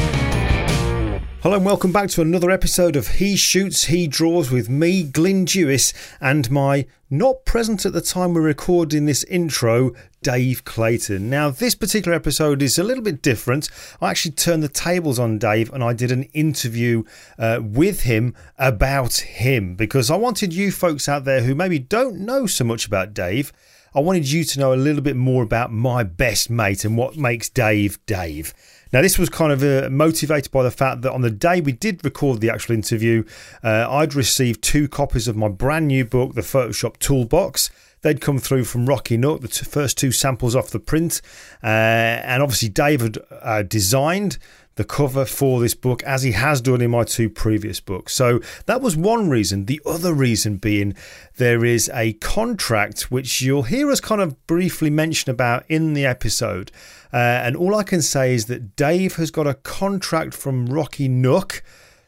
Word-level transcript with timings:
Hello 1.44 1.58
and 1.58 1.66
welcome 1.66 1.92
back 1.92 2.10
to 2.12 2.22
another 2.22 2.50
episode 2.50 2.96
of 2.96 3.16
He 3.16 3.36
Shoots, 3.36 3.84
He 3.84 4.08
Draws 4.08 4.50
with 4.50 4.70
me, 4.70 5.04
Glyn 5.04 5.44
Dewis, 5.44 5.92
and 6.22 6.50
my 6.50 6.86
not 7.10 7.44
present 7.44 7.86
at 7.86 7.92
the 7.92 8.00
time 8.00 8.34
we're 8.34 8.40
recording 8.40 9.08
this 9.08 9.26
intro, 9.26 9.92
Dave 10.22 10.64
Clayton. 10.64 11.30
Now, 11.30 11.50
this 11.50 11.76
particular 11.76 12.16
episode 12.16 12.62
is 12.62 12.80
a 12.80 12.84
little 12.84 13.04
bit 13.04 13.22
different. 13.22 13.68
I 14.00 14.10
actually 14.10 14.32
turned 14.32 14.64
the 14.64 14.70
tables 14.70 15.20
on 15.20 15.38
Dave 15.38 15.70
and 15.74 15.84
I 15.84 15.92
did 15.92 16.14
an 16.14 16.24
interview 16.32 17.04
uh, 17.38 17.60
with 17.62 18.04
him 18.04 18.36
about 18.58 19.16
him 19.16 19.76
because 19.76 20.10
I 20.10 20.16
wanted 20.16 20.54
you 20.54 20.72
folks 20.72 21.10
out 21.10 21.26
there 21.26 21.41
who 21.41 21.55
maybe 21.55 21.78
don't 21.78 22.20
know 22.20 22.46
so 22.46 22.64
much 22.64 22.88
about 22.88 23.14
Dave. 23.14 23.52
I 23.94 24.00
wanted 24.00 24.32
you 24.32 24.46
to 24.46 24.60
know 24.60 24.74
a 24.74 24.76
little 24.76 25.02
bit 25.02 25.18
more 25.18 25.44
about 25.44 25.74
my 25.74 26.04
best 26.04 26.50
mate 26.50 26.85
and 26.85 26.98
what 26.98 27.18
makes 27.18 27.50
Dave 27.50 28.00
Dave. 28.05 28.54
Now, 28.94 29.02
this 29.02 29.18
was 29.18 29.27
kind 29.27 29.52
of 29.52 29.63
uh, 29.63 29.90
motivated 29.90 30.52
by 30.52 30.62
the 30.62 30.70
fact 30.70 31.02
that 31.02 31.12
on 31.12 31.22
the 31.22 31.32
day 31.32 31.62
we 31.62 31.72
did 31.72 32.05
record 32.05 32.41
the 32.41 32.52
actual 32.52 32.76
interview, 32.76 33.24
uh, 33.63 33.88
I'd 33.90 34.13
received 34.13 34.62
two 34.62 34.88
copies 34.88 35.27
of 35.27 35.35
my 35.35 35.48
brand 35.48 35.88
new 35.88 36.05
book, 36.05 36.35
The 36.35 36.41
Photoshop 36.41 37.00
Toolbox. 37.00 37.72
They'd 38.02 38.22
come 38.22 38.38
through 38.38 38.66
from 38.66 38.85
Rocky 38.85 39.18
Nook, 39.18 39.41
the 39.41 39.48
t- 39.48 39.66
first 39.66 39.98
two 39.98 40.12
samples 40.12 40.55
off 40.55 40.70
the 40.70 40.80
print. 40.80 41.22
Uh, 41.63 41.68
and 41.68 42.44
obviously, 42.44 42.70
David 42.70 43.18
uh, 43.32 43.63
designed 43.63 44.38
the 44.76 44.84
cover 44.84 45.26
for 45.26 45.60
this 45.60 45.76
book 45.76 46.04
as 46.04 46.24
he 46.24 46.32
has 46.34 46.62
done 46.62 46.82
in 46.82 46.91
my 46.91 47.04
two 47.04 47.30
previous 47.30 47.80
books. 47.80 48.13
So 48.13 48.41
that 48.66 48.82
was 48.82 48.98
one 48.98 49.30
reason. 49.30 49.66
The 49.66 49.82
other 49.85 50.13
reason 50.13 50.57
being 50.57 50.96
there 51.38 51.63
is 51.63 51.90
a 51.94 52.13
contract 52.13 53.12
which 53.12 53.41
you'll 53.41 53.63
hear 53.63 53.91
us 53.91 54.00
kind 54.00 54.22
of 54.22 54.46
briefly 54.48 54.90
mention 54.90 55.32
about 55.32 55.63
in 55.70 55.94
the 55.94 56.05
episode. 56.05 56.72
Uh, 57.14 57.42
and 57.44 57.56
all 57.56 57.76
I 57.76 57.84
can 57.84 58.02
say 58.02 58.34
is 58.34 58.46
that 58.48 58.76
Dave 58.76 59.18
has 59.18 59.30
got 59.30 59.46
a 59.46 59.54
contract 59.54 60.34
from 60.34 60.66
Rocky 60.66 61.08
Nook 61.08 61.64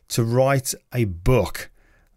to 0.10 0.24
write 0.24 0.74
a 0.94 1.06
book. 1.06 1.70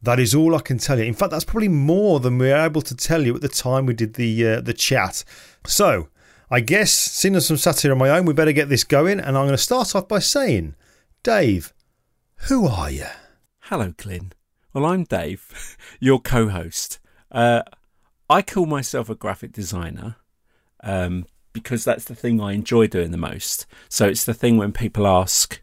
That 0.02 0.18
is 0.18 0.34
all 0.34 0.54
I 0.54 0.60
can 0.60 0.78
tell 0.78 0.98
you. 0.98 1.04
In 1.04 1.12
fact, 1.12 1.32
that's 1.32 1.44
probably 1.44 1.68
more 1.68 2.18
than 2.18 2.38
we 2.38 2.48
were 2.48 2.56
able 2.56 2.82
to 2.82 2.96
tell 2.96 3.26
you 3.26 3.34
at 3.34 3.42
the 3.42 3.48
time 3.48 3.84
we 3.84 3.94
did 3.94 4.14
the 4.14 4.46
uh, 4.46 4.60
the 4.60 4.72
chat. 4.72 5.24
So, 5.66 6.08
I 6.50 6.60
guess, 6.60 6.92
seeing 6.92 7.34
as 7.34 7.50
I'm 7.50 7.56
sat 7.58 7.80
here 7.80 7.92
on 7.92 7.98
my 7.98 8.08
own, 8.10 8.24
we 8.24 8.32
better 8.32 8.52
get 8.52 8.68
this 8.68 8.84
going. 8.84 9.18
And 9.18 9.36
I'm 9.36 9.44
going 9.44 9.50
to 9.50 9.58
start 9.58 9.94
off 9.94 10.08
by 10.08 10.20
saying, 10.20 10.74
Dave, 11.22 11.74
who 12.48 12.66
are 12.66 12.90
you? 12.90 13.06
Hello, 13.62 13.92
Glyn. 13.96 14.32
Well, 14.72 14.86
I'm 14.86 15.04
Dave, 15.04 15.76
your 16.00 16.20
co 16.20 16.48
host. 16.48 17.00
Uh, 17.30 17.62
I 18.30 18.40
call 18.42 18.66
myself 18.66 19.10
a 19.10 19.14
graphic 19.14 19.52
designer 19.52 20.16
um, 20.82 21.26
because 21.62 21.84
that's 21.84 22.04
the 22.04 22.14
thing 22.14 22.40
I 22.40 22.52
enjoy 22.52 22.86
doing 22.86 23.10
the 23.10 23.16
most. 23.18 23.66
So 23.88 24.06
it's 24.06 24.24
the 24.24 24.34
thing 24.34 24.56
when 24.56 24.72
people 24.72 25.06
ask, 25.06 25.60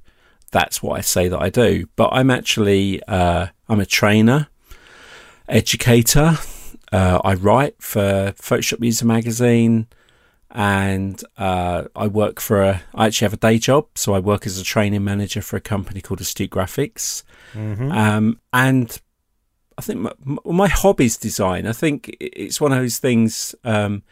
that's 0.51 0.81
what 0.81 0.97
I 0.97 1.01
say 1.01 1.27
that 1.27 1.41
I 1.41 1.49
do. 1.49 1.87
But 1.95 2.09
I'm 2.13 2.29
actually 2.29 3.01
uh, 3.03 3.47
I'm 3.67 3.79
a 3.79 3.85
trainer, 3.85 4.47
educator. 5.49 6.37
Uh, 6.91 7.19
I 7.23 7.33
write 7.33 7.81
for 7.81 8.33
Photoshop 8.37 8.83
User 8.83 9.05
Magazine, 9.05 9.87
and 10.51 11.21
uh, 11.37 11.85
I 11.95 12.07
work 12.07 12.39
for 12.39 12.61
a. 12.61 12.83
I 12.93 13.07
actually 13.07 13.25
have 13.25 13.33
a 13.33 13.37
day 13.37 13.57
job, 13.57 13.87
so 13.95 14.13
I 14.13 14.19
work 14.19 14.45
as 14.45 14.57
a 14.57 14.63
training 14.63 15.03
manager 15.03 15.41
for 15.41 15.57
a 15.57 15.61
company 15.61 16.01
called 16.01 16.21
Astute 16.21 16.51
Graphics, 16.51 17.23
mm-hmm. 17.53 17.91
um, 17.91 18.39
and 18.53 19.01
I 19.77 19.81
think 19.81 19.99
my, 19.99 20.13
my 20.45 20.71
is 20.99 21.17
design. 21.17 21.67
I 21.67 21.73
think 21.73 22.15
it's 22.19 22.61
one 22.61 22.71
of 22.71 22.79
those 22.79 22.99
things. 22.99 23.55
Um, 23.63 24.03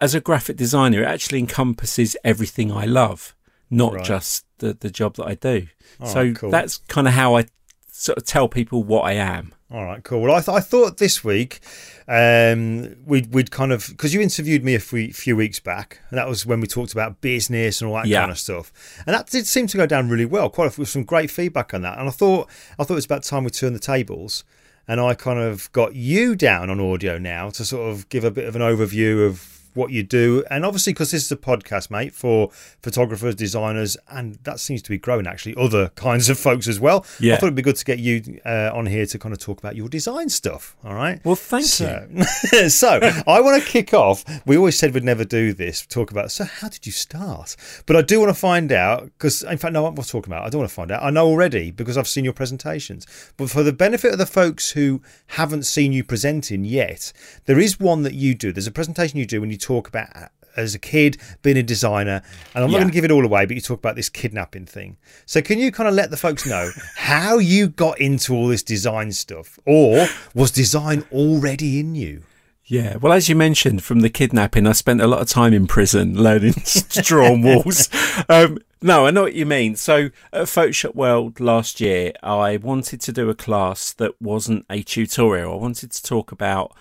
as 0.00 0.14
a 0.14 0.20
graphic 0.20 0.56
designer, 0.56 1.02
it 1.02 1.06
actually 1.06 1.38
encompasses 1.38 2.16
everything 2.24 2.70
I 2.72 2.84
love, 2.84 3.34
not 3.70 3.94
right. 3.94 4.04
just 4.04 4.44
the, 4.58 4.74
the 4.74 4.90
job 4.90 5.16
that 5.16 5.26
I 5.26 5.34
do. 5.34 5.68
All 6.00 6.06
so 6.06 6.22
right, 6.22 6.36
cool. 6.36 6.50
that's 6.50 6.78
kind 6.88 7.08
of 7.08 7.14
how 7.14 7.36
I 7.36 7.46
sort 7.90 8.18
of 8.18 8.24
tell 8.24 8.48
people 8.48 8.82
what 8.82 9.02
I 9.02 9.12
am. 9.14 9.54
All 9.70 9.84
right, 9.84 10.02
cool. 10.02 10.22
Well, 10.22 10.34
I, 10.34 10.40
th- 10.40 10.56
I 10.56 10.60
thought 10.60 10.96
this 10.96 11.22
week 11.22 11.60
um, 12.06 12.96
we'd 13.04 13.34
we'd 13.34 13.50
kind 13.50 13.70
of 13.70 13.86
because 13.88 14.14
you 14.14 14.20
interviewed 14.22 14.64
me 14.64 14.74
a 14.74 14.80
few, 14.80 15.12
few, 15.12 15.36
weeks 15.36 15.60
back, 15.60 16.00
and 16.08 16.18
that 16.18 16.26
was 16.26 16.46
when 16.46 16.60
we 16.60 16.66
talked 16.66 16.92
about 16.92 17.20
business 17.20 17.82
and 17.82 17.90
all 17.90 17.96
that 17.96 18.06
yeah. 18.06 18.20
kind 18.20 18.30
of 18.30 18.38
stuff, 18.38 18.72
and 19.06 19.14
that 19.14 19.28
did 19.28 19.46
seem 19.46 19.66
to 19.66 19.76
go 19.76 19.84
down 19.84 20.08
really 20.08 20.24
well. 20.24 20.48
Quite 20.48 20.74
a, 20.74 20.80
with 20.80 20.88
some 20.88 21.04
great 21.04 21.30
feedback 21.30 21.74
on 21.74 21.82
that, 21.82 21.98
and 21.98 22.08
I 22.08 22.10
thought 22.10 22.48
I 22.78 22.84
thought 22.84 22.94
it 22.94 22.94
was 22.94 23.04
about 23.04 23.24
time 23.24 23.44
we 23.44 23.50
turned 23.50 23.74
the 23.74 23.80
tables, 23.80 24.42
and 24.86 25.02
I 25.02 25.12
kind 25.12 25.38
of 25.38 25.70
got 25.72 25.94
you 25.94 26.34
down 26.34 26.70
on 26.70 26.80
audio 26.80 27.18
now 27.18 27.50
to 27.50 27.62
sort 27.62 27.90
of 27.90 28.08
give 28.08 28.24
a 28.24 28.30
bit 28.30 28.46
of 28.46 28.56
an 28.56 28.62
overview 28.62 29.26
of 29.26 29.57
what 29.74 29.90
you 29.90 30.02
do. 30.02 30.44
And 30.50 30.64
obviously, 30.64 30.92
because 30.92 31.10
this 31.10 31.24
is 31.24 31.32
a 31.32 31.36
podcast, 31.36 31.90
mate, 31.90 32.14
for 32.14 32.50
photographers, 32.82 33.34
designers, 33.34 33.96
and 34.08 34.38
that 34.44 34.60
seems 34.60 34.82
to 34.82 34.90
be 34.90 34.98
growing 34.98 35.26
actually, 35.26 35.54
other 35.56 35.88
kinds 35.96 36.28
of 36.28 36.38
folks 36.38 36.68
as 36.68 36.80
well. 36.80 37.04
Yeah. 37.20 37.34
I 37.34 37.36
thought 37.36 37.46
it'd 37.46 37.54
be 37.54 37.62
good 37.62 37.76
to 37.76 37.84
get 37.84 37.98
you 37.98 38.40
uh, 38.44 38.70
on 38.72 38.86
here 38.86 39.06
to 39.06 39.18
kind 39.18 39.32
of 39.32 39.38
talk 39.38 39.58
about 39.58 39.76
your 39.76 39.88
design 39.88 40.28
stuff. 40.28 40.76
All 40.84 40.94
right. 40.94 41.24
Well, 41.24 41.36
thank 41.36 41.66
so, 41.66 42.06
you. 42.10 42.68
so, 42.68 43.00
I 43.26 43.40
want 43.40 43.62
to 43.62 43.68
kick 43.68 43.94
off. 43.94 44.24
We 44.46 44.56
always 44.56 44.78
said 44.78 44.94
we'd 44.94 45.04
never 45.04 45.24
do 45.24 45.52
this, 45.52 45.86
talk 45.86 46.10
about, 46.10 46.32
so 46.32 46.44
how 46.44 46.68
did 46.68 46.86
you 46.86 46.92
start? 46.92 47.56
But 47.86 47.96
I 47.96 48.02
do 48.02 48.20
want 48.20 48.30
to 48.30 48.38
find 48.38 48.72
out, 48.72 49.04
because 49.04 49.42
in 49.42 49.58
fact, 49.58 49.72
no, 49.72 49.82
what 49.82 49.94
we're 49.94 50.04
talking 50.04 50.32
about, 50.32 50.44
I 50.44 50.50
don't 50.50 50.60
want 50.60 50.70
to 50.70 50.74
find 50.74 50.90
out. 50.90 51.02
I 51.02 51.10
know 51.10 51.26
already 51.26 51.70
because 51.70 51.96
I've 51.96 52.08
seen 52.08 52.24
your 52.24 52.32
presentations. 52.32 53.06
But 53.36 53.50
for 53.50 53.62
the 53.62 53.72
benefit 53.72 54.12
of 54.12 54.18
the 54.18 54.26
folks 54.26 54.72
who 54.72 55.02
haven't 55.28 55.64
seen 55.64 55.92
you 55.92 56.04
presenting 56.04 56.64
yet, 56.64 57.12
there 57.46 57.58
is 57.58 57.78
one 57.78 58.02
that 58.02 58.14
you 58.14 58.34
do. 58.34 58.52
There's 58.52 58.66
a 58.66 58.72
presentation 58.72 59.18
you 59.18 59.26
do 59.26 59.40
when 59.40 59.50
you 59.50 59.57
talk 59.58 59.88
about 59.88 60.08
as 60.56 60.74
a 60.74 60.78
kid 60.78 61.16
being 61.42 61.56
a 61.56 61.62
designer 61.62 62.20
and 62.54 62.64
i'm 62.64 62.70
not 62.70 62.78
going 62.78 62.88
to 62.88 62.94
give 62.94 63.04
it 63.04 63.10
all 63.10 63.24
away 63.24 63.46
but 63.46 63.54
you 63.54 63.60
talk 63.60 63.78
about 63.78 63.96
this 63.96 64.08
kidnapping 64.08 64.66
thing 64.66 64.96
so 65.24 65.40
can 65.40 65.58
you 65.58 65.70
kind 65.70 65.88
of 65.88 65.94
let 65.94 66.10
the 66.10 66.16
folks 66.16 66.46
know 66.46 66.70
how 66.96 67.38
you 67.38 67.68
got 67.68 67.98
into 68.00 68.34
all 68.34 68.48
this 68.48 68.62
design 68.62 69.12
stuff 69.12 69.58
or 69.64 70.06
was 70.34 70.50
design 70.50 71.04
already 71.12 71.78
in 71.78 71.94
you 71.94 72.22
yeah, 72.70 72.98
well, 72.98 73.14
as 73.14 73.30
you 73.30 73.34
mentioned 73.34 73.82
from 73.82 74.00
the 74.00 74.10
kidnapping, 74.10 74.66
I 74.66 74.72
spent 74.72 75.00
a 75.00 75.06
lot 75.06 75.22
of 75.22 75.28
time 75.28 75.54
in 75.54 75.66
prison 75.66 76.22
learning 76.22 76.52
to 76.52 77.02
draw 77.02 77.32
on 77.32 77.42
walls. 77.42 77.88
Um, 78.28 78.58
no, 78.82 79.06
I 79.06 79.10
know 79.10 79.22
what 79.22 79.34
you 79.34 79.46
mean. 79.46 79.74
So 79.76 80.10
at 80.32 80.44
Photoshop 80.44 80.94
World 80.94 81.40
last 81.40 81.80
year, 81.80 82.12
I 82.22 82.58
wanted 82.58 83.00
to 83.02 83.12
do 83.12 83.30
a 83.30 83.34
class 83.34 83.92
that 83.94 84.20
wasn't 84.20 84.66
a 84.68 84.82
tutorial. 84.82 85.52
I 85.52 85.56
wanted 85.56 85.92
to 85.92 86.02
talk 86.02 86.30
about 86.30 86.76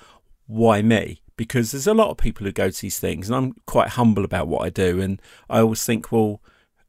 why 0.48 0.82
me 0.82 1.22
because 1.38 1.72
there's 1.72 1.88
a 1.88 1.94
lot 1.94 2.09
of 2.09 2.18
people 2.18 2.46
who 2.46 2.52
go 2.52 2.70
to 2.70 2.81
these 2.81 3.00
things, 3.00 3.30
and 3.30 3.36
I'm 3.36 3.53
quite 3.66 3.90
humble 3.90 4.25
about 4.25 4.48
what 4.48 4.64
I 4.64 4.70
do. 4.70 5.00
And 5.00 5.22
I 5.50 5.59
always 5.59 5.86
think, 5.86 6.12
well, 6.12 6.42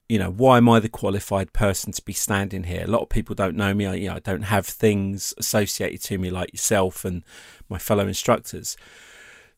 you 0.09 0.19
know, 0.19 0.31
why 0.31 0.57
am 0.57 0.69
I 0.69 0.81
the 0.81 0.89
qualified 0.89 1.53
person 1.53 1.93
to 1.93 2.03
be 2.03 2.15
standing 2.15 2.65
here? 2.65 2.85
A 2.85 2.91
lot 2.91 3.03
of 3.03 3.11
people 3.11 3.35
don't 3.35 3.57
know 3.57 3.75
me. 3.75 3.87
I, 3.87 3.95
you 3.95 4.09
know, 4.09 4.17
I 4.17 4.21
don't 4.21 4.43
have 4.43 4.67
things 4.67 5.35
associated 5.37 6.03
to 6.05 6.19
me 6.19 6.31
like 6.31 6.53
yourself 6.53 7.05
and 7.05 7.23
my 7.69 7.79
fellow 7.79 8.09
instructors. 8.09 8.77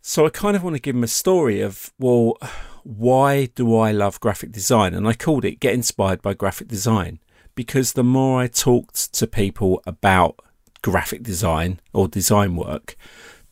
So 0.03 0.27
I 0.27 0.31
kind 0.31 0.57
of 0.57 0.65
want 0.65 0.75
to 0.75 0.83
give 0.83 0.97
them 0.97 1.05
a 1.05 1.09
story 1.09 1.61
of, 1.61 1.93
well, 1.99 2.37
why 2.83 3.47
do 3.47 3.77
I 3.77 3.93
love 3.93 4.19
graphic 4.19 4.51
design? 4.51 4.93
And 4.95 5.07
I 5.07 5.13
called 5.13 5.45
it 5.45 5.61
Get 5.61 5.75
Inspired 5.75 6.21
by 6.21 6.35
Graphic 6.35 6.67
Design 6.67 7.21
because 7.55 7.93
the 7.93 8.03
more 8.03 8.41
I 8.41 8.47
talked 8.49 9.13
to 9.15 9.27
people 9.27 9.83
about 9.87 10.41
graphic 10.83 11.23
design 11.23 11.79
or 11.93 12.09
design 12.09 12.57
work, 12.57 12.97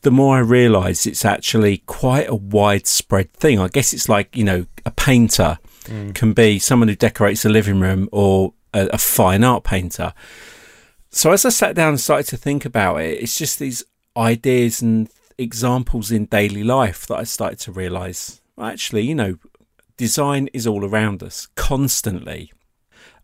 the 0.02 0.10
more 0.10 0.36
I 0.36 0.40
realise 0.40 1.06
it's 1.06 1.24
actually 1.24 1.78
quite 1.78 2.28
a 2.28 2.34
widespread 2.34 3.32
thing. 3.32 3.58
I 3.58 3.68
guess 3.68 3.92
it's 3.92 4.08
like, 4.08 4.36
you 4.36 4.44
know, 4.44 4.66
a 4.86 4.90
painter 4.90 5.58
mm. 5.84 6.14
can 6.14 6.32
be 6.32 6.58
someone 6.58 6.88
who 6.88 6.94
decorates 6.94 7.44
a 7.44 7.48
living 7.48 7.80
room 7.80 8.08
or 8.12 8.54
a, 8.72 8.88
a 8.92 8.98
fine 8.98 9.42
art 9.42 9.64
painter. 9.64 10.14
So 11.10 11.32
as 11.32 11.44
I 11.44 11.48
sat 11.48 11.74
down 11.74 11.90
and 11.90 12.00
started 12.00 12.26
to 12.28 12.36
think 12.36 12.64
about 12.64 13.00
it, 13.00 13.22
it's 13.22 13.36
just 13.36 13.58
these 13.58 13.82
ideas 14.16 14.82
and 14.82 15.08
examples 15.36 16.10
in 16.10 16.26
daily 16.26 16.62
life 16.62 17.06
that 17.06 17.16
I 17.16 17.24
started 17.24 17.58
to 17.60 17.72
realise 17.72 18.40
actually, 18.60 19.02
you 19.02 19.14
know, 19.14 19.38
design 19.96 20.48
is 20.52 20.66
all 20.66 20.84
around 20.84 21.22
us 21.22 21.48
constantly. 21.54 22.52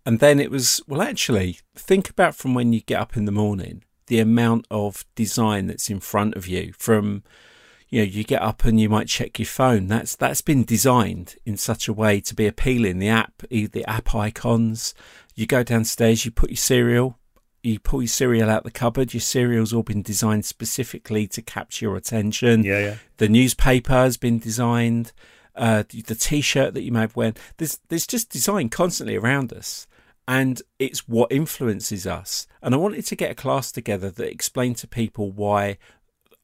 And 0.07 0.21
then 0.21 0.39
it 0.39 0.51
was, 0.51 0.83
well, 0.87 1.03
actually, 1.03 1.59
think 1.75 2.11
about 2.11 2.35
from 2.35 2.55
when 2.55 2.73
you 2.73 2.81
get 2.83 3.01
up 3.01 3.17
in 3.17 3.25
the 3.25 3.33
morning 3.33 3.83
the 4.07 4.21
amount 4.21 4.67
of 4.71 5.05
design 5.15 5.67
that's 5.67 5.91
in 5.91 6.01
front 6.01 6.35
of 6.35 6.47
you 6.47 6.73
from 6.79 7.23
you 7.95 8.01
know, 8.01 8.07
you 8.07 8.25
get 8.25 8.43
up 8.43 8.65
and 8.65 8.81
you 8.81 8.89
might 8.89 9.07
check 9.07 9.39
your 9.39 9.47
phone. 9.47 9.87
That's 9.87 10.17
that's 10.17 10.41
been 10.41 10.65
designed 10.65 11.37
in 11.47 11.57
such 11.57 11.87
a 11.87 11.93
way 11.93 12.21
to 12.23 12.35
be 12.35 12.47
appealing. 12.47 12.99
The 12.99 13.09
app, 13.09 13.45
the 13.49 13.85
app 13.87 14.15
icons. 14.15 14.95
You 15.37 15.47
go 15.47 15.63
downstairs, 15.63 16.25
you 16.25 16.33
put 16.33 16.51
your 16.51 16.57
cereal, 16.57 17.19
you 17.63 17.79
pull 17.79 18.03
your 18.03 18.09
cereal 18.09 18.51
out 18.51 18.65
the 18.65 18.73
cupboard. 18.73 19.15
Your 19.15 19.21
cereal's 19.21 19.73
all 19.73 19.85
been 19.85 20.03
designed 20.03 20.45
specifically 20.45 21.29
to 21.29 21.41
capture 21.43 21.87
your 21.87 21.97
attention. 21.97 22.65
Yeah, 22.65 22.81
yeah. 22.81 22.97
The 23.19 23.29
newspaper 23.29 23.93
has 23.93 24.17
been 24.17 24.41
designed. 24.41 25.13
Uh, 25.55 25.85
the 25.89 26.17
T-shirt 26.17 26.75
that 26.75 26.83
you 26.83 26.91
may 26.91 27.03
have 27.03 27.15
worn. 27.15 27.35
There's 27.59 27.79
there's 27.89 28.09
just 28.09 28.29
design 28.29 28.71
constantly 28.71 29.15
around 29.15 29.53
us, 29.53 29.87
and 30.27 30.63
it's 30.79 31.07
what 31.07 31.31
influences 31.31 32.07
us. 32.07 32.47
And 32.63 32.75
I 32.75 32.79
wanted 32.79 33.05
to 33.07 33.17
get 33.17 33.31
a 33.31 33.35
class 33.35 33.71
together 33.71 34.11
that 34.11 34.31
explained 34.31 34.77
to 34.79 34.87
people 34.87 35.31
why 35.31 35.79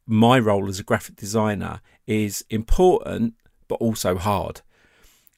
my 0.06 0.38
role 0.38 0.69
as 0.69 0.81
a 0.81 0.85
graphic 0.85 1.17
designer 1.17 1.81
is 2.06 2.44
important 2.50 3.35
but 3.69 3.77
also 3.77 4.17
hard. 4.17 4.61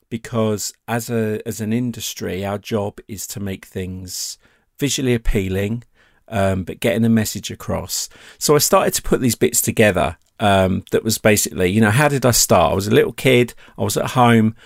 Because 0.09 0.73
as 0.89 1.09
a 1.09 1.41
as 1.47 1.61
an 1.61 1.73
industry 1.73 2.45
our 2.45 2.59
job 2.59 2.99
is 3.09 3.27
to 3.29 3.41
make 3.41 3.65
things 3.65 4.39
visually 4.79 5.15
appealing 5.15 5.85
um, 6.29 6.65
but 6.65 6.81
getting 6.81 7.05
a 7.05 7.11
message 7.11 7.51
across. 7.51 8.09
So 8.39 8.55
i 8.55 8.59
started 8.59 8.95
to 8.95 9.03
put 9.03 9.21
these 9.21 9.35
bits 9.35 9.61
together 9.61 10.17
um, 10.41 10.85
that 10.91 11.05
was 11.05 11.19
basically 11.19 11.71
you 11.71 11.81
know 11.81 11.91
how 11.91 12.09
did 12.09 12.27
i 12.27 12.31
start? 12.33 12.73
I 12.73 12.75
was 12.75 12.89
a 12.89 12.95
little 12.95 13.13
kid. 13.13 13.55
I 13.79 13.83
was 13.83 13.97
at 13.97 14.11
home 14.11 14.57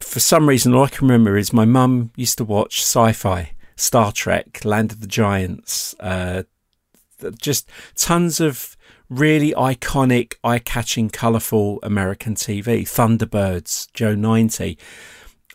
for 0.00 0.20
some 0.20 0.48
reason 0.48 0.74
all 0.74 0.84
i 0.84 0.88
can 0.88 1.06
remember 1.06 1.36
is 1.36 1.52
my 1.52 1.64
mum 1.64 2.10
used 2.16 2.38
to 2.38 2.44
watch 2.44 2.80
sci-fi 2.80 3.52
star 3.76 4.12
trek 4.12 4.64
land 4.64 4.92
of 4.92 5.00
the 5.00 5.06
giants 5.06 5.94
uh, 6.00 6.42
just 7.38 7.68
tons 7.94 8.40
of 8.40 8.76
really 9.10 9.52
iconic, 9.52 10.34
eye 10.44 10.60
catching, 10.60 11.10
colourful 11.10 11.80
American 11.82 12.34
TV, 12.34 12.82
Thunderbirds, 12.82 13.92
Joe 13.92 14.14
90. 14.14 14.78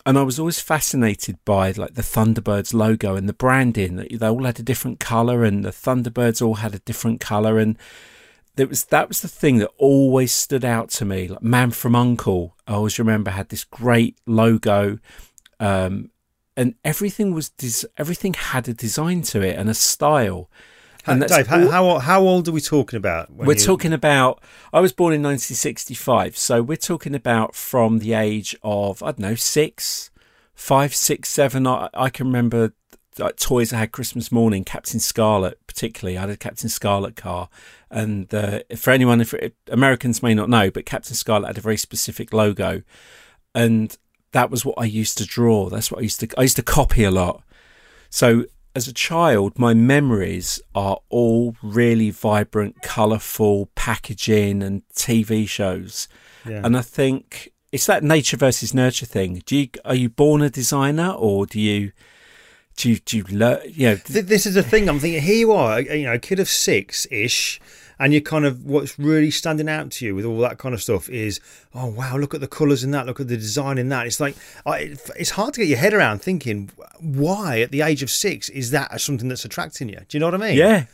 And 0.04 0.16
I 0.16 0.22
was 0.22 0.38
always 0.38 0.60
fascinated 0.60 1.38
by 1.44 1.72
like 1.72 1.94
the 1.94 2.02
Thunderbirds 2.02 2.72
logo 2.72 3.16
and 3.16 3.28
the 3.28 3.32
branding. 3.32 3.96
They 3.96 4.28
all 4.28 4.44
had 4.44 4.60
a 4.60 4.62
different 4.62 5.00
colour, 5.00 5.42
and 5.42 5.64
the 5.64 5.70
Thunderbirds 5.70 6.40
all 6.40 6.56
had 6.56 6.74
a 6.76 6.80
different 6.80 7.18
colour. 7.18 7.58
And 7.58 7.76
there 8.56 8.66
was 8.66 8.86
that 8.86 9.08
was 9.08 9.20
the 9.20 9.28
thing 9.28 9.58
that 9.58 9.70
always 9.78 10.32
stood 10.32 10.64
out 10.64 10.90
to 10.90 11.04
me. 11.04 11.28
Like 11.28 11.42
Man 11.42 11.70
from 11.70 11.94
Uncle, 11.94 12.56
I 12.66 12.74
always 12.74 12.98
remember 12.98 13.30
had 13.30 13.50
this 13.50 13.64
great 13.64 14.18
logo, 14.26 14.98
um, 15.60 16.10
and 16.56 16.74
everything 16.84 17.32
was 17.32 17.50
des- 17.50 17.86
everything 17.96 18.34
had 18.34 18.68
a 18.68 18.74
design 18.74 19.22
to 19.22 19.42
it 19.42 19.56
and 19.56 19.68
a 19.68 19.74
style. 19.74 20.50
And 21.08 21.24
Dave, 21.24 21.46
how, 21.46 21.68
how, 21.68 21.98
how 22.00 22.22
old 22.22 22.48
are 22.48 22.52
we 22.52 22.60
talking 22.60 22.96
about? 22.96 23.30
We're 23.30 23.54
you... 23.54 23.60
talking 23.60 23.92
about. 23.92 24.42
I 24.72 24.80
was 24.80 24.92
born 24.92 25.14
in 25.14 25.22
1965, 25.22 26.36
so 26.36 26.62
we're 26.62 26.76
talking 26.76 27.14
about 27.14 27.54
from 27.54 28.00
the 28.00 28.14
age 28.14 28.56
of 28.62 29.02
I 29.02 29.06
don't 29.12 29.20
know 29.20 29.34
six, 29.36 30.10
five, 30.54 30.94
six, 30.94 31.28
seven. 31.28 31.66
I, 31.66 31.88
I 31.94 32.10
can 32.10 32.26
remember 32.26 32.72
like 33.18 33.36
toys 33.36 33.72
I 33.72 33.78
had 33.78 33.92
Christmas 33.92 34.30
morning. 34.30 34.64
Captain 34.64 35.00
Scarlet, 35.00 35.58
particularly, 35.66 36.16
I 36.18 36.22
had 36.22 36.30
a 36.30 36.36
Captain 36.36 36.68
Scarlet 36.68 37.16
car, 37.16 37.48
and 37.90 38.32
uh, 38.34 38.60
for 38.76 38.90
anyone, 38.90 39.20
if 39.20 39.34
Americans 39.68 40.22
may 40.22 40.34
not 40.34 40.48
know, 40.48 40.70
but 40.70 40.86
Captain 40.86 41.14
Scarlet 41.14 41.48
had 41.48 41.58
a 41.58 41.62
very 41.62 41.76
specific 41.76 42.32
logo, 42.32 42.82
and 43.54 43.96
that 44.32 44.50
was 44.50 44.64
what 44.64 44.76
I 44.78 44.84
used 44.84 45.18
to 45.18 45.26
draw. 45.26 45.68
That's 45.68 45.90
what 45.90 46.00
I 46.00 46.02
used 46.02 46.20
to. 46.20 46.28
I 46.38 46.42
used 46.42 46.56
to 46.56 46.62
copy 46.62 47.04
a 47.04 47.10
lot. 47.10 47.42
So 48.10 48.44
as 48.76 48.86
a 48.86 48.92
child, 48.92 49.58
my 49.58 49.72
memories 49.72 50.60
are 50.74 50.98
all 51.08 51.56
really 51.62 52.10
vibrant, 52.10 52.82
colourful 52.82 53.70
packaging 53.74 54.62
and 54.62 54.82
TV 54.94 55.48
shows. 55.48 56.08
Yeah. 56.46 56.60
And 56.62 56.76
I 56.76 56.82
think 56.82 57.52
it's 57.72 57.86
that 57.86 58.04
nature 58.04 58.36
versus 58.36 58.74
nurture 58.74 59.06
thing. 59.06 59.42
Do 59.46 59.56
you 59.56 59.68
are 59.86 59.94
you 59.94 60.10
born 60.10 60.42
a 60.42 60.50
designer 60.50 61.10
or 61.10 61.46
do 61.46 61.58
you 61.58 61.92
do 62.76 62.90
you, 62.90 62.98
do 62.98 63.16
you 63.16 63.24
learn? 63.24 63.60
You 63.66 63.88
know, 63.88 63.94
this 63.94 64.46
is 64.46 64.54
the 64.54 64.62
thing. 64.62 64.88
I'm 64.88 64.98
thinking. 65.00 65.22
Here 65.22 65.36
you 65.36 65.52
are, 65.52 65.80
you 65.80 66.04
know, 66.04 66.14
a 66.14 66.18
kid 66.18 66.40
of 66.40 66.48
six 66.48 67.06
ish 67.10 67.60
and 67.98 68.12
you're 68.12 68.22
kind 68.22 68.44
of 68.44 68.64
what's 68.64 68.98
really 68.98 69.30
standing 69.30 69.68
out 69.68 69.90
to 69.90 70.06
you 70.06 70.14
with 70.14 70.24
all 70.24 70.38
that 70.38 70.58
kind 70.58 70.74
of 70.74 70.82
stuff 70.82 71.08
is 71.08 71.40
oh 71.74 71.86
wow 71.86 72.16
look 72.16 72.34
at 72.34 72.40
the 72.40 72.48
colors 72.48 72.84
in 72.84 72.90
that 72.90 73.06
look 73.06 73.20
at 73.20 73.28
the 73.28 73.36
design 73.36 73.78
in 73.78 73.88
that 73.88 74.06
it's 74.06 74.20
like 74.20 74.36
it's 74.66 75.30
hard 75.30 75.54
to 75.54 75.60
get 75.60 75.68
your 75.68 75.78
head 75.78 75.94
around 75.94 76.20
thinking 76.20 76.70
why 77.00 77.60
at 77.60 77.70
the 77.70 77.82
age 77.82 78.02
of 78.02 78.10
six 78.10 78.48
is 78.50 78.70
that 78.70 79.00
something 79.00 79.28
that's 79.28 79.44
attracting 79.44 79.88
you 79.88 80.00
do 80.08 80.16
you 80.16 80.20
know 80.20 80.26
what 80.26 80.34
i 80.34 80.38
mean 80.38 80.56
yeah 80.56 80.84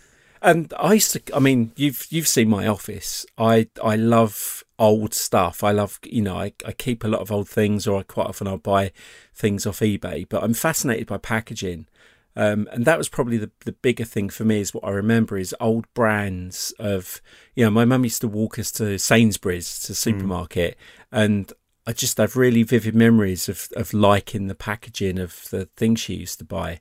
and 0.41 0.73
i 0.79 0.95
used 0.95 1.13
to 1.13 1.21
i 1.35 1.39
mean 1.39 1.73
you've 1.77 2.07
you've 2.11 2.29
seen 2.29 2.49
my 2.49 2.67
office 2.67 3.27
i 3.39 3.67
i 3.83 3.97
love 3.97 4.62
old 4.79 5.15
stuff 5.15 5.63
i 5.63 5.71
love 5.71 5.99
you 6.05 6.23
know 6.23 6.37
I, 6.37 6.53
I 6.65 6.73
keep 6.73 7.05
a 7.05 7.09
lot 7.09 7.21
of 7.21 7.31
old 7.31 7.49
things 7.49 7.87
or 7.87 8.01
i 8.01 8.03
quite 8.03 8.27
often 8.27 8.47
i'll 8.47 8.59
buy 8.59 8.93
things 9.35 9.67
off 9.67 9.81
ebay 9.81 10.29
but 10.29 10.43
i'm 10.43 10.55
fascinated 10.55 11.07
by 11.07 11.19
packaging 11.19 11.87
um, 12.35 12.69
and 12.73 12.85
that 12.85 12.99
was 12.99 13.09
probably 13.09 13.37
the, 13.37 13.51
the 13.65 13.73
bigger 13.73 14.05
thing 14.05 14.31
for 14.31 14.45
me 14.45 14.61
is 14.61 14.73
what 14.73 14.85
I 14.85 14.91
remember 14.91 15.37
is 15.37 15.55
old 15.61 15.93
brands 15.93 16.73
of, 16.79 17.21
you 17.55 17.65
know, 17.65 17.71
my 17.71 17.85
mum 17.85 18.05
used 18.05 18.23
to 18.23 18.29
walk 18.29 18.59
us 18.59 18.73
to 18.73 18.99
Sainsbury's, 18.99 19.81
to 19.81 19.89
hmm. 19.89 19.95
supermarket, 19.95 20.77
mm. 21.13 21.23
and 21.23 21.53
I 21.87 21.93
just 21.93 22.19
have 22.19 22.37
really 22.37 22.63
vivid 22.63 22.95
memories 22.95 23.49
of, 23.49 23.69
of 23.77 23.93
liking 23.93 24.47
the 24.47 24.55
packaging 24.55 25.19
of 25.19 25.49
the 25.51 25.67
things 25.77 26.01
she 26.01 26.15
used 26.15 26.39
to 26.39 26.45
buy. 26.45 26.81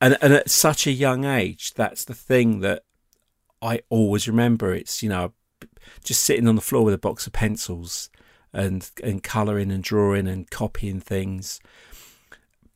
And, 0.00 0.18
and 0.20 0.34
at 0.34 0.50
such 0.50 0.86
a 0.86 0.92
young 0.92 1.24
age, 1.24 1.72
that's 1.72 2.04
the 2.04 2.14
thing 2.14 2.60
that 2.60 2.82
I 3.62 3.80
always 3.88 4.28
remember. 4.28 4.74
It's, 4.74 5.02
you 5.02 5.08
know, 5.08 5.32
just 6.04 6.22
sitting 6.22 6.48
on 6.48 6.54
the 6.56 6.60
floor 6.60 6.84
with 6.84 6.94
a 6.94 6.98
box 6.98 7.26
of 7.26 7.32
pencils 7.32 8.10
and, 8.52 8.90
and 9.02 9.22
colouring 9.22 9.70
and 9.70 9.82
drawing 9.82 10.26
and 10.26 10.50
copying 10.50 11.00
things. 11.00 11.60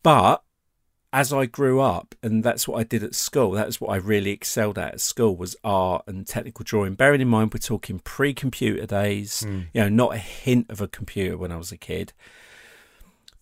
But 0.02 0.42
as 1.12 1.32
I 1.32 1.46
grew 1.46 1.80
up, 1.80 2.14
and 2.22 2.44
that's 2.44 2.68
what 2.68 2.78
I 2.78 2.84
did 2.84 3.02
at 3.02 3.14
school, 3.14 3.52
that's 3.52 3.80
what 3.80 3.90
I 3.90 3.96
really 3.96 4.30
excelled 4.30 4.78
at 4.78 4.94
at 4.94 5.00
school 5.00 5.36
was 5.36 5.56
art 5.64 6.04
and 6.06 6.26
technical 6.26 6.64
drawing. 6.64 6.94
Bearing 6.94 7.20
in 7.20 7.28
mind 7.28 7.52
we're 7.52 7.58
talking 7.58 7.98
pre-computer 7.98 8.86
days, 8.86 9.44
mm. 9.46 9.66
you 9.72 9.80
know, 9.80 9.88
not 9.88 10.14
a 10.14 10.18
hint 10.18 10.70
of 10.70 10.80
a 10.80 10.88
computer 10.88 11.36
when 11.36 11.50
I 11.50 11.56
was 11.56 11.72
a 11.72 11.76
kid. 11.76 12.12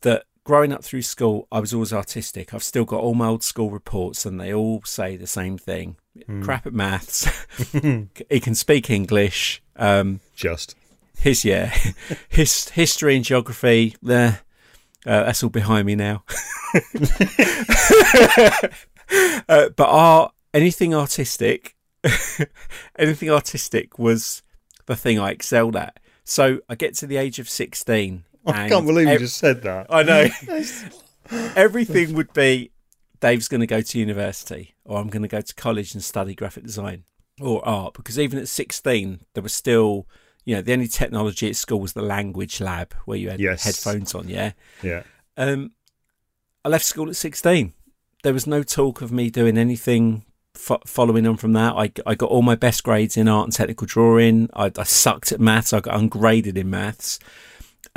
That 0.00 0.24
growing 0.48 0.72
up 0.72 0.82
through 0.82 1.02
school, 1.02 1.46
I 1.52 1.60
was 1.60 1.74
always 1.74 1.92
artistic. 1.92 2.54
I've 2.54 2.62
still 2.62 2.86
got 2.86 3.02
all 3.02 3.12
my 3.12 3.26
old 3.26 3.42
school 3.42 3.70
reports, 3.70 4.24
and 4.24 4.40
they 4.40 4.54
all 4.54 4.80
say 4.82 5.14
the 5.14 5.26
same 5.26 5.58
thing: 5.58 5.96
mm. 6.26 6.42
crap 6.42 6.66
at 6.66 6.72
maths. 6.72 7.28
he 8.30 8.40
can 8.40 8.54
speak 8.54 8.88
English. 8.88 9.62
Um, 9.76 10.20
Just 10.34 10.74
his 11.18 11.44
yeah, 11.44 11.76
his 12.30 12.70
history 12.70 13.14
and 13.14 13.26
geography. 13.26 13.94
There, 14.02 14.40
uh, 15.04 15.24
that's 15.24 15.42
all 15.42 15.50
behind 15.50 15.86
me 15.86 15.94
now. 15.96 16.24
uh, 19.50 19.68
but 19.76 19.86
art, 19.86 20.32
anything 20.54 20.94
artistic, 20.94 21.76
anything 22.98 23.30
artistic 23.30 23.98
was 23.98 24.42
the 24.86 24.96
thing 24.96 25.18
I 25.18 25.32
excelled 25.32 25.76
at. 25.76 26.00
So 26.24 26.60
I 26.70 26.74
get 26.74 26.94
to 26.96 27.06
the 27.06 27.18
age 27.18 27.38
of 27.38 27.50
16. 27.50 28.24
I 28.48 28.68
can't 28.68 28.86
believe 28.86 29.08
ev- 29.08 29.14
you 29.14 29.26
just 29.26 29.38
said 29.38 29.62
that. 29.62 29.86
I 29.90 30.02
know. 30.02 30.28
Everything 31.56 32.14
would 32.14 32.32
be 32.32 32.70
Dave's 33.20 33.48
going 33.48 33.60
to 33.60 33.66
go 33.66 33.80
to 33.80 33.98
university 33.98 34.74
or 34.84 34.98
I'm 34.98 35.08
going 35.08 35.22
to 35.22 35.28
go 35.28 35.40
to 35.40 35.54
college 35.54 35.94
and 35.94 36.02
study 36.02 36.34
graphic 36.34 36.64
design 36.64 37.04
or 37.40 37.66
art 37.66 37.94
because 37.94 38.18
even 38.18 38.38
at 38.38 38.48
16 38.48 39.20
there 39.34 39.42
was 39.42 39.54
still 39.54 40.08
you 40.44 40.56
know 40.56 40.62
the 40.62 40.72
only 40.72 40.88
technology 40.88 41.48
at 41.48 41.54
school 41.54 41.78
was 41.80 41.92
the 41.92 42.02
language 42.02 42.60
lab 42.60 42.94
where 43.04 43.18
you 43.18 43.30
had 43.30 43.38
yes. 43.38 43.62
headphones 43.62 44.12
on 44.14 44.26
yeah 44.28 44.52
yeah 44.82 45.02
um 45.36 45.70
I 46.64 46.70
left 46.70 46.84
school 46.84 47.08
at 47.08 47.16
16. 47.16 47.72
There 48.22 48.34
was 48.34 48.46
no 48.46 48.62
talk 48.62 49.00
of 49.00 49.12
me 49.12 49.30
doing 49.30 49.56
anything 49.56 50.24
fo- 50.54 50.82
following 50.84 51.26
on 51.26 51.36
from 51.36 51.52
that. 51.54 51.74
I, 51.74 51.90
I 52.04 52.14
got 52.14 52.30
all 52.30 52.42
my 52.42 52.56
best 52.56 52.82
grades 52.82 53.16
in 53.16 53.26
art 53.26 53.46
and 53.46 53.52
technical 53.54 53.86
drawing. 53.86 54.50
I, 54.52 54.70
I 54.76 54.82
sucked 54.82 55.32
at 55.32 55.40
maths. 55.40 55.72
I 55.72 55.80
got 55.80 55.98
ungraded 55.98 56.58
in 56.58 56.68
maths. 56.68 57.18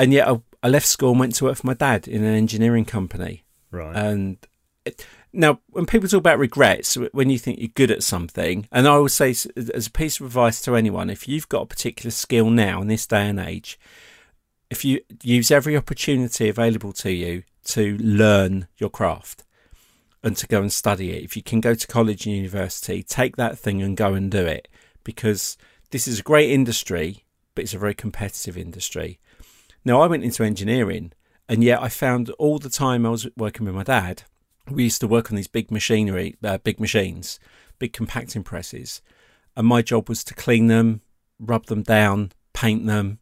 And 0.02 0.14
yet 0.14 0.28
I, 0.28 0.42
I, 0.64 0.70
left 0.70 0.88
school 0.88 1.12
and 1.12 1.20
went 1.20 1.36
to 1.36 1.46
work 1.46 1.58
for 1.58 1.68
my 1.68 1.74
dad 1.74 2.08
in 2.08 2.24
an 2.24 2.34
engineering 2.34 2.86
company. 2.86 3.44
Right. 3.70 3.96
And 3.96 4.38
it, 4.84 5.06
now, 5.32 5.60
when 5.70 5.86
people 5.86 6.10
talk 6.10 6.18
about 6.18 6.40
regrets, 6.40 6.96
when 7.14 7.30
you 7.30 7.38
think 7.38 7.60
you're 7.60 7.70
good 7.70 7.92
at 7.92 8.04
something, 8.04 8.68
and 8.72 8.88
I 8.88 8.98
would 8.98 9.12
say, 9.12 9.30
as 9.30 9.88
a 9.88 9.92
piece 9.92 10.20
of 10.20 10.26
advice 10.26 10.62
to 10.64 10.76
anyone, 10.76 11.10
if 11.10 11.28
you've 11.28 11.50
got 11.50 11.62
a 11.62 11.68
particular 11.68 12.12
skill 12.12 12.50
now 12.50 12.82
in 12.82 12.88
this 12.88 13.06
day 13.06 13.30
and 13.30 13.40
age, 13.40 13.80
if 14.70 14.84
you 14.84 15.02
use 15.22 15.52
every 15.52 15.78
opportunity 15.78 16.50
available 16.50 16.94
to 16.94 17.12
you 17.12 17.44
to 17.66 17.98
learn 17.98 18.68
your 18.78 18.90
craft 18.90 19.44
and 20.24 20.36
to 20.38 20.48
go 20.48 20.62
and 20.62 20.72
study 20.72 21.12
it. 21.12 21.24
If 21.24 21.36
you 21.36 21.44
can 21.44 21.62
go 21.62 21.74
to 21.74 21.88
college 21.88 22.26
and 22.26 22.36
university, 22.36 23.04
take 23.04 23.36
that 23.38 23.58
thing 23.58 23.82
and 23.82 23.98
go 23.98 24.14
and 24.14 24.30
do 24.30 24.46
it 24.46 24.68
because 25.04 25.58
this 25.92 26.08
is 26.08 26.20
a 26.20 26.24
great 26.24 26.52
industry, 26.52 27.26
but 27.56 27.64
it's 27.64 27.74
a 27.74 27.80
very 27.80 27.96
competitive 27.96 28.58
industry. 28.58 29.20
Now, 29.84 30.02
I 30.02 30.08
went 30.08 30.24
into 30.24 30.44
engineering, 30.44 31.12
and 31.50 31.64
yet 31.64 31.82
I 31.82 31.90
found 31.90 32.30
all 32.32 32.60
the 32.60 32.70
time 32.70 33.06
I 33.06 33.10
was 33.10 33.28
working 33.36 33.66
with 33.66 33.76
my 33.76 33.84
dad, 33.84 34.24
we 34.70 34.84
used 34.84 35.02
to 35.02 35.08
work 35.08 35.32
on 35.32 35.36
these 35.36 35.48
big 35.48 35.72
machinery, 35.72 36.36
uh, 36.44 36.60
big 36.60 36.80
machines, 36.80 37.40
big 37.80 37.94
compacting 37.94 38.44
presses, 38.44 39.02
and 39.56 39.68
my 39.68 39.82
job 39.82 40.08
was 40.08 40.24
to 40.26 40.34
clean 40.34 40.68
them, 40.68 41.02
rub 41.40 41.66
them 41.66 41.82
down, 41.82 42.32
paint 42.54 42.86
them. 42.86 43.20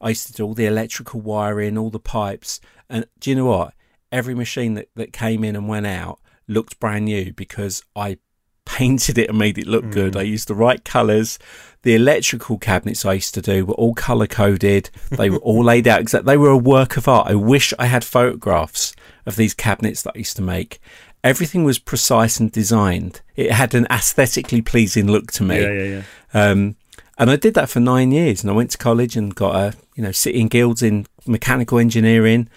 I 0.00 0.10
used 0.10 0.26
to 0.26 0.32
do 0.32 0.44
all 0.44 0.54
the 0.54 0.66
electrical 0.66 1.20
wiring, 1.20 1.78
all 1.78 1.90
the 1.90 1.98
pipes. 1.98 2.60
And 2.88 3.06
do 3.18 3.30
you 3.30 3.36
know 3.36 3.46
what? 3.46 3.74
Every 4.10 4.34
machine 4.34 4.74
that, 4.74 4.88
that 4.96 5.12
came 5.12 5.42
in 5.42 5.56
and 5.56 5.68
went 5.68 5.86
out 5.86 6.20
looked 6.46 6.78
brand 6.78 7.06
new 7.06 7.32
because 7.32 7.82
I 7.96 8.18
painted 8.64 9.18
it 9.18 9.28
and 9.28 9.38
made 9.38 9.58
it 9.58 9.66
look 9.66 9.84
mm. 9.84 9.92
good. 9.92 10.16
I 10.16 10.22
used 10.22 10.48
the 10.48 10.54
right 10.54 10.82
colours. 10.84 11.38
The 11.82 11.94
electrical 11.94 12.58
cabinets 12.58 13.04
I 13.04 13.14
used 13.14 13.34
to 13.34 13.42
do 13.42 13.66
were 13.66 13.74
all 13.74 13.94
colour 13.94 14.28
coded. 14.28 14.90
They 15.10 15.30
were 15.30 15.38
all 15.38 15.64
laid 15.64 15.88
out 15.88 16.00
exactly. 16.00 16.32
They 16.32 16.36
were 16.36 16.50
a 16.50 16.56
work 16.56 16.96
of 16.96 17.08
art. 17.08 17.28
I 17.28 17.34
wish 17.34 17.74
I 17.78 17.86
had 17.86 18.04
photographs 18.04 18.94
of 19.26 19.36
these 19.36 19.52
cabinets 19.52 20.02
that 20.02 20.12
I 20.14 20.18
used 20.18 20.36
to 20.36 20.42
make. 20.42 20.80
Everything 21.24 21.64
was 21.64 21.78
precise 21.78 22.38
and 22.38 22.50
designed. 22.50 23.20
It 23.36 23.52
had 23.52 23.74
an 23.74 23.86
aesthetically 23.90 24.62
pleasing 24.62 25.08
look 25.08 25.32
to 25.32 25.42
me. 25.42 25.60
Yeah, 25.60 25.72
yeah, 25.72 26.02
yeah. 26.34 26.50
Um, 26.50 26.76
and 27.18 27.30
I 27.30 27.36
did 27.36 27.54
that 27.54 27.68
for 27.68 27.80
nine 27.80 28.10
years. 28.12 28.42
And 28.42 28.50
I 28.50 28.54
went 28.54 28.70
to 28.72 28.78
college 28.78 29.16
and 29.16 29.34
got 29.34 29.54
a, 29.54 29.76
you 29.94 30.02
know, 30.02 30.12
City 30.12 30.40
and 30.40 30.50
Guilds 30.50 30.82
in 30.82 31.06
mechanical 31.26 31.78
engineering. 31.78 32.48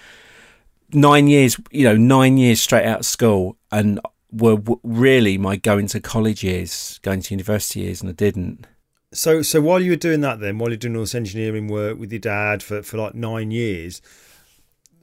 Nine 0.94 1.28
years, 1.28 1.58
you 1.72 1.84
know, 1.84 1.98
nine 1.98 2.38
years 2.38 2.62
straight 2.62 2.86
out 2.86 3.00
of 3.00 3.06
school. 3.06 3.58
And 3.72 4.00
were 4.36 4.58
really 4.84 5.38
my 5.38 5.56
going 5.56 5.88
to 5.88 6.00
college 6.00 6.44
years, 6.44 7.00
going 7.02 7.22
to 7.22 7.34
university 7.34 7.82
years, 7.82 8.02
and 8.02 8.10
I 8.10 8.14
didn't. 8.14 8.68
So, 9.14 9.42
so 9.42 9.62
while 9.62 9.80
you 9.80 9.92
were 9.92 9.98
doing 9.98 10.22
that, 10.22 10.40
then 10.40 10.58
while 10.58 10.70
you're 10.70 10.78
doing 10.78 10.96
all 10.96 11.04
this 11.04 11.16
engineering 11.16 11.68
work 11.68 11.98
with 11.98 12.12
your 12.12 12.20
dad 12.20 12.62
for, 12.62 12.84
for 12.84 12.98
like 12.98 13.16
nine 13.16 13.52
years, 13.52 14.02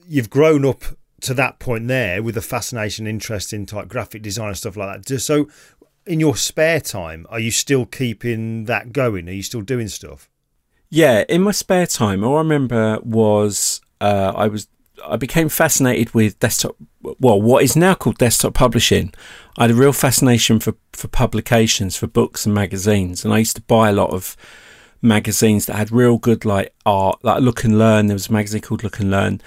you've 0.07 0.29
grown 0.31 0.65
up 0.65 0.85
to 1.23 1.35
that 1.35 1.59
point 1.59 1.89
there 1.89 2.23
with 2.23 2.37
a 2.37 2.43
fascination, 2.43 3.07
interest 3.07 3.53
in 3.53 3.65
type 3.65 3.89
graphic 3.89 4.23
design 4.23 4.49
and 4.49 4.57
stuff 4.57 4.77
like 4.77 5.07
that. 5.07 5.21
So, 5.21 5.49
in 6.05 6.21
your 6.21 6.37
spare 6.37 6.81
time, 6.81 7.27
are 7.31 7.39
you 7.39 7.51
still 7.51 7.87
keeping 7.87 8.65
that 8.65 8.93
going? 8.93 9.29
Are 9.29 9.33
you 9.33 9.43
still 9.43 9.63
doing 9.63 9.89
stuff? 9.89 10.29
Yeah, 10.91 11.25
in 11.29 11.43
my 11.43 11.53
spare 11.53 11.87
time, 11.87 12.23
all 12.23 12.35
I 12.35 12.39
remember 12.39 12.99
was 13.03 13.81
uh, 14.01 14.33
I 14.37 14.49
was 14.49 14.69
I 15.07 15.17
became 15.17 15.49
fascinated 15.49 16.13
with 16.13 16.39
desktop. 16.39 16.77
Well, 17.03 17.41
what 17.41 17.65
is 17.65 17.77
now 17.77 17.95
called 17.95 18.19
desktop 18.19 18.55
publishing. 18.55 19.13
I 19.59 19.65
had 19.65 19.73
a 19.73 19.75
real 19.75 19.93
fascination 19.93 20.61
for 20.61 20.75
for 20.93 21.09
publications, 21.09 21.97
for 21.97 22.07
books 22.07 22.47
and 22.47 22.55
magazines, 22.55 23.25
and 23.25 23.35
I 23.35 23.39
used 23.39 23.57
to 23.57 23.63
buy 23.63 23.89
a 23.89 23.93
lot 23.93 24.11
of 24.11 24.37
magazines 25.03 25.67
that 25.67 25.77
had 25.77 25.91
real 25.91 26.17
good 26.17 26.45
like 26.45 26.73
art, 26.87 27.19
like 27.23 27.43
Look 27.43 27.65
and 27.65 27.79
Learn. 27.79 28.07
There 28.07 28.15
was 28.15 28.29
a 28.29 28.33
magazine 28.33 28.61
called 28.61 28.85
Look 28.85 29.01
and 29.01 29.11
Learn 29.11 29.41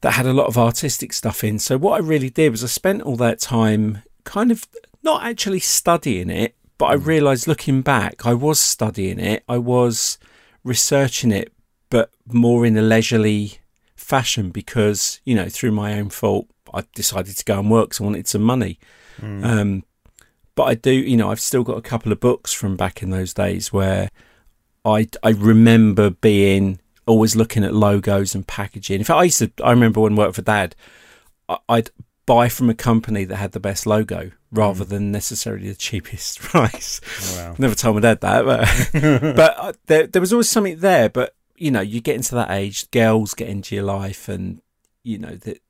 that 0.00 0.12
had 0.12 0.26
a 0.26 0.32
lot 0.32 0.46
of 0.46 0.56
artistic 0.56 1.12
stuff 1.12 1.44
in. 1.44 1.58
So 1.58 1.76
what 1.76 1.94
I 1.94 1.98
really 1.98 2.30
did 2.30 2.50
was 2.50 2.64
I 2.64 2.68
spent 2.68 3.02
all 3.02 3.16
that 3.16 3.40
time 3.40 4.02
kind 4.24 4.50
of 4.50 4.66
not 5.02 5.24
actually 5.24 5.60
studying 5.60 6.30
it, 6.30 6.54
but 6.78 6.86
I 6.86 6.96
hmm. 6.96 7.04
realised 7.04 7.48
looking 7.48 7.82
back, 7.82 8.24
I 8.24 8.34
was 8.34 8.60
studying 8.60 9.18
it. 9.18 9.44
I 9.48 9.58
was 9.58 10.18
researching 10.64 11.32
it, 11.32 11.52
but 11.90 12.10
more 12.26 12.64
in 12.64 12.76
a 12.76 12.82
leisurely 12.82 13.58
fashion 13.96 14.50
because 14.50 15.20
you 15.24 15.34
know 15.36 15.48
through 15.48 15.70
my 15.70 15.96
own 15.98 16.08
fault 16.08 16.48
I 16.74 16.84
decided 16.94 17.36
to 17.36 17.44
go 17.44 17.58
and 17.58 17.70
work 17.70 17.90
because 17.90 18.00
I 18.00 18.04
wanted 18.04 18.28
some 18.28 18.42
money. 18.42 18.78
Mm. 19.20 19.44
Um, 19.44 19.84
but 20.54 20.64
I 20.64 20.74
do, 20.74 20.92
you 20.92 21.16
know, 21.16 21.30
I've 21.30 21.40
still 21.40 21.62
got 21.62 21.78
a 21.78 21.82
couple 21.82 22.12
of 22.12 22.20
books 22.20 22.52
from 22.52 22.76
back 22.76 23.02
in 23.02 23.10
those 23.10 23.32
days 23.32 23.72
where 23.72 24.10
I 24.84 25.08
I 25.22 25.30
remember 25.30 26.10
being 26.10 26.80
always 27.06 27.36
looking 27.36 27.64
at 27.64 27.74
logos 27.74 28.34
and 28.34 28.46
packaging. 28.46 29.00
In 29.00 29.04
fact, 29.04 29.18
I 29.18 29.24
used 29.24 29.38
to. 29.38 29.50
I 29.62 29.70
remember 29.70 30.00
when 30.00 30.14
I 30.14 30.16
worked 30.16 30.36
for 30.36 30.42
Dad, 30.42 30.74
I'd 31.68 31.90
buy 32.26 32.48
from 32.48 32.70
a 32.70 32.74
company 32.74 33.24
that 33.24 33.36
had 33.36 33.52
the 33.52 33.60
best 33.60 33.86
logo 33.86 34.30
rather 34.52 34.84
mm. 34.84 34.88
than 34.88 35.12
necessarily 35.12 35.68
the 35.68 35.74
cheapest 35.74 36.38
price. 36.40 37.00
Oh, 37.22 37.36
wow. 37.36 37.56
Never 37.58 37.74
told 37.74 37.96
my 37.96 38.02
dad 38.02 38.20
that, 38.20 38.44
but 38.44 38.90
but 39.36 39.58
uh, 39.58 39.72
there 39.86 40.06
there 40.06 40.20
was 40.20 40.32
always 40.32 40.48
something 40.48 40.78
there. 40.78 41.08
But 41.08 41.34
you 41.56 41.70
know, 41.70 41.80
you 41.80 42.00
get 42.00 42.16
into 42.16 42.34
that 42.36 42.50
age, 42.50 42.90
girls 42.90 43.34
get 43.34 43.48
into 43.48 43.74
your 43.74 43.84
life, 43.84 44.28
and 44.28 44.62
you 45.02 45.18
know 45.18 45.34
that 45.34 45.60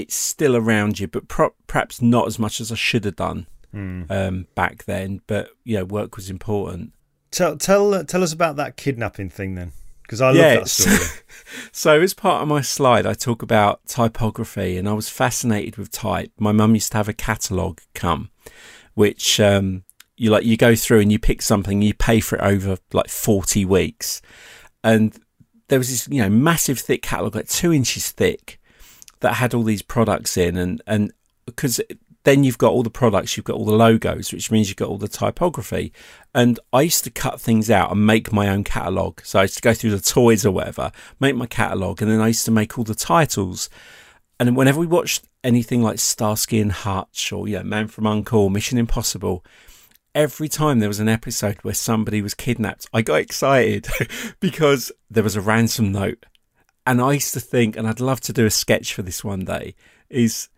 it's 0.00 0.14
still 0.14 0.56
around 0.56 0.98
you, 0.98 1.06
but 1.06 1.28
pro- 1.28 1.54
perhaps 1.66 2.02
not 2.02 2.26
as 2.26 2.38
much 2.38 2.60
as 2.60 2.72
I 2.72 2.74
should 2.74 3.04
have 3.04 3.16
done 3.16 3.46
mm. 3.74 4.10
um, 4.10 4.46
back 4.54 4.84
then. 4.84 5.20
But 5.26 5.50
yeah, 5.64 5.82
work 5.82 6.16
was 6.16 6.30
important. 6.30 6.92
Tell 7.30 7.56
tell 7.56 7.94
uh, 7.94 8.04
tell 8.04 8.22
us 8.22 8.32
about 8.32 8.56
that 8.56 8.76
kidnapping 8.76 9.30
thing 9.30 9.54
then, 9.54 9.72
because 10.02 10.20
I 10.20 10.28
love 10.28 10.36
yeah, 10.36 10.54
that 10.56 10.68
story. 10.68 10.96
so 11.72 12.00
as 12.00 12.14
part 12.14 12.42
of 12.42 12.48
my 12.48 12.60
slide, 12.60 13.06
I 13.06 13.14
talk 13.14 13.42
about 13.42 13.86
typography, 13.86 14.76
and 14.76 14.88
I 14.88 14.92
was 14.92 15.08
fascinated 15.08 15.76
with 15.76 15.90
type. 15.90 16.32
My 16.38 16.52
mum 16.52 16.74
used 16.74 16.92
to 16.92 16.98
have 16.98 17.08
a 17.08 17.12
catalogue 17.12 17.80
come, 17.94 18.30
which 18.94 19.38
um, 19.38 19.84
you 20.16 20.30
like 20.30 20.44
you 20.44 20.56
go 20.56 20.74
through 20.74 21.00
and 21.00 21.12
you 21.12 21.18
pick 21.18 21.40
something, 21.40 21.82
you 21.82 21.94
pay 21.94 22.20
for 22.20 22.36
it 22.36 22.42
over 22.42 22.78
like 22.92 23.08
forty 23.08 23.64
weeks, 23.64 24.20
and 24.82 25.16
there 25.68 25.78
was 25.78 25.88
this 25.88 26.08
you 26.08 26.20
know 26.20 26.28
massive 26.28 26.78
thick 26.78 27.02
catalog, 27.02 27.36
like 27.36 27.48
two 27.48 27.72
inches 27.72 28.10
thick, 28.10 28.59
that 29.20 29.34
had 29.34 29.54
all 29.54 29.62
these 29.62 29.82
products 29.82 30.36
in, 30.36 30.56
and 30.56 30.82
and 30.86 31.12
because 31.46 31.80
then 32.24 32.44
you've 32.44 32.58
got 32.58 32.72
all 32.72 32.82
the 32.82 32.90
products, 32.90 33.36
you've 33.36 33.44
got 33.44 33.56
all 33.56 33.64
the 33.64 33.72
logos, 33.72 34.32
which 34.32 34.50
means 34.50 34.68
you've 34.68 34.76
got 34.76 34.88
all 34.88 34.98
the 34.98 35.08
typography. 35.08 35.92
And 36.34 36.60
I 36.72 36.82
used 36.82 37.04
to 37.04 37.10
cut 37.10 37.40
things 37.40 37.70
out 37.70 37.90
and 37.90 38.06
make 38.06 38.32
my 38.32 38.48
own 38.48 38.62
catalogue. 38.62 39.22
So 39.24 39.38
I 39.38 39.42
used 39.42 39.56
to 39.56 39.62
go 39.62 39.72
through 39.72 39.92
the 39.92 40.00
toys 40.00 40.44
or 40.44 40.52
whatever, 40.52 40.92
make 41.18 41.34
my 41.34 41.46
catalogue, 41.46 42.02
and 42.02 42.10
then 42.10 42.20
I 42.20 42.28
used 42.28 42.44
to 42.44 42.50
make 42.50 42.78
all 42.78 42.84
the 42.84 42.94
titles. 42.94 43.70
And 44.38 44.54
whenever 44.56 44.80
we 44.80 44.86
watched 44.86 45.24
anything 45.42 45.82
like 45.82 45.98
Starsky 45.98 46.60
and 46.60 46.72
Hutch 46.72 47.32
or, 47.32 47.48
yeah, 47.48 47.62
Man 47.62 47.88
from 47.88 48.06
Uncle, 48.06 48.50
Mission 48.50 48.76
Impossible, 48.76 49.44
every 50.14 50.48
time 50.48 50.78
there 50.78 50.88
was 50.88 51.00
an 51.00 51.08
episode 51.08 51.58
where 51.62 51.74
somebody 51.74 52.20
was 52.20 52.34
kidnapped, 52.34 52.86
I 52.92 53.02
got 53.02 53.20
excited 53.20 53.88
because 54.40 54.92
there 55.10 55.24
was 55.24 55.36
a 55.36 55.40
ransom 55.40 55.92
note. 55.92 56.26
And 56.90 57.00
I 57.00 57.12
used 57.12 57.34
to 57.34 57.40
think, 57.40 57.76
and 57.76 57.86
I'd 57.86 58.00
love 58.00 58.20
to 58.22 58.32
do 58.32 58.46
a 58.46 58.50
sketch 58.50 58.94
for 58.94 59.02
this 59.02 59.22
one 59.22 59.44
day, 59.44 59.76
is 60.08 60.48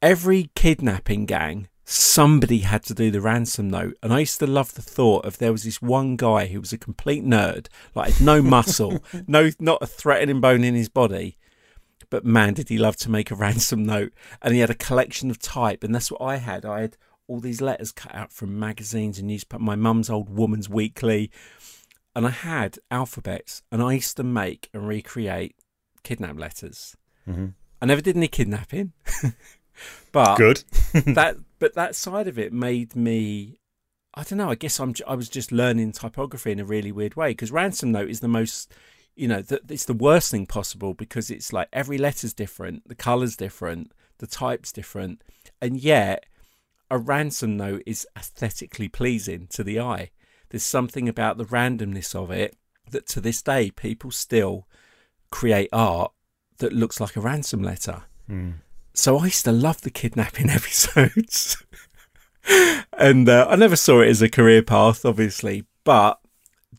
every 0.00 0.50
kidnapping 0.54 1.26
gang, 1.26 1.66
somebody 1.84 2.58
had 2.58 2.84
to 2.84 2.94
do 2.94 3.10
the 3.10 3.20
ransom 3.20 3.68
note. 3.68 3.96
And 4.00 4.12
I 4.12 4.20
used 4.20 4.38
to 4.38 4.46
love 4.46 4.74
the 4.74 4.82
thought 4.82 5.24
of 5.24 5.38
there 5.38 5.50
was 5.50 5.64
this 5.64 5.82
one 5.82 6.14
guy 6.14 6.46
who 6.46 6.60
was 6.60 6.72
a 6.72 6.78
complete 6.78 7.24
nerd, 7.24 7.66
like 7.96 8.20
no 8.20 8.40
muscle, 8.40 9.02
no, 9.26 9.50
not 9.58 9.82
a 9.82 9.88
threatening 9.88 10.40
bone 10.40 10.62
in 10.62 10.76
his 10.76 10.88
body. 10.88 11.36
But 12.08 12.24
man, 12.24 12.54
did 12.54 12.68
he 12.68 12.78
love 12.78 12.94
to 12.98 13.10
make 13.10 13.32
a 13.32 13.34
ransom 13.34 13.84
note. 13.84 14.12
And 14.40 14.54
he 14.54 14.60
had 14.60 14.70
a 14.70 14.76
collection 14.76 15.28
of 15.28 15.40
type. 15.40 15.82
And 15.82 15.92
that's 15.92 16.12
what 16.12 16.22
I 16.22 16.36
had. 16.36 16.64
I 16.64 16.82
had 16.82 16.96
all 17.26 17.40
these 17.40 17.60
letters 17.60 17.90
cut 17.90 18.14
out 18.14 18.32
from 18.32 18.60
magazines 18.60 19.18
and 19.18 19.26
newspapers, 19.26 19.66
my 19.66 19.74
mum's 19.74 20.08
old 20.08 20.30
woman's 20.30 20.68
weekly. 20.68 21.32
And 22.18 22.26
I 22.26 22.30
had 22.30 22.80
alphabets 22.90 23.62
and 23.70 23.80
I 23.80 23.92
used 23.92 24.16
to 24.16 24.24
make 24.24 24.68
and 24.74 24.88
recreate 24.88 25.54
kidnap 26.02 26.36
letters. 26.36 26.96
Mm-hmm. 27.28 27.46
I 27.80 27.86
never 27.86 28.00
did 28.00 28.16
any 28.16 28.26
kidnapping, 28.26 28.92
but 30.10 30.34
good. 30.34 30.64
that 31.14 31.36
but 31.60 31.74
that 31.74 31.94
side 31.94 32.26
of 32.26 32.36
it 32.36 32.52
made 32.52 32.96
me. 32.96 33.60
I 34.14 34.24
don't 34.24 34.38
know. 34.38 34.50
I 34.50 34.56
guess 34.56 34.80
I'm. 34.80 34.94
I 35.06 35.14
was 35.14 35.28
just 35.28 35.52
learning 35.52 35.92
typography 35.92 36.50
in 36.50 36.58
a 36.58 36.64
really 36.64 36.90
weird 36.90 37.14
way 37.14 37.30
because 37.30 37.52
ransom 37.52 37.92
note 37.92 38.10
is 38.10 38.18
the 38.18 38.26
most. 38.26 38.72
You 39.14 39.28
know, 39.28 39.40
the, 39.40 39.60
it's 39.68 39.84
the 39.84 39.94
worst 39.94 40.32
thing 40.32 40.46
possible 40.46 40.94
because 40.94 41.30
it's 41.30 41.52
like 41.52 41.68
every 41.72 41.98
letter's 41.98 42.34
different, 42.34 42.88
the 42.88 42.96
color's 42.96 43.36
different, 43.36 43.92
the 44.18 44.26
type's 44.26 44.72
different, 44.72 45.22
and 45.62 45.78
yet 45.78 46.26
a 46.90 46.98
ransom 46.98 47.56
note 47.56 47.84
is 47.86 48.08
aesthetically 48.16 48.88
pleasing 48.88 49.46
to 49.50 49.62
the 49.62 49.78
eye. 49.78 50.10
There's 50.50 50.62
something 50.62 51.08
about 51.08 51.38
the 51.38 51.44
randomness 51.44 52.14
of 52.14 52.30
it 52.30 52.56
that 52.90 53.06
to 53.08 53.20
this 53.20 53.42
day 53.42 53.70
people 53.70 54.10
still 54.10 54.66
create 55.30 55.68
art 55.72 56.12
that 56.58 56.72
looks 56.72 57.00
like 57.00 57.16
a 57.16 57.20
ransom 57.20 57.62
letter. 57.62 58.04
Mm. 58.28 58.54
So 58.94 59.18
I 59.18 59.26
used 59.26 59.44
to 59.44 59.52
love 59.52 59.82
the 59.82 59.90
kidnapping 59.90 60.50
episodes. 60.50 61.62
and 62.98 63.28
uh, 63.28 63.46
I 63.48 63.56
never 63.56 63.76
saw 63.76 64.00
it 64.00 64.08
as 64.08 64.22
a 64.22 64.28
career 64.28 64.62
path, 64.62 65.04
obviously, 65.04 65.64
but 65.84 66.18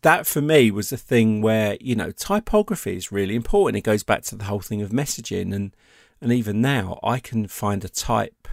that 0.02 0.26
for 0.26 0.42
me 0.42 0.72
was 0.72 0.92
a 0.92 0.98
thing 0.98 1.42
where, 1.42 1.78
you 1.80 1.96
know, 1.96 2.12
typography 2.12 2.96
is 2.96 3.12
really 3.12 3.36
important. 3.36 3.78
It 3.78 3.82
goes 3.82 4.04
back 4.04 4.24
to 4.24 4.36
the 4.36 4.46
whole 4.46 4.62
thing 4.62 4.82
of 4.82 4.92
messaging 4.92 5.54
and 5.54 5.76
and 6.22 6.34
even 6.34 6.60
now 6.60 7.00
I 7.02 7.20
can 7.20 7.48
find 7.48 7.84
a 7.86 7.90
type 7.90 8.48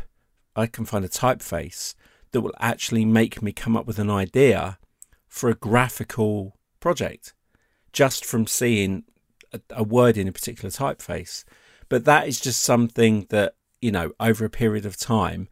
I 0.54 0.66
can 0.66 0.84
find 0.84 1.04
a 1.04 1.08
typeface 1.08 1.94
that 2.30 2.40
will 2.40 2.54
actually 2.60 3.04
make 3.04 3.42
me 3.42 3.52
come 3.52 3.76
up 3.76 3.86
with 3.86 3.98
an 3.98 4.10
idea 4.10 4.78
for 5.28 5.50
a 5.50 5.54
graphical 5.54 6.56
project 6.80 7.34
just 7.92 8.24
from 8.24 8.46
seeing 8.46 9.04
a, 9.52 9.60
a 9.70 9.82
word 9.82 10.16
in 10.16 10.28
a 10.28 10.32
particular 10.32 10.70
typeface. 10.70 11.44
But 11.88 12.04
that 12.04 12.28
is 12.28 12.40
just 12.40 12.62
something 12.62 13.26
that, 13.30 13.54
you 13.80 13.90
know, 13.90 14.12
over 14.20 14.44
a 14.44 14.50
period 14.50 14.84
of 14.84 14.96
time, 14.96 15.48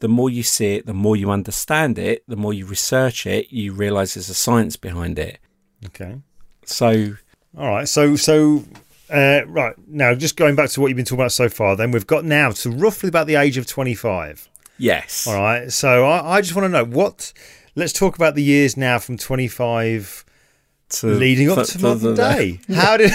the 0.00 0.08
more 0.08 0.28
you 0.28 0.42
see 0.42 0.76
it, 0.76 0.86
the 0.86 0.94
more 0.94 1.16
you 1.16 1.30
understand 1.30 1.98
it, 1.98 2.22
the 2.26 2.36
more 2.36 2.52
you 2.52 2.66
research 2.66 3.26
it, 3.26 3.50
you 3.50 3.72
realize 3.72 4.14
there's 4.14 4.28
a 4.28 4.34
science 4.34 4.76
behind 4.76 5.18
it. 5.18 5.38
Okay. 5.86 6.20
So, 6.64 7.14
all 7.56 7.68
right. 7.68 7.88
So, 7.88 8.16
so 8.16 8.64
uh, 9.10 9.42
right 9.46 9.74
now, 9.86 10.14
just 10.14 10.36
going 10.36 10.56
back 10.56 10.70
to 10.70 10.80
what 10.80 10.88
you've 10.88 10.96
been 10.96 11.04
talking 11.04 11.20
about 11.20 11.32
so 11.32 11.48
far, 11.48 11.76
then 11.76 11.90
we've 11.90 12.06
got 12.06 12.24
now 12.24 12.50
to 12.50 12.70
roughly 12.70 13.08
about 13.08 13.26
the 13.26 13.36
age 13.36 13.56
of 13.56 13.66
25. 13.66 14.48
Yes. 14.78 15.26
All 15.26 15.40
right. 15.40 15.70
So 15.72 16.04
I, 16.04 16.36
I 16.36 16.40
just 16.40 16.54
want 16.54 16.64
to 16.64 16.68
know 16.68 16.84
what. 16.84 17.32
Let's 17.76 17.92
talk 17.92 18.16
about 18.16 18.34
the 18.34 18.42
years 18.42 18.76
now 18.76 18.98
from 18.98 19.16
25 19.18 20.24
to 20.88 21.06
leading 21.08 21.50
up 21.50 21.66
to- 21.66 21.78
modern 21.80 22.14
the- 22.14 22.14
day. 22.14 22.60
How 22.74 22.96
did 22.96 23.10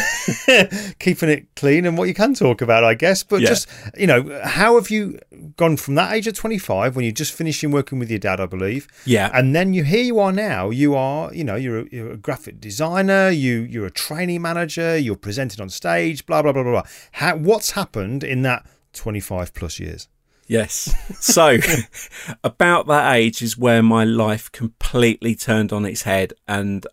keeping 1.00 1.30
it 1.30 1.48
clean 1.56 1.86
and 1.86 1.98
what 1.98 2.08
you 2.10 2.14
can 2.14 2.34
talk 2.34 2.62
about, 2.62 2.84
I 2.84 2.94
guess. 2.94 3.24
But 3.24 3.42
Yeah. 3.42 3.48
just 3.50 3.68
you 3.98 4.06
know, 4.08 4.42
how 4.44 4.76
have 4.76 4.90
you 4.92 5.18
gone 5.56 5.78
from 5.78 5.96
that 5.96 6.14
age 6.14 6.28
of 6.28 6.34
twenty 6.36 6.58
five 6.58 6.96
when 6.96 7.06
you're 7.06 7.14
just 7.14 7.32
finishing 7.34 7.72
working 7.72 7.98
with 7.98 8.10
your 8.10 8.20
dad, 8.20 8.40
I 8.42 8.46
believe, 8.46 8.88
Yeah. 9.06 9.32
and 9.34 9.56
then 9.56 9.74
you 9.74 9.84
here 9.84 10.04
you 10.04 10.20
are 10.20 10.34
now. 10.34 10.70
You 10.70 10.96
are 10.96 11.34
you 11.34 11.44
know 11.46 11.56
you're 11.56 11.80
a, 11.80 11.86
you're 11.92 12.12
a 12.12 12.18
graphic 12.18 12.60
designer. 12.60 13.30
You 13.30 13.62
you're 13.62 13.86
a 13.88 13.92
training 13.92 14.42
manager. 14.42 14.98
You're 14.98 15.16
presented 15.16 15.62
on 15.62 15.70
stage. 15.70 16.26
Blah 16.26 16.42
blah 16.42 16.52
blah 16.52 16.64
blah 16.64 16.72
blah. 16.74 16.84
How, 17.14 17.38
what's 17.38 17.72
happened 17.72 18.24
in 18.24 18.42
that 18.44 18.66
twenty 18.94 19.22
five 19.22 19.54
plus 19.54 19.80
years? 19.80 20.08
Yes. 20.48 20.94
So, 21.20 21.58
about 22.44 22.88
that 22.88 23.16
age 23.16 23.42
is 23.42 23.58
where 23.58 23.82
my 23.82 24.04
life 24.04 24.52
completely 24.52 25.36
turned 25.36 25.72
on 25.72 25.86
its 25.86 26.04
head. 26.04 26.34
And 26.48 26.86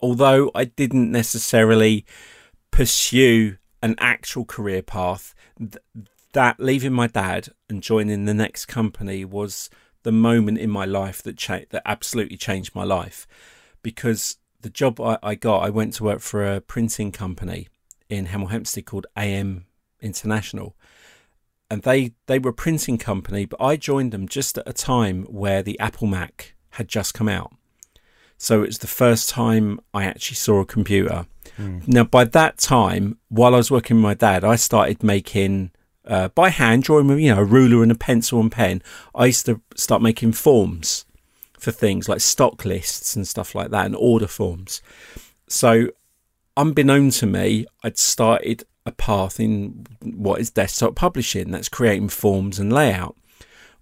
although 0.00 0.50
I 0.54 0.64
didn't 0.64 1.10
necessarily 1.10 2.04
pursue 2.70 3.56
an 3.82 3.96
actual 3.98 4.44
career 4.44 4.82
path, 4.82 5.34
th- 5.58 6.06
that 6.32 6.60
leaving 6.60 6.92
my 6.92 7.06
dad 7.08 7.48
and 7.68 7.82
joining 7.82 8.24
the 8.24 8.34
next 8.34 8.66
company 8.66 9.24
was 9.24 9.70
the 10.02 10.12
moment 10.12 10.58
in 10.58 10.70
my 10.70 10.84
life 10.84 11.22
that 11.22 11.36
cha- 11.36 11.66
that 11.70 11.82
absolutely 11.84 12.36
changed 12.36 12.74
my 12.74 12.84
life. 12.84 13.26
Because 13.82 14.36
the 14.60 14.70
job 14.70 15.00
I, 15.00 15.18
I 15.22 15.34
got, 15.34 15.64
I 15.64 15.70
went 15.70 15.94
to 15.94 16.04
work 16.04 16.20
for 16.20 16.46
a 16.46 16.60
printing 16.60 17.12
company 17.12 17.68
in 18.08 18.26
Hemel 18.26 18.50
Hempstead 18.50 18.86
called 18.86 19.06
AM 19.16 19.66
International 20.00 20.76
and 21.70 21.82
they 21.82 22.12
they 22.26 22.38
were 22.38 22.50
a 22.50 22.54
printing 22.54 22.98
company, 22.98 23.44
but 23.44 23.60
I 23.62 23.76
joined 23.76 24.12
them 24.12 24.28
just 24.28 24.58
at 24.58 24.68
a 24.68 24.72
time 24.72 25.24
where 25.24 25.62
the 25.62 25.78
Apple 25.78 26.08
Mac 26.08 26.54
had 26.70 26.88
just 26.88 27.14
come 27.14 27.28
out. 27.28 27.52
So 28.36 28.62
it 28.62 28.68
was 28.68 28.78
the 28.78 28.86
first 28.86 29.28
time 29.28 29.80
I 29.92 30.04
actually 30.04 30.36
saw 30.36 30.60
a 30.60 30.66
computer. 30.66 31.26
Now, 31.86 32.04
by 32.04 32.24
that 32.24 32.56
time, 32.56 33.18
while 33.28 33.54
I 33.54 33.58
was 33.58 33.70
working 33.70 33.96
with 33.96 34.02
my 34.02 34.14
dad, 34.14 34.44
I 34.44 34.56
started 34.56 35.02
making 35.02 35.72
uh, 36.06 36.28
by 36.28 36.48
hand, 36.48 36.84
drawing 36.84 37.06
with 37.06 37.18
you 37.18 37.34
know 37.34 37.40
a 37.40 37.44
ruler 37.44 37.82
and 37.82 37.92
a 37.92 37.96
pencil 37.96 38.40
and 38.40 38.50
pen. 38.50 38.82
I 39.14 39.26
used 39.26 39.46
to 39.46 39.60
start 39.76 40.00
making 40.00 40.32
forms 40.32 41.04
for 41.58 41.70
things 41.70 42.08
like 42.08 42.20
stock 42.20 42.64
lists 42.64 43.14
and 43.14 43.28
stuff 43.28 43.54
like 43.54 43.70
that, 43.70 43.86
and 43.86 43.94
order 43.94 44.26
forms. 44.26 44.80
So 45.46 45.88
unbeknown 46.56 47.10
to 47.10 47.26
me, 47.26 47.66
I'd 47.84 47.98
started 47.98 48.64
a 48.90 48.94
path 48.94 49.40
in 49.40 49.86
what 50.02 50.40
is 50.40 50.50
desktop 50.50 50.94
publishing. 50.94 51.50
That's 51.50 51.68
creating 51.68 52.10
forms 52.10 52.58
and 52.58 52.72
layout. 52.72 53.16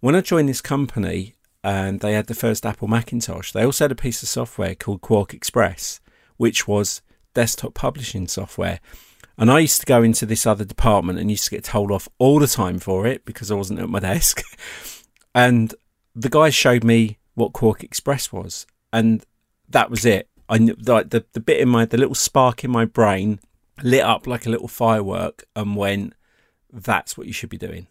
When 0.00 0.15
I 0.15 0.21
joined 0.21 0.49
this 0.49 0.61
company 0.61 1.35
and 1.65 2.00
they 2.00 2.12
had 2.12 2.27
the 2.27 2.35
first 2.35 2.65
Apple 2.65 2.88
Macintosh, 2.88 3.53
they 3.53 3.65
also 3.65 3.85
had 3.85 3.93
a 3.93 3.97
piece 3.97 4.23
of 4.23 4.29
software 4.29 4.75
called 4.75 5.00
QuarkXPress, 5.00 6.00
which 6.37 6.69
was 6.69 7.03
desktop 7.35 7.75
publishing 7.75 8.29
software. 8.29 8.81
And 9.37 9.50
I 9.50 9.61
used 9.61 9.81
to 9.81 9.87
go 9.87 10.03
into 10.03 10.27
this 10.27 10.47
other 10.47 10.65
department 10.65 11.19
and 11.19 11.31
used 11.31 11.45
to 11.45 11.50
get 11.50 11.65
told 11.65 11.93
off 11.93 12.09
all 12.19 12.41
the 12.41 12.47
time 12.47 12.79
for 12.79 13.07
it 13.07 13.25
because 13.25 13.50
I 13.50 13.55
wasn't 13.55 13.81
at 13.81 13.88
my 13.88 14.00
desk. 14.12 14.43
and 15.35 15.75
the 16.15 16.29
guy 16.29 16.50
showed 16.50 16.85
me 16.85 17.19
what 17.35 17.53
QuarkXPress 17.53 18.33
was, 18.33 18.67
and 18.93 19.25
that 19.69 19.91
was 19.91 20.05
it. 20.05 20.29
I 20.49 20.57
like 20.57 21.11
the 21.11 21.25
the 21.35 21.41
bit 21.41 21.61
in 21.61 21.69
my 21.69 21.85
the 21.85 21.99
little 21.99 22.15
spark 22.15 22.65
in 22.65 22.71
my 22.71 22.85
brain 22.85 23.38
lit 23.83 24.03
up 24.03 24.27
like 24.27 24.47
a 24.47 24.51
little 24.51 24.69
firework 24.69 25.45
and 25.55 25.77
went, 25.77 26.15
"That's 26.73 27.17
what 27.17 27.27
you 27.27 27.33
should 27.33 27.51
be 27.51 27.59
doing." 27.59 27.87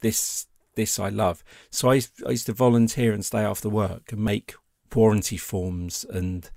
This 0.00 0.46
this 0.76 0.98
I 0.98 1.08
love. 1.08 1.42
So 1.70 1.90
I 1.90 1.94
used, 1.94 2.22
I 2.26 2.30
used 2.30 2.46
to 2.46 2.52
volunteer 2.52 3.12
and 3.12 3.24
stay 3.24 3.40
after 3.40 3.68
work 3.68 4.12
and 4.12 4.22
make 4.22 4.54
warranty 4.94 5.36
forms 5.36 6.06
and 6.08 6.48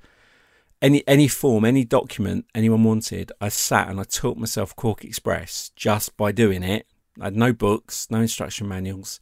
any 0.82 1.06
any 1.08 1.28
form, 1.28 1.66
any 1.66 1.84
document 1.84 2.46
anyone 2.56 2.84
wanted. 2.84 3.32
I 3.42 3.50
sat 3.50 3.90
and 3.90 4.00
I 4.00 4.04
taught 4.04 4.38
myself 4.38 4.76
QuarkXPress 4.76 5.72
just 5.76 6.16
by 6.16 6.32
doing 6.32 6.64
it. 6.64 6.86
I 7.20 7.26
had 7.26 7.36
no 7.36 7.52
books, 7.52 8.08
no 8.10 8.22
instruction 8.22 8.68
manuals, 8.68 9.20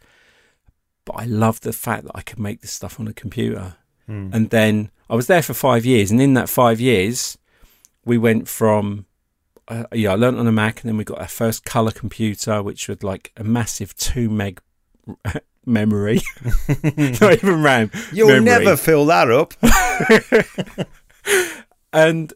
but 1.06 1.14
I 1.14 1.26
loved 1.26 1.64
the 1.64 1.74
fact 1.74 2.04
that 2.04 2.16
I 2.16 2.22
could 2.22 2.40
make 2.40 2.62
this 2.62 2.74
stuff 2.74 3.00
on 3.00 3.08
a 3.08 3.14
computer. 3.14 3.76
Hmm. 4.06 4.30
And 4.32 4.50
then 4.52 4.92
I 5.10 5.16
was 5.16 5.28
there 5.28 5.42
for 5.42 5.54
five 5.56 5.84
years, 5.86 6.12
and 6.12 6.22
in 6.22 6.36
that 6.36 6.50
five 6.50 6.80
years, 6.80 7.38
we 8.06 8.18
went 8.18 8.48
from 8.48 9.07
uh, 9.68 9.84
yeah, 9.94 10.12
I 10.12 10.16
learned 10.16 10.40
on 10.40 10.48
a 10.48 10.52
Mac, 10.52 10.82
and 10.82 10.90
then 10.90 10.98
we 10.98 11.04
got 11.04 11.20
our 11.20 11.28
first 11.28 11.66
color 11.66 11.92
computer, 11.92 12.64
which 12.64 12.88
was 12.88 13.04
like 13.04 13.32
a 13.36 13.44
massive 13.44 13.96
two 13.96 14.30
meg 14.30 14.62
memory, 15.66 16.22
not 16.98 17.34
even 17.34 17.62
RAM. 17.62 17.92
You'll 18.14 18.30
memory. 18.30 18.44
never 18.46 18.78
fill 18.78 19.06
that 19.08 19.30
up. 19.30 19.54
and 21.94 22.34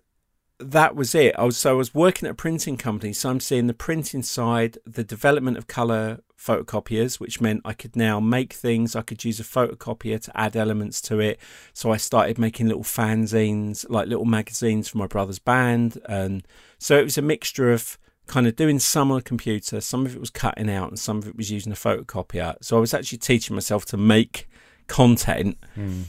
that 0.61 0.95
was 0.95 1.15
it. 1.15 1.35
I 1.37 1.43
was 1.43 1.57
so 1.57 1.71
I 1.71 1.73
was 1.73 1.93
working 1.93 2.27
at 2.27 2.33
a 2.33 2.35
printing 2.35 2.77
company, 2.77 3.13
so 3.13 3.29
I'm 3.29 3.39
seeing 3.39 3.67
the 3.67 3.73
printing 3.73 4.23
side, 4.23 4.77
the 4.85 5.03
development 5.03 5.57
of 5.57 5.67
color 5.67 6.21
photocopiers, 6.37 7.19
which 7.19 7.39
meant 7.39 7.61
I 7.63 7.73
could 7.73 7.95
now 7.95 8.19
make 8.19 8.53
things. 8.53 8.95
I 8.95 9.01
could 9.01 9.23
use 9.23 9.39
a 9.39 9.43
photocopier 9.43 10.21
to 10.21 10.37
add 10.39 10.55
elements 10.55 11.01
to 11.01 11.19
it. 11.19 11.39
So 11.73 11.91
I 11.91 11.97
started 11.97 12.39
making 12.39 12.67
little 12.67 12.83
fanzines, 12.83 13.85
like 13.89 14.07
little 14.07 14.25
magazines 14.25 14.87
for 14.87 14.97
my 14.97 15.07
brother's 15.07 15.39
band, 15.39 15.99
and 16.05 16.47
so 16.77 16.97
it 16.97 17.03
was 17.03 17.17
a 17.17 17.21
mixture 17.21 17.71
of 17.71 17.97
kind 18.27 18.47
of 18.47 18.55
doing 18.55 18.79
some 18.79 19.11
on 19.11 19.19
a 19.19 19.21
computer, 19.21 19.81
some 19.81 20.05
of 20.05 20.15
it 20.15 20.19
was 20.19 20.29
cutting 20.29 20.69
out, 20.69 20.89
and 20.89 20.99
some 20.99 21.17
of 21.17 21.27
it 21.27 21.35
was 21.35 21.51
using 21.51 21.71
a 21.71 21.75
photocopier. 21.75 22.55
So 22.61 22.77
I 22.77 22.79
was 22.79 22.93
actually 22.93 23.17
teaching 23.17 23.55
myself 23.55 23.85
to 23.85 23.97
make 23.97 24.47
content 24.87 25.57
hmm. 25.75 26.03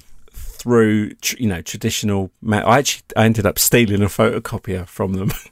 Through 0.63 1.13
tr- 1.15 1.37
you 1.39 1.49
know 1.49 1.61
traditional 1.61 2.31
ma- 2.41 2.59
I 2.59 2.79
actually 2.79 3.03
I 3.17 3.25
ended 3.25 3.47
up 3.47 3.59
stealing 3.59 4.01
a 4.01 4.07
photocopier 4.07 4.87
from 4.87 5.15
them. 5.15 5.33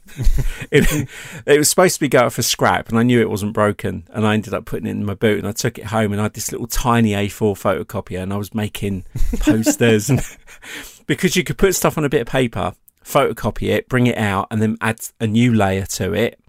It, 0.71 1.09
it 1.45 1.57
was 1.57 1.69
supposed 1.69 1.95
to 1.95 1.99
be 1.99 2.07
going 2.07 2.29
for 2.29 2.41
scrap 2.41 2.89
and 2.89 2.97
I 2.97 3.03
knew 3.03 3.19
it 3.19 3.29
wasn't 3.29 3.53
broken 3.53 4.07
and 4.09 4.25
I 4.25 4.33
ended 4.33 4.53
up 4.53 4.65
putting 4.65 4.87
it 4.87 4.91
in 4.91 5.05
my 5.05 5.13
boot 5.15 5.39
and 5.39 5.47
I 5.47 5.51
took 5.51 5.77
it 5.77 5.85
home 5.85 6.11
and 6.11 6.21
I 6.21 6.23
had 6.23 6.33
this 6.33 6.51
little 6.51 6.67
tiny 6.67 7.11
A4 7.11 7.55
photocopier 7.55 8.21
and 8.21 8.31
I 8.31 8.37
was 8.37 8.53
making 8.53 9.05
posters 9.39 10.09
and 10.09 10.21
because 11.07 11.35
you 11.35 11.43
could 11.43 11.57
put 11.57 11.75
stuff 11.75 11.97
on 11.97 12.05
a 12.05 12.09
bit 12.09 12.21
of 12.21 12.27
paper 12.27 12.73
photocopy 13.05 13.69
it 13.69 13.89
bring 13.89 14.07
it 14.07 14.17
out 14.17 14.47
and 14.51 14.61
then 14.61 14.77
add 14.79 14.99
a 15.19 15.27
new 15.27 15.53
layer 15.53 15.85
to 15.85 16.13
it 16.13 16.39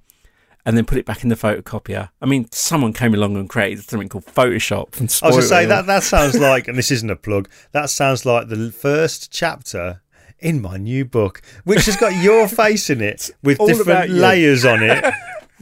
and 0.64 0.76
then 0.76 0.84
put 0.84 0.98
it 0.98 1.04
back 1.04 1.22
in 1.22 1.28
the 1.28 1.34
photocopier. 1.34 2.10
I 2.20 2.26
mean, 2.26 2.46
someone 2.52 2.92
came 2.92 3.14
along 3.14 3.36
and 3.36 3.48
created 3.48 3.84
something 3.84 4.08
called 4.08 4.26
Photoshop. 4.26 4.98
And 5.00 5.08
I 5.22 5.26
was 5.26 5.34
going 5.34 5.40
to 5.42 5.42
say 5.48 5.66
that 5.66 5.86
that 5.86 6.02
sounds 6.04 6.38
like, 6.38 6.68
and 6.68 6.78
this 6.78 6.90
isn't 6.90 7.10
a 7.10 7.16
plug. 7.16 7.48
That 7.72 7.90
sounds 7.90 8.24
like 8.24 8.48
the 8.48 8.70
first 8.70 9.32
chapter 9.32 10.02
in 10.38 10.60
my 10.62 10.76
new 10.76 11.04
book, 11.04 11.42
which 11.64 11.86
has 11.86 11.96
got 11.96 12.14
your 12.22 12.46
face 12.62 12.90
in 12.90 13.00
it 13.00 13.30
with 13.42 13.58
all 13.60 13.66
different 13.66 14.10
layers 14.10 14.64
on 14.64 14.82
it, 14.82 15.04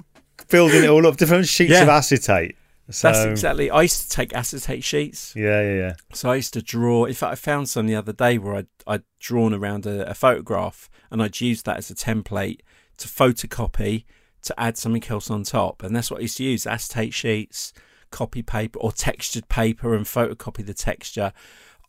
building 0.49 0.85
it 0.85 0.89
all 0.91 1.07
up, 1.07 1.17
different 1.17 1.47
sheets 1.47 1.73
Yeah. 1.73 1.83
of 1.83 1.89
acetate. 1.89 2.57
So, 2.91 3.13
That's 3.13 3.25
exactly. 3.25 3.71
I 3.71 3.83
used 3.83 4.03
to 4.03 4.09
take 4.09 4.35
acetate 4.35 4.83
sheets, 4.83 5.33
Yeah, 5.37 5.63
yeah, 5.63 5.75
yeah. 5.77 5.93
so 6.13 6.31
I 6.31 6.35
used 6.37 6.53
to 6.55 6.63
draw. 6.63 7.05
In 7.05 7.15
fact, 7.15 7.33
I 7.33 7.35
found 7.37 7.69
some 7.69 7.87
the 7.87 7.95
other 7.95 8.13
day 8.13 8.37
where 8.37 8.57
I'd, 8.57 8.67
I'd 8.85 9.03
drawn 9.21 9.55
around 9.55 9.87
a, 9.87 10.11
a 10.11 10.15
photograph, 10.15 10.91
and 11.11 11.23
I'd 11.23 11.41
used 11.41 11.67
that 11.67 11.77
as 11.77 11.89
a 11.91 11.95
template 11.95 12.61
to 12.99 13.07
photocopy 13.07 14.05
to 14.43 14.61
add 14.61 14.77
something 14.77 15.05
else 15.09 15.31
on 15.31 15.43
top, 15.43 15.83
and 15.83 15.95
that's 15.95 16.11
what 16.11 16.19
I 16.19 16.23
used 16.23 16.37
to 16.39 16.45
use: 16.45 16.67
acetate 16.67 17.15
sheets, 17.15 17.73
copy 18.11 18.43
paper, 18.43 18.79
or 18.79 18.93
textured 18.93 19.49
paper, 19.49 19.95
and 19.95 20.07
photocopy 20.07 20.65
the 20.65 20.75
texture. 20.75 21.33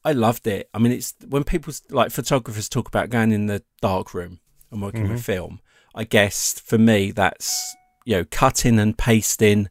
I 0.04 0.14
loved 0.14 0.48
it. 0.48 0.70
I 0.74 0.80
mean, 0.80 0.92
it's 0.92 1.14
when 1.28 1.44
people 1.44 1.74
like 1.90 2.12
photographers 2.12 2.68
talk 2.68 2.88
about 2.88 3.10
going 3.10 3.32
in 3.32 3.46
the 3.46 3.64
dark 3.82 4.14
room 4.14 4.40
and 4.72 4.82
working 4.82 5.04
with 5.04 5.12
mm-hmm. 5.12 5.20
film. 5.20 5.60
I 5.94 6.06
guess 6.06 6.60
for 6.60 6.78
me, 6.78 7.12
that's 7.12 7.76
you 8.06 8.18
know 8.18 8.26
cutting 8.32 8.80
and 8.80 8.98
pasting 8.98 9.70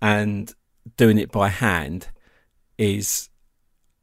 and 0.00 0.52
doing 0.96 1.18
it 1.18 1.30
by 1.30 1.48
hand 1.48 2.08
is 2.76 3.30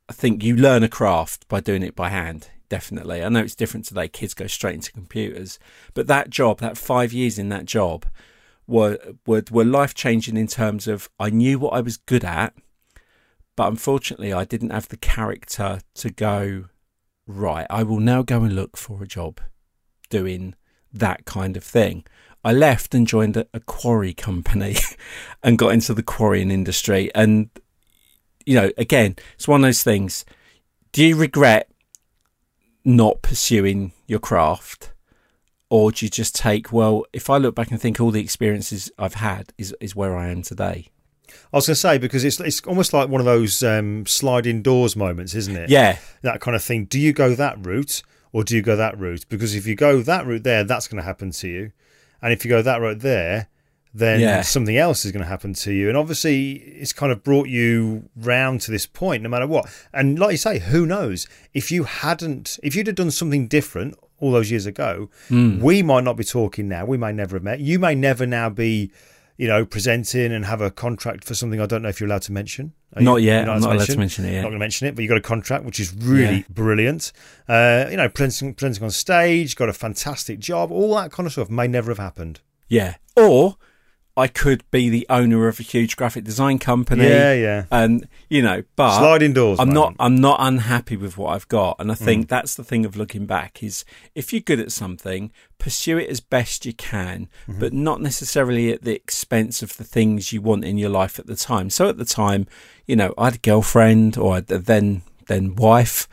I 0.07 0.13
think 0.13 0.43
you 0.43 0.55
learn 0.55 0.83
a 0.83 0.89
craft 0.89 1.47
by 1.47 1.59
doing 1.59 1.83
it 1.83 1.95
by 1.95 2.09
hand. 2.09 2.49
Definitely. 2.69 3.23
I 3.23 3.29
know 3.29 3.41
it's 3.41 3.55
different 3.55 3.85
today. 3.85 4.07
Kids 4.07 4.35
go 4.35 4.45
straight 4.45 4.75
into 4.75 4.91
computers. 4.91 5.57
But 5.95 6.07
that 6.07 6.29
job, 6.29 6.59
that 6.59 6.77
five 6.77 7.11
years 7.11 7.39
in 7.39 7.49
that 7.49 7.65
job 7.65 8.05
were 8.67 8.99
were, 9.25 9.43
were 9.49 9.65
life 9.65 9.95
changing 9.95 10.37
in 10.37 10.47
terms 10.47 10.87
of 10.87 11.09
I 11.19 11.31
knew 11.31 11.57
what 11.57 11.73
I 11.73 11.81
was 11.81 11.97
good 11.97 12.23
at, 12.23 12.53
but 13.55 13.67
unfortunately 13.67 14.31
I 14.31 14.45
didn't 14.45 14.69
have 14.69 14.87
the 14.87 14.97
character 14.97 15.79
to 15.95 16.09
go, 16.11 16.65
right, 17.25 17.65
I 17.69 17.81
will 17.81 17.99
now 17.99 18.21
go 18.21 18.43
and 18.43 18.55
look 18.55 18.77
for 18.77 19.01
a 19.01 19.07
job 19.07 19.41
doing 20.09 20.53
that 20.93 21.25
kind 21.25 21.57
of 21.57 21.63
thing. 21.63 22.05
I 22.43 22.53
left 22.53 22.93
and 22.93 23.07
joined 23.07 23.35
a, 23.35 23.47
a 23.53 23.59
quarry 23.59 24.13
company 24.13 24.75
and 25.43 25.57
got 25.57 25.73
into 25.73 25.93
the 25.93 26.03
quarrying 26.03 26.51
industry. 26.51 27.11
And, 27.13 27.49
you 28.45 28.55
know, 28.55 28.71
again, 28.77 29.15
it's 29.33 29.47
one 29.47 29.61
of 29.61 29.67
those 29.67 29.83
things. 29.83 30.23
Do 30.91 31.05
you 31.05 31.15
regret 31.15 31.68
not 32.89 33.21
pursuing 33.21 33.93
your 34.07 34.19
craft? 34.19 34.91
Or 35.69 35.91
do 35.91 36.05
you 36.05 36.09
just 36.09 36.35
take, 36.35 36.73
well, 36.73 37.05
if 37.13 37.29
I 37.29 37.37
look 37.37 37.53
back 37.53 37.69
and 37.69 37.79
think 37.79 37.99
all 37.99 38.09
the 38.09 38.21
experiences 38.21 38.91
I've 38.97 39.13
had 39.13 39.53
is, 39.57 39.75
is 39.79 39.95
where 39.95 40.17
I 40.17 40.29
am 40.29 40.41
today? 40.41 40.87
I 41.53 41.57
was 41.57 41.67
going 41.67 41.75
to 41.75 41.79
say 41.79 41.97
because 41.99 42.25
it's 42.25 42.39
it's 42.39 42.59
almost 42.61 42.91
like 42.91 43.07
one 43.07 43.21
of 43.21 43.25
those 43.25 43.61
um, 43.61 44.07
sliding 44.07 44.63
doors 44.63 44.95
moments, 44.95 45.35
isn't 45.35 45.55
it? 45.55 45.69
Yeah. 45.69 45.99
that 46.23 46.41
kind 46.41 46.55
of 46.55 46.63
thing. 46.63 46.85
Do 46.85 46.99
you 46.99 47.13
go 47.13 47.35
that 47.35 47.63
route, 47.63 48.01
or 48.31 48.43
do 48.43 48.55
you 48.55 48.63
go 48.63 48.75
that 48.75 48.97
route? 48.99 49.25
Because 49.29 49.53
if 49.53 49.67
you 49.67 49.75
go 49.75 50.01
that 50.01 50.25
route 50.25 50.43
there, 50.43 50.63
that's 50.63 50.87
going 50.87 50.97
to 50.97 51.05
happen 51.05 51.29
to 51.29 51.47
you, 51.47 51.71
and 52.21 52.33
if 52.33 52.43
you 52.43 52.49
go 52.49 52.63
that 52.63 52.81
route 52.81 53.01
there, 53.01 53.47
then 53.93 54.19
Yeah. 54.19 54.41
something 54.41 54.77
else 54.77 55.03
is 55.05 55.11
going 55.11 55.23
to 55.23 55.29
happen 55.29 55.53
to 55.53 55.73
you. 55.73 55.87
And 55.89 55.97
obviously, 55.97 56.51
it's 56.53 56.93
kind 56.93 57.11
of 57.11 57.23
brought 57.23 57.47
you 57.47 58.09
round 58.15 58.61
to 58.61 58.71
this 58.71 58.85
point, 58.85 59.23
no 59.23 59.29
matter 59.29 59.47
what. 59.47 59.65
And 59.93 60.19
like 60.19 60.31
you 60.31 60.37
say, 60.37 60.59
who 60.59 60.85
knows? 60.85 61.27
If 61.53 61.71
you 61.71 61.83
hadn't, 61.85 62.59
if 62.61 62.75
you'd 62.75 62.87
have 62.87 62.95
done 62.95 63.11
something 63.11 63.47
different 63.47 63.97
all 64.19 64.31
those 64.31 64.51
years 64.51 64.65
ago, 64.65 65.09
Hmm. 65.29 65.59
we 65.59 65.81
might 65.81 66.03
not 66.03 66.17
be 66.17 66.23
talking 66.23 66.67
now. 66.67 66.85
We 66.85 66.97
may 66.97 67.11
never 67.11 67.35
have 67.37 67.43
met. 67.43 67.61
You 67.61 67.79
may 67.79 67.95
never 67.95 68.25
now 68.27 68.49
be, 68.49 68.91
you 69.37 69.47
know, 69.47 69.65
presenting 69.65 70.31
and 70.33 70.45
have 70.45 70.61
a 70.61 70.69
contract 70.69 71.23
for 71.23 71.33
something 71.33 71.59
I 71.61 71.65
don't 71.65 71.81
know 71.81 71.89
if 71.89 71.99
you're 71.99 72.07
allowed 72.09 72.23
to 72.23 72.31
mention. 72.33 72.73
Are 72.95 73.01
Not 73.01 73.17
you- 73.17 73.27
yet. 73.27 73.45
you're 73.45 73.53
I'm 73.55 73.61
not 73.61 73.75
allowed 73.75 73.85
to 73.85 73.97
mention 73.97 74.25
it 74.25 74.35
Not 74.35 74.41
going 74.41 74.53
to 74.53 74.59
mention 74.59 74.87
it, 74.87 74.95
but 74.95 75.01
you 75.03 75.07
got 75.07 75.17
a 75.17 75.21
contract, 75.21 75.63
which 75.63 75.79
is 75.79 75.93
really 75.95 76.37
Yeah. 76.37 76.43
brilliant. 76.49 77.11
Uh, 77.47 77.85
you 77.89 77.97
know, 77.97 78.09
presenting, 78.09 78.53
presenting 78.53 78.83
on 78.83 78.91
stage, 78.91 79.55
got 79.55 79.69
a 79.69 79.73
fantastic 79.73 80.39
job. 80.39 80.71
All 80.71 80.93
that 80.95 81.11
kind 81.11 81.25
of 81.25 81.31
stuff 81.33 81.49
may 81.49 81.67
never 81.67 81.89
have 81.91 81.97
happened. 81.99 82.41
Yeah. 82.67 82.95
Or 83.15 83.55
I 84.19 84.27
could 84.27 84.63
be 84.71 84.89
the 84.89 85.05
owner 85.09 85.47
of 85.47 85.59
a 85.59 85.63
huge 85.63 85.95
graphic 85.97 86.23
design 86.23 86.59
company. 86.59 87.05
Yeah, 87.07 87.33
yeah. 87.33 87.65
And 87.71 88.07
you 88.29 88.41
know, 88.41 88.63
but 88.75 88.97
Sliding 88.99 89.33
doors. 89.33 89.59
I'm 89.59 89.69
not 89.71 89.95
I'm 89.99 90.15
not 90.15 90.37
unhappy 90.39 90.95
with 90.97 91.17
what 91.17 91.29
I've 91.33 91.47
got. 91.47 91.77
And 91.79 91.91
I 91.91 91.95
think 91.95 92.25
Mm. 92.25 92.29
that's 92.29 92.55
the 92.55 92.63
thing 92.63 92.85
of 92.85 92.95
looking 92.95 93.25
back 93.25 93.63
is 93.63 93.83
if 94.15 94.31
you're 94.31 94.41
good 94.41 94.59
at 94.59 94.71
something, 94.71 95.31
pursue 95.57 95.97
it 95.97 96.09
as 96.09 96.19
best 96.19 96.65
you 96.65 96.73
can, 96.73 97.27
Mm-hmm. 97.47 97.59
but 97.59 97.73
not 97.73 98.01
necessarily 98.01 98.71
at 98.71 98.83
the 98.83 98.93
expense 98.95 99.63
of 99.63 99.77
the 99.77 99.83
things 99.83 100.31
you 100.33 100.41
want 100.41 100.63
in 100.65 100.77
your 100.77 100.89
life 100.89 101.17
at 101.19 101.27
the 101.27 101.35
time. 101.35 101.69
So 101.69 101.89
at 101.89 101.97
the 101.97 102.05
time, 102.05 102.45
you 102.85 102.95
know, 102.95 103.13
I 103.17 103.25
had 103.25 103.35
a 103.35 103.39
girlfriend 103.39 104.17
or 104.17 104.37
a 104.37 104.41
then 104.41 105.01
then 105.27 105.55
wife 105.55 106.07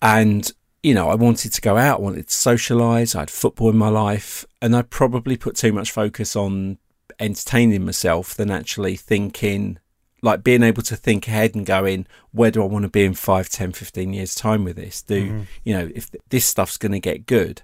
and 0.00 0.50
you 0.82 0.94
know, 0.94 1.08
I 1.10 1.14
wanted 1.14 1.52
to 1.52 1.60
go 1.60 1.76
out, 1.76 2.00
I 2.00 2.02
wanted 2.02 2.26
to 2.28 2.34
socialise, 2.34 3.14
I 3.14 3.20
had 3.20 3.30
football 3.30 3.70
in 3.70 3.76
my 3.76 3.88
life, 3.88 4.44
and 4.60 4.74
I 4.74 4.82
probably 4.82 5.36
put 5.36 5.54
too 5.54 5.72
much 5.72 5.92
focus 5.92 6.34
on 6.34 6.78
entertaining 7.22 7.84
myself 7.84 8.34
than 8.34 8.50
actually 8.50 8.96
thinking, 8.96 9.78
like 10.22 10.44
being 10.44 10.62
able 10.62 10.82
to 10.82 10.96
think 10.96 11.26
ahead 11.28 11.54
and 11.54 11.64
going, 11.64 12.06
where 12.32 12.50
do 12.50 12.62
I 12.62 12.66
want 12.66 12.82
to 12.82 12.88
be 12.88 13.04
in 13.04 13.14
5, 13.14 13.48
10, 13.48 13.72
15 13.72 14.12
years' 14.12 14.34
time 14.34 14.64
with 14.64 14.76
this? 14.76 15.02
Do, 15.02 15.16
you 15.64 15.74
know, 15.74 15.90
if 15.94 16.10
this 16.28 16.44
stuff's 16.44 16.76
going 16.76 16.92
to 16.92 17.00
get 17.00 17.26
good? 17.26 17.62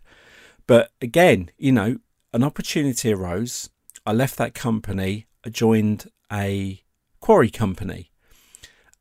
But 0.66 0.90
again, 1.00 1.50
you 1.58 1.72
know, 1.72 1.98
an 2.32 2.44
opportunity 2.44 3.12
arose. 3.12 3.70
I 4.06 4.12
left 4.12 4.36
that 4.38 4.54
company, 4.54 5.26
I 5.44 5.50
joined 5.50 6.10
a 6.32 6.82
quarry 7.20 7.50
company. 7.50 8.10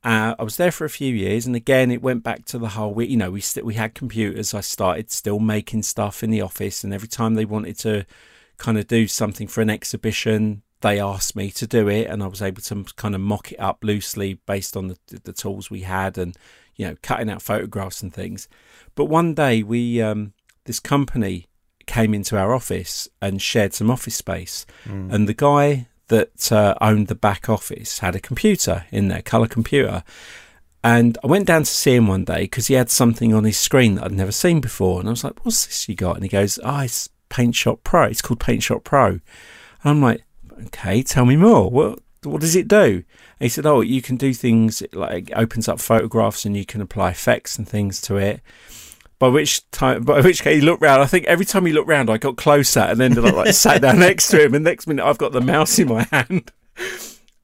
Uh, 0.04 0.36
I 0.40 0.44
was 0.44 0.58
there 0.58 0.72
for 0.72 0.86
a 0.86 0.90
few 0.90 1.14
years, 1.14 1.46
and 1.46 1.56
again, 1.56 1.92
it 1.92 2.02
went 2.02 2.24
back 2.24 2.46
to 2.46 2.58
the 2.58 2.70
whole. 2.70 2.94
We, 2.94 3.08
you 3.08 3.18
know, 3.18 3.32
we 3.32 3.42
st- 3.42 3.66
we 3.66 3.74
had 3.74 3.94
computers. 3.96 4.54
I 4.54 4.62
started 4.62 5.12
still 5.12 5.40
making 5.40 5.84
stuff 5.84 6.24
in 6.24 6.30
the 6.30 6.42
office, 6.42 6.84
and 6.84 6.94
every 6.94 7.08
time 7.08 7.34
they 7.34 7.46
wanted 7.46 7.78
to 7.80 8.06
kind 8.58 8.78
of 8.78 8.88
do 8.88 9.08
something 9.08 9.48
for 9.48 9.62
an 9.62 9.70
exhibition, 9.70 10.64
they 10.82 11.00
asked 11.00 11.36
me 11.36 11.52
to 11.52 11.68
do 11.68 11.88
it, 11.88 12.08
and 12.08 12.22
I 12.22 12.28
was 12.28 12.42
able 12.42 12.62
to 12.64 12.86
kind 12.96 13.16
of 13.16 13.22
mock 13.22 13.52
it 13.52 13.60
up 13.60 13.84
loosely 13.84 14.36
based 14.46 14.78
on 14.78 14.88
the 14.88 14.98
the 15.24 15.34
tools 15.34 15.70
we 15.70 15.82
had, 15.82 16.18
and 16.18 16.38
you 16.76 16.88
know, 16.88 16.96
cutting 17.02 17.30
out 17.30 17.42
photographs 17.42 18.02
and 18.02 18.14
things. 18.14 18.48
But 18.96 19.06
one 19.06 19.34
day, 19.34 19.64
we 19.64 20.02
um, 20.02 20.34
this 20.66 20.80
company 20.80 21.48
came 21.88 22.14
into 22.14 22.38
our 22.38 22.54
office 22.54 23.08
and 23.22 23.42
shared 23.42 23.74
some 23.74 23.90
office 23.90 24.16
space, 24.16 24.66
and 25.12 25.28
the 25.28 25.34
guy 25.34 25.88
that 26.08 26.52
uh, 26.52 26.76
owned 26.80 27.08
the 27.08 27.16
back 27.16 27.50
office 27.50 28.00
had 28.00 28.16
a 28.16 28.20
computer 28.20 28.86
in 28.92 29.08
there, 29.08 29.22
color 29.22 29.48
computer. 29.48 30.04
And 30.84 31.18
I 31.24 31.28
went 31.28 31.48
down 31.48 31.64
to 31.64 31.70
see 31.70 31.96
him 31.96 32.08
one 32.08 32.24
day 32.24 32.42
because 32.44 32.68
he 32.68 32.76
had 32.76 32.90
something 32.90 33.34
on 33.34 33.44
his 33.44 33.58
screen 33.60 33.96
that 33.96 34.06
I'd 34.06 34.12
never 34.14 34.32
seen 34.32 34.62
before. 34.62 35.00
And 35.00 35.10
I 35.10 35.12
was 35.12 35.24
like, 35.24 35.44
What's 35.44 35.66
this 35.66 35.90
you 35.90 35.96
got? 35.96 36.16
And 36.16 36.24
he 36.24 36.30
goes, 36.30 36.60
Oh, 36.64 36.80
it's 36.80 37.10
Paint 37.30 37.56
Shop 37.56 37.80
Pro. 37.84 38.04
It's 38.04 38.22
called 38.22 38.40
Paint 38.40 38.64
Shop 38.64 38.84
Pro. 38.84 39.08
And 39.10 39.22
I'm 39.84 40.02
like, 40.02 40.24
Okay, 40.68 41.04
tell 41.04 41.26
me 41.26 41.36
more. 41.36 41.70
What, 41.70 42.00
what 42.24 42.42
does 42.42 42.56
it 42.56 42.68
do? 42.68 42.78
And 42.78 43.04
he 43.40 43.50
said, 43.50 43.66
Oh, 43.66 43.82
you 43.82 44.02
can 44.02 44.16
do 44.18 44.34
things 44.34 44.82
like 44.94 45.30
it 45.30 45.34
opens 45.36 45.68
up 45.68 45.80
photographs 45.80 46.46
and 46.46 46.58
you 46.58 46.66
can 46.66 46.82
apply 46.82 47.12
effects 47.12 47.58
and 47.58 47.68
things 47.68 48.02
to 48.02 48.18
it. 48.18 48.42
By 49.20 49.28
which 49.30 49.70
time, 49.72 50.04
by 50.04 50.22
which 50.22 50.42
case 50.44 50.60
he 50.60 50.62
looked 50.62 50.82
round. 50.82 51.02
I 51.02 51.06
think 51.08 51.26
every 51.26 51.46
time 51.46 51.66
he 51.66 51.74
looked 51.74 51.88
round, 51.90 52.10
I 52.10 52.18
got 52.18 52.38
closer 52.38 52.82
and 52.82 53.00
then 53.00 53.14
like, 53.16 53.34
like 53.34 53.54
sat 53.54 53.82
down 53.82 54.00
next 54.08 54.28
to 54.30 54.44
him. 54.44 54.54
And 54.56 54.64
next 54.64 54.86
minute, 54.88 55.04
I've 55.06 55.18
got 55.18 55.32
the 55.32 55.42
mouse 55.42 55.78
in 55.80 55.88
my 55.88 56.04
hand. 56.12 56.52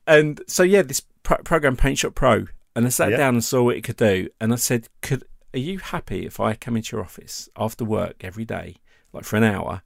And 0.06 0.42
so 0.48 0.64
yeah, 0.64 0.82
this 0.82 1.02
pro- 1.24 1.38
program 1.38 1.78
Paint 1.78 2.00
Shop 2.00 2.14
Pro, 2.16 2.46
and 2.76 2.86
I 2.86 2.90
sat 2.90 3.12
Yeah. 3.12 3.18
down 3.18 3.36
and 3.36 3.44
saw 3.44 3.64
what 3.64 3.76
it 3.78 3.84
could 3.84 3.98
do, 3.98 4.28
and 4.42 4.52
I 4.54 4.58
said, 4.58 4.88
"Could 5.02 5.24
are 5.54 5.60
you 5.60 5.80
happy 5.80 6.26
if 6.26 6.40
I 6.40 6.56
come 6.56 6.76
into 6.76 6.96
your 6.96 7.04
office 7.06 7.48
after 7.56 7.86
work 7.86 8.24
every 8.24 8.44
day, 8.46 8.76
like 9.14 9.24
for 9.24 9.38
an 9.38 9.44
hour, 9.44 9.84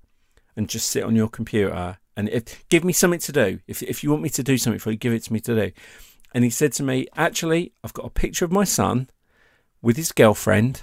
and 0.56 0.70
just 0.70 0.90
sit 0.90 1.04
on 1.04 1.16
your 1.16 1.30
computer 1.30 1.98
and 2.18 2.30
if, 2.30 2.68
give 2.70 2.84
me 2.84 2.94
something 2.94 3.20
to 3.20 3.32
do? 3.32 3.60
If 3.68 3.84
if 3.84 4.04
you 4.04 4.10
want 4.10 4.24
me 4.24 4.30
to 4.30 4.44
do 4.44 4.58
something 4.58 4.80
for 4.80 4.90
you, 4.90 4.98
give 4.98 5.14
it 5.14 5.24
to 5.26 5.34
me 5.34 5.40
to 5.42 5.56
do." 5.56 5.72
And 6.34 6.44
he 6.44 6.50
said 6.50 6.74
to 6.74 6.84
me, 6.84 7.08
"Actually, 7.16 7.72
I've 7.84 7.94
got 7.94 8.08
a 8.08 8.10
picture 8.10 8.44
of 8.44 8.52
my 8.52 8.64
son 8.64 9.10
with 9.84 9.96
his 9.96 10.12
girlfriend. 10.12 10.82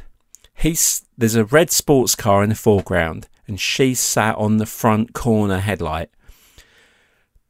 He's 0.55 1.05
there's 1.19 1.35
a 1.35 1.45
red 1.45 1.73
sports 1.73 2.15
car 2.15 2.45
in 2.45 2.51
the 2.51 2.55
foreground, 2.55 3.29
and 3.49 3.61
she's 3.61 3.99
sat 3.99 4.37
on 4.37 4.59
the 4.59 4.67
front 4.67 5.13
corner 5.13 5.59
headlight." 5.59 6.11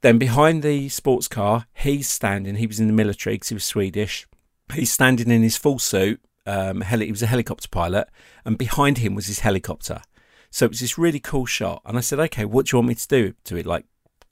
Then 0.01 0.17
behind 0.17 0.63
the 0.63 0.89
sports 0.89 1.29
car, 1.29 1.67
he's 1.75 2.09
standing. 2.11 2.57
He 2.57 2.67
was 2.67 2.81
in 2.81 2.87
the 2.87 2.93
military 2.95 3.37
because 3.37 3.51
he 3.51 3.55
was 3.55 3.65
Swedish. 3.65 4.27
He's 4.73 4.93
standing 4.93 5.31
in 5.31 5.43
his 5.43 5.59
full 5.59 5.79
suit. 5.79 6.21
Um, 6.47 6.81
heli- 6.81 7.07
he 7.07 7.13
was 7.13 7.23
a 7.23 7.27
helicopter 7.27 7.69
pilot, 7.69 8.09
and 8.47 8.57
behind 8.57 8.99
him 8.99 9.15
was 9.15 9.27
his 9.27 9.41
helicopter. 9.41 10.01
So 10.55 10.67
it 10.67 10.71
was 10.71 10.79
this 10.79 10.97
really 10.97 11.19
cool 11.19 11.47
shot. 11.47 11.83
And 11.85 11.99
I 11.99 12.01
said, 12.01 12.21
"Okay, 12.21 12.45
what 12.45 12.67
do 12.67 12.77
you 12.77 12.79
want 12.79 12.87
me 12.91 12.95
to 12.95 13.09
do 13.09 13.35
to 13.43 13.57
it? 13.57 13.67
Like, 13.67 13.87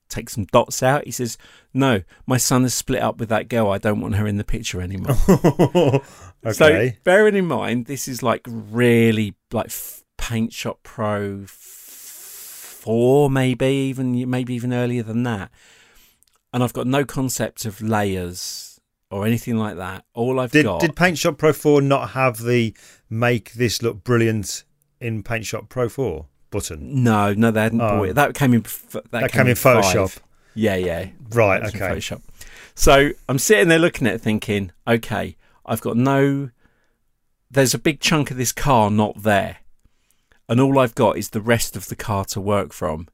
take 0.08 0.30
some 0.30 0.44
dots 0.44 0.80
out?" 0.80 1.04
He 1.04 1.10
says, 1.10 1.36
"No, 1.74 2.02
my 2.26 2.36
son 2.36 2.62
has 2.62 2.74
split 2.74 3.02
up 3.02 3.18
with 3.18 3.28
that 3.30 3.48
girl. 3.48 3.70
I 3.70 3.78
don't 3.78 4.00
want 4.00 4.14
her 4.14 4.28
in 4.28 4.36
the 4.36 4.44
picture 4.44 4.80
anymore." 4.80 5.16
okay. 6.46 6.52
So 6.52 6.90
bearing 7.02 7.34
in 7.34 7.46
mind, 7.46 7.86
this 7.86 8.06
is 8.06 8.22
like 8.22 8.42
really 8.46 9.34
like 9.50 9.72
Paint 10.16 10.52
Shop 10.52 10.78
Pro 10.84 11.42
four, 11.48 13.28
maybe 13.28 13.66
even 13.66 14.30
maybe 14.30 14.54
even 14.54 14.72
earlier 14.72 15.02
than 15.02 15.24
that. 15.24 15.50
And 16.52 16.62
I've 16.62 16.72
got 16.72 16.86
no 16.86 17.04
concept 17.04 17.64
of 17.64 17.82
layers 17.82 18.80
or 19.10 19.26
anything 19.26 19.56
like 19.56 19.76
that. 19.78 20.04
All 20.14 20.38
I've 20.38 20.52
did 20.52 20.66
got 20.66 20.82
did 20.82 20.94
Paint 20.94 21.18
Shop 21.18 21.36
Pro 21.36 21.52
4 21.52 21.82
not 21.82 22.10
have 22.10 22.44
the 22.44 22.76
make 23.10 23.54
this 23.54 23.82
look 23.82 24.04
brilliant 24.04 24.62
in 25.02 25.22
Paint 25.22 25.46
Shop 25.46 25.68
Pro 25.68 25.88
4 25.88 26.26
button? 26.50 27.02
no, 27.02 27.32
no, 27.34 27.50
they 27.50 27.62
hadn't 27.62 27.80
Oh. 27.80 27.88
bought 27.98 28.08
it. 28.08 28.14
That 28.14 28.34
came 28.34 28.54
in. 28.54 28.62
That, 28.92 29.10
That 29.10 29.32
came 29.32 29.46
in 29.46 29.54
five. 29.56 29.84
Photoshop. 29.84 30.18
Yeah, 30.54 30.76
yeah. 30.76 31.08
Right, 31.30 31.62
okay. 31.64 31.78
Photoshop. 31.78 32.20
So 32.74 33.10
I'm 33.28 33.38
sitting 33.38 33.68
there 33.68 33.78
looking 33.78 34.06
at 34.06 34.14
it 34.14 34.20
thinking, 34.20 34.72
okay, 34.86 35.36
I've 35.66 35.80
got 35.80 35.96
no. 35.96 36.50
There's 37.50 37.74
a 37.74 37.78
big 37.78 38.00
chunk 38.00 38.30
of 38.30 38.36
this 38.36 38.52
car 38.52 38.90
not 38.90 39.22
there. 39.22 39.58
And 40.48 40.60
all 40.60 40.78
I've 40.78 40.94
got 40.94 41.16
is 41.18 41.30
the 41.30 41.40
rest 41.40 41.76
of 41.76 41.88
the 41.88 41.96
car 41.96 42.24
to 42.26 42.40
work 42.40 42.72
from. 42.72 43.08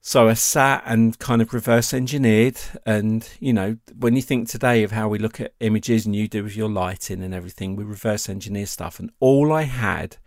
So 0.00 0.28
I 0.28 0.34
sat 0.34 0.82
and 0.84 1.18
kind 1.18 1.40
of 1.40 1.54
reverse 1.54 1.94
engineered. 1.94 2.58
And, 2.84 3.26
you 3.40 3.52
know, 3.54 3.78
when 3.98 4.16
you 4.16 4.22
think 4.22 4.48
today 4.48 4.82
of 4.82 4.92
how 4.92 5.08
we 5.08 5.18
look 5.18 5.40
at 5.40 5.54
images 5.60 6.04
and 6.04 6.14
you 6.14 6.28
do 6.28 6.42
with 6.44 6.56
your 6.56 6.68
lighting 6.68 7.22
and 7.22 7.32
everything, 7.34 7.76
we 7.76 7.84
reverse 7.84 8.28
engineer 8.28 8.66
stuff. 8.66 8.98
And 9.00 9.10
all 9.20 9.52
I 9.52 9.62
had 9.62 10.18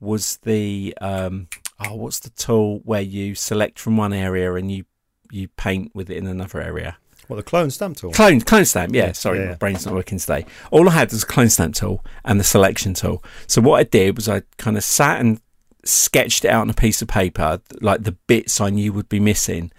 was 0.00 0.38
the, 0.42 0.96
um, 1.00 1.48
oh, 1.80 1.94
what's 1.94 2.20
the 2.20 2.30
tool 2.30 2.80
where 2.84 3.00
you 3.00 3.34
select 3.34 3.78
from 3.78 3.96
one 3.96 4.12
area 4.12 4.54
and 4.54 4.70
you, 4.70 4.84
you 5.30 5.48
paint 5.48 5.92
with 5.94 6.10
it 6.10 6.16
in 6.16 6.26
another 6.26 6.60
area? 6.60 6.96
What 7.28 7.36
the 7.36 7.42
clone 7.42 7.70
stamp 7.70 7.96
tool? 7.96 8.12
Clone, 8.12 8.40
clone 8.40 8.64
stamp, 8.66 8.94
yeah. 8.94 9.12
Sorry, 9.12 9.40
Yeah, 9.40 9.48
my 9.50 9.54
brain's 9.54 9.86
not 9.86 9.94
working 9.94 10.18
today. 10.18 10.44
All 10.70 10.88
I 10.88 10.92
had 10.92 11.10
was 11.10 11.22
a 11.22 11.26
clone 11.26 11.48
stamp 11.48 11.74
tool 11.74 12.04
and 12.24 12.38
the 12.38 12.44
selection 12.44 12.94
tool. 12.94 13.24
So 13.46 13.62
what 13.62 13.80
I 13.80 13.84
did 13.84 14.16
was 14.16 14.28
I 14.28 14.42
kind 14.58 14.76
of 14.76 14.84
sat 14.84 15.20
and 15.20 15.40
sketched 15.84 16.44
it 16.44 16.48
out 16.48 16.62
on 16.62 16.70
a 16.70 16.74
piece 16.74 17.00
of 17.00 17.08
paper, 17.08 17.60
like 17.80 18.02
the 18.02 18.12
bits 18.12 18.60
I 18.60 18.70
knew 18.70 18.92
would 18.92 19.08
be 19.08 19.20
missing, 19.20 19.72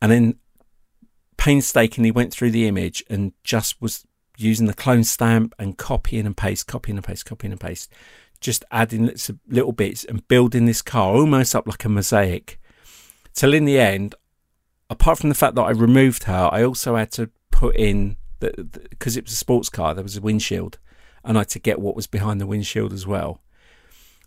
and 0.00 0.10
then 0.10 0.36
painstakingly 1.36 2.10
went 2.10 2.32
through 2.32 2.50
the 2.50 2.66
image 2.66 3.02
and 3.08 3.32
just 3.44 3.80
was 3.80 4.06
using 4.36 4.66
the 4.66 4.74
clone 4.74 5.04
stamp 5.04 5.54
and 5.58 5.76
copying 5.76 6.26
and 6.26 6.36
paste, 6.36 6.66
copying 6.66 6.96
and 6.96 7.04
paste, 7.04 7.26
copying 7.26 7.52
and 7.52 7.60
paste, 7.60 7.92
just 8.40 8.64
adding 8.70 9.12
little, 9.48 9.72
bits 9.72 10.04
and 10.04 10.26
building 10.28 10.66
this 10.66 10.82
car 10.82 11.14
almost 11.14 11.54
up 11.54 11.66
like 11.66 11.84
a 11.84 11.88
mosaic. 11.88 12.58
Till 13.34 13.54
in 13.54 13.64
the 13.64 13.78
end, 13.78 14.14
apart 14.88 15.18
from 15.18 15.28
the 15.28 15.34
fact 15.34 15.54
that 15.54 15.62
I 15.62 15.70
removed 15.70 16.24
her, 16.24 16.48
I 16.50 16.64
also 16.64 16.96
had 16.96 17.12
to 17.12 17.30
put 17.50 17.76
in 17.76 18.16
because 18.40 19.16
it 19.16 19.24
was 19.24 19.34
a 19.34 19.36
sports 19.36 19.68
car. 19.68 19.94
There 19.94 20.02
was 20.02 20.16
a 20.16 20.22
windshield, 20.22 20.78
and 21.24 21.36
I 21.36 21.42
had 21.42 21.50
to 21.50 21.58
get 21.58 21.80
what 21.80 21.94
was 21.94 22.06
behind 22.06 22.40
the 22.40 22.46
windshield 22.46 22.92
as 22.92 23.06
well. 23.06 23.42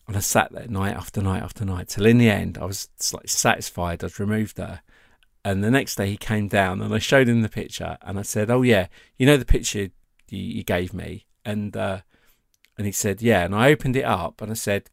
And 0.07 0.15
I 0.15 0.19
sat 0.19 0.51
there 0.51 0.67
night 0.67 0.95
after 0.95 1.21
night 1.21 1.41
after 1.41 1.65
night 1.65 1.87
till 1.87 2.05
in 2.05 2.17
the 2.17 2.29
end 2.29 2.57
I 2.57 2.65
was 2.65 2.89
like 3.13 3.29
satisfied 3.29 4.03
I'd 4.03 4.19
removed 4.19 4.57
her. 4.57 4.81
And 5.45 5.63
the 5.63 5.71
next 5.71 5.95
day 5.95 6.07
he 6.07 6.17
came 6.17 6.47
down 6.47 6.81
and 6.81 6.93
I 6.93 6.99
showed 6.99 7.27
him 7.27 7.41
the 7.41 7.49
picture 7.49 7.97
and 8.01 8.19
I 8.19 8.21
said, 8.21 8.49
"Oh 8.49 8.61
yeah, 8.61 8.87
you 9.17 9.25
know 9.25 9.37
the 9.37 9.45
picture 9.45 9.89
you, 10.29 10.39
you 10.39 10.63
gave 10.63 10.93
me." 10.93 11.25
And 11.45 11.75
uh, 11.75 12.01
And 12.77 12.85
he 12.85 12.91
said, 12.91 13.21
Yeah. 13.21 13.45
And 13.45 13.55
I 13.55 13.71
opened 13.71 13.95
it 13.95 14.05
up 14.05 14.41
and 14.41 14.51
I 14.51 14.55
said, 14.55 14.89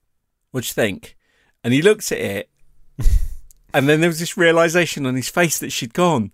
What 0.50 0.64
do 0.64 0.68
you 0.68 0.74
think? 0.74 1.16
And 1.64 1.72
he 1.74 1.82
looked 1.82 2.10
at 2.12 2.18
it. 2.18 2.50
and 3.74 3.88
then 3.88 4.00
there 4.00 4.10
was 4.10 4.20
this 4.20 4.36
realization 4.36 5.06
on 5.06 5.14
his 5.14 5.28
face 5.28 5.58
that 5.58 5.70
she'd 5.72 5.94
gone. 5.94 6.32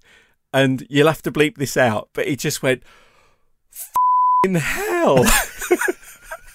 And 0.52 0.86
you'll 0.88 1.08
have 1.08 1.22
to 1.22 1.32
bleep 1.32 1.56
this 1.56 1.76
out. 1.76 2.08
But 2.14 2.28
he 2.28 2.36
just 2.36 2.62
went, 2.62 2.82
in 4.44 4.54
hell. 4.54 5.24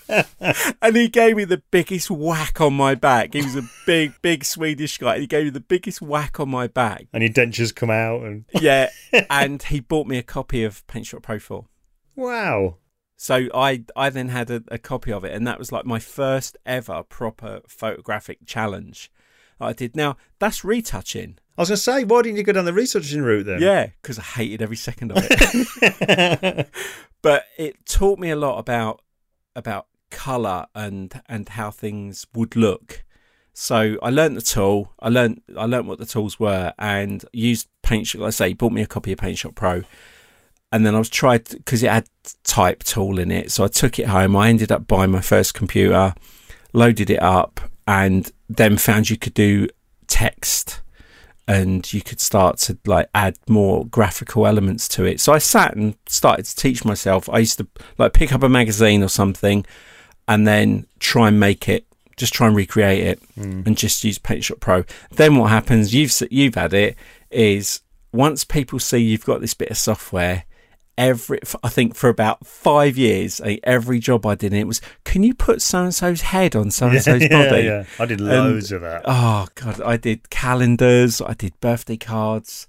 and 0.82 0.96
he 0.96 1.08
gave 1.08 1.36
me 1.38 1.46
the 1.46 1.62
biggest 1.72 2.10
whack 2.10 2.60
on 2.60 2.74
my 2.74 2.96
back. 2.96 3.34
He 3.34 3.42
was 3.42 3.56
a 3.56 3.70
big, 3.86 4.14
big 4.22 4.44
Swedish 4.44 4.98
guy. 4.98 5.20
He 5.20 5.28
gave 5.28 5.46
me 5.46 5.50
the 5.52 5.60
biggest 5.60 6.02
whack 6.02 6.40
on 6.40 6.50
my 6.50 6.68
back. 6.68 7.06
And 7.14 7.22
your 7.24 7.32
dentures 7.32 7.74
come 7.74 7.90
out 7.90 8.24
and 8.24 8.46
Yeah. 8.60 8.90
and 9.30 9.62
he 9.64 9.80
bought 9.80 10.08
me 10.08 10.18
a 10.18 10.24
copy 10.24 10.64
of 10.64 10.86
Paint 10.88 11.08
Shop 11.08 11.22
Pro 11.22 11.40
4. 11.40 11.66
wow. 12.16 12.76
So 13.22 13.50
I 13.54 13.84
I 13.96 14.10
then 14.10 14.30
had 14.30 14.50
a, 14.50 14.64
a 14.70 14.80
copy 14.80 15.14
of 15.14 15.24
it, 15.24 15.32
and 15.32 15.46
that 15.46 15.60
was 15.60 15.72
like 15.72 15.86
my 15.86 16.00
first 16.00 16.58
ever 16.66 17.04
proper 17.04 17.62
photographic 17.68 18.48
challenge 18.48 19.12
I 19.60 19.74
did. 19.74 19.96
Now 19.96 20.18
that's 20.40 20.66
retouching, 20.66 21.38
I 21.56 21.62
was 21.62 21.70
going 21.70 21.76
to 21.76 21.84
say, 21.84 22.04
why 22.04 22.24
didn't 22.24 22.38
you 22.38 22.44
go 22.44 22.54
down 22.54 22.66
the 22.66 22.74
researching 22.74 23.22
route 23.22 23.46
then? 23.46 23.62
yeah, 23.62 23.90
because 24.02 24.18
I 24.18 24.24
hated 24.24 24.64
every 24.64 24.76
second 24.76 25.12
of 25.12 25.20
it. 25.22 26.68
but 27.22 27.44
it 27.60 27.86
taught 27.86 28.18
me 28.18 28.32
a 28.32 28.36
lot 28.36 28.58
about 28.58 29.04
about 29.56 29.86
color 30.10 30.66
and 30.74 31.22
and 31.30 31.48
how 31.48 31.70
things 31.70 32.26
would 32.34 32.56
look. 32.56 33.04
So 33.54 33.98
I 34.02 34.10
learnt 34.10 34.34
the 34.34 34.42
tool. 34.42 34.94
I 35.00 35.10
learnt 35.10 35.44
I 35.56 35.66
learnt 35.66 35.86
what 35.86 36.00
the 36.00 36.08
tools 36.08 36.40
were 36.40 36.74
and 36.80 37.24
used 37.34 37.68
Paint 37.84 38.08
Shop. 38.08 38.22
Like 38.22 38.30
I 38.30 38.32
say, 38.32 38.54
bought 38.54 38.72
me 38.72 38.82
a 38.82 38.88
copy 38.88 39.12
of 39.12 39.20
Paint 39.20 39.38
Shop 39.38 39.54
Pro, 39.54 39.84
and 40.72 40.86
then 40.86 40.96
I 40.96 41.00
was 41.00 41.10
tried 41.10 41.50
because 41.50 41.84
it 41.84 41.92
had 41.92 42.08
type 42.44 42.84
tool 42.84 43.20
in 43.20 43.32
it. 43.32 43.52
So 43.52 43.64
I 43.64 43.68
took 43.68 44.00
it 44.00 44.08
home. 44.08 44.36
I 44.36 44.50
ended 44.50 44.72
up 44.72 44.88
buying 44.88 45.12
my 45.12 45.22
first 45.22 45.54
computer, 45.54 46.14
loaded 46.74 47.10
it 47.10 47.22
up, 47.22 47.60
and 47.88 48.32
then 48.50 48.78
found 48.78 49.10
you 49.10 49.18
could 49.18 49.34
do 49.34 49.68
text 50.08 50.82
and 51.48 51.92
you 51.92 52.02
could 52.02 52.22
start 52.22 52.58
to 52.58 52.78
like 52.86 53.10
add 53.14 53.38
more 53.50 53.86
graphical 53.86 54.48
elements 54.48 54.88
to 54.88 55.04
it. 55.04 55.20
So 55.20 55.34
I 55.34 55.40
sat 55.40 55.76
and 55.76 55.96
started 56.08 56.46
to 56.46 56.56
teach 56.56 56.86
myself. 56.86 57.28
I 57.30 57.40
used 57.40 57.58
to 57.58 57.68
like 57.98 58.14
pick 58.14 58.32
up 58.32 58.44
a 58.44 58.50
magazine 58.50 59.04
or 59.04 59.10
something 59.10 59.66
and 60.28 60.48
then 60.48 60.88
try 61.00 61.28
and 61.28 61.40
make 61.40 61.68
it 61.68 61.86
just 62.18 62.34
try 62.34 62.46
and 62.46 62.56
recreate 62.56 63.04
it 63.04 63.20
mm. 63.36 63.66
and 63.66 63.76
just 63.76 64.04
use 64.04 64.20
Paint 64.20 64.44
Shop 64.44 64.60
Pro. 64.60 64.84
Then 65.12 65.38
what 65.38 65.50
happens 65.50 65.94
you've 65.94 66.14
you've 66.30 66.56
had 66.56 66.74
it 66.74 66.96
is 67.32 67.82
once 68.14 68.44
people 68.44 68.78
see 68.78 69.00
you've 69.00 69.26
got 69.26 69.42
this 69.42 69.56
bit 69.56 69.72
of 69.72 69.78
software 69.78 70.44
every 71.02 71.40
I 71.64 71.70
think 71.70 71.96
for 71.96 72.10
about 72.10 72.46
5 72.46 72.96
years 72.96 73.42
eh, 73.42 73.58
every 73.64 74.00
job 74.00 74.26
I 74.26 74.36
did 74.36 74.54
it 74.54 74.68
was 74.68 74.82
can 75.04 75.24
you 75.24 75.34
put 75.34 75.62
so 75.62 75.84
and 75.84 75.96
so's 75.96 76.22
head 76.22 76.56
on 76.56 76.70
so 76.70 76.88
and 76.88 77.02
so's 77.02 77.28
body? 77.28 77.64
yeah. 77.64 77.86
I 78.00 78.06
did 78.06 78.22
loads 78.22 78.72
of 78.72 78.82
that. 78.82 79.02
Oh 79.06 79.48
god, 79.56 79.82
I 79.82 79.98
did 79.98 80.30
calendars, 80.30 81.20
I 81.20 81.34
did 81.34 81.60
birthday 81.60 81.98
cards, 81.98 82.68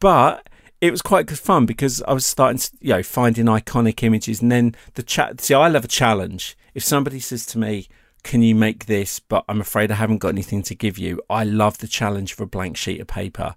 but 0.00 0.48
it 0.80 0.90
was 0.90 1.02
quite 1.02 1.26
good 1.26 1.38
fun 1.38 1.66
because 1.66 2.02
I 2.04 2.14
was 2.14 2.24
starting 2.24 2.58
to, 2.58 2.70
you 2.80 2.94
know, 2.94 3.02
finding 3.02 3.44
iconic 3.44 4.02
images, 4.02 4.40
and 4.40 4.50
then 4.50 4.74
the 4.94 5.02
chat. 5.02 5.40
See, 5.42 5.52
I 5.52 5.68
love 5.68 5.84
a 5.84 5.88
challenge. 5.88 6.56
If 6.74 6.82
somebody 6.84 7.20
says 7.20 7.44
to 7.46 7.58
me, 7.58 7.86
"Can 8.22 8.40
you 8.42 8.54
make 8.54 8.86
this?" 8.86 9.20
but 9.20 9.44
I'm 9.46 9.60
afraid 9.60 9.90
I 9.90 9.96
haven't 9.96 10.18
got 10.18 10.30
anything 10.30 10.62
to 10.62 10.74
give 10.74 10.96
you, 10.96 11.20
I 11.28 11.44
love 11.44 11.78
the 11.78 11.86
challenge 11.86 12.32
of 12.32 12.40
a 12.40 12.46
blank 12.46 12.78
sheet 12.78 13.00
of 13.00 13.08
paper. 13.08 13.56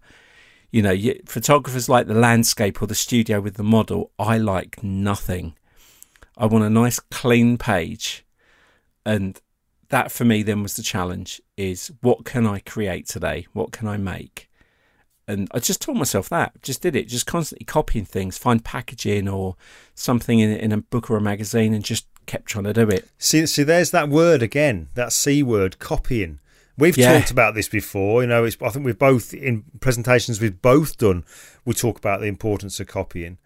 You 0.73 0.81
know, 0.81 0.91
you, 0.91 1.21
photographers 1.27 1.87
like 1.87 2.07
the 2.07 2.15
landscape 2.15 2.81
or 2.81 2.87
the 2.87 2.95
studio 2.95 3.39
with 3.39 3.57
the 3.57 3.63
model. 3.63 4.11
I 4.17 4.39
like 4.39 4.81
nothing. 4.81 5.53
I 6.35 6.47
want 6.47 6.65
a 6.65 6.69
nice 6.69 6.99
clean 6.99 7.59
page, 7.59 8.25
and 9.05 9.39
that 9.89 10.11
for 10.11 10.25
me 10.25 10.41
then 10.41 10.63
was 10.63 10.75
the 10.75 10.81
challenge 10.81 11.39
is 11.57 11.91
what 12.01 12.25
can 12.25 12.47
I 12.47 12.57
create 12.57 13.07
today? 13.07 13.45
What 13.53 13.71
can 13.71 13.87
I 13.87 13.97
make? 13.97 14.49
And 15.27 15.47
I 15.53 15.59
just 15.59 15.79
taught 15.79 15.95
myself 15.95 16.27
that. 16.29 16.59
Just 16.63 16.81
did 16.81 16.95
it. 16.95 17.07
Just 17.07 17.27
constantly 17.27 17.65
copying 17.65 18.05
things, 18.05 18.39
find 18.39 18.65
packaging 18.65 19.29
or 19.29 19.55
something 19.93 20.39
in, 20.39 20.49
in 20.49 20.71
a 20.71 20.77
book 20.77 21.11
or 21.11 21.17
a 21.17 21.21
magazine, 21.21 21.75
and 21.75 21.85
just 21.85 22.07
kept 22.25 22.47
trying 22.47 22.63
to 22.63 22.73
do 22.73 22.89
it. 22.89 23.07
See, 23.19 23.45
see, 23.45 23.61
there's 23.61 23.91
that 23.91 24.09
word 24.09 24.41
again, 24.41 24.89
that 24.95 25.13
C 25.13 25.43
word, 25.43 25.77
copying. 25.77 26.39
We've 26.77 26.97
Yeah. 26.97 27.17
talked 27.19 27.31
about 27.31 27.53
this 27.53 27.67
before. 27.67 28.23
You 28.23 28.27
know, 28.27 28.43
it's, 28.45 28.57
I 28.61 28.69
think 28.69 28.85
we've 28.85 28.97
both 28.97 29.33
in 29.33 29.63
presentations 29.79 30.41
we've 30.41 30.61
both 30.61 30.97
done. 30.97 31.23
We 31.65 31.73
talk 31.73 31.97
about 31.97 32.19
the 32.19 32.27
importance 32.27 32.79
of 32.79 32.87
copying 32.87 33.37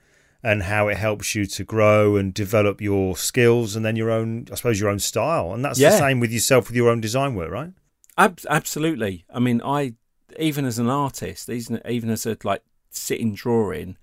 and 0.43 0.63
how 0.63 0.87
it 0.87 0.97
helps 0.97 1.35
you 1.35 1.45
to 1.45 1.63
grow 1.63 2.15
and 2.15 2.33
develop 2.33 2.79
your 2.79 3.17
skills 3.17 3.75
and 3.75 3.83
then 3.83 3.95
your 3.95 4.11
own, 4.11 4.47
I 4.51 4.55
suppose, 4.55 4.79
your 4.79 4.89
own 4.89 4.99
style. 4.99 5.53
And 5.53 5.63
that's 5.65 5.79
the 5.79 5.91
same 5.91 6.19
with 6.19 6.31
yourself 6.31 6.67
with 6.67 6.75
your 6.75 6.89
own 6.89 7.01
design 7.01 7.35
work, 7.35 7.51
right? 7.51 7.71
Ab- 8.17 8.39
absolutely. 8.49 9.25
I 9.33 9.39
mean, 9.39 9.61
I 9.63 9.93
even 10.39 10.65
as 10.65 10.79
an 10.79 10.89
artist, 10.89 11.49
even 11.49 11.81
even 11.87 12.09
as 12.09 12.25
a 12.25 12.37
like 12.43 12.63
sitting 12.89 13.33
drawing, 13.33 13.97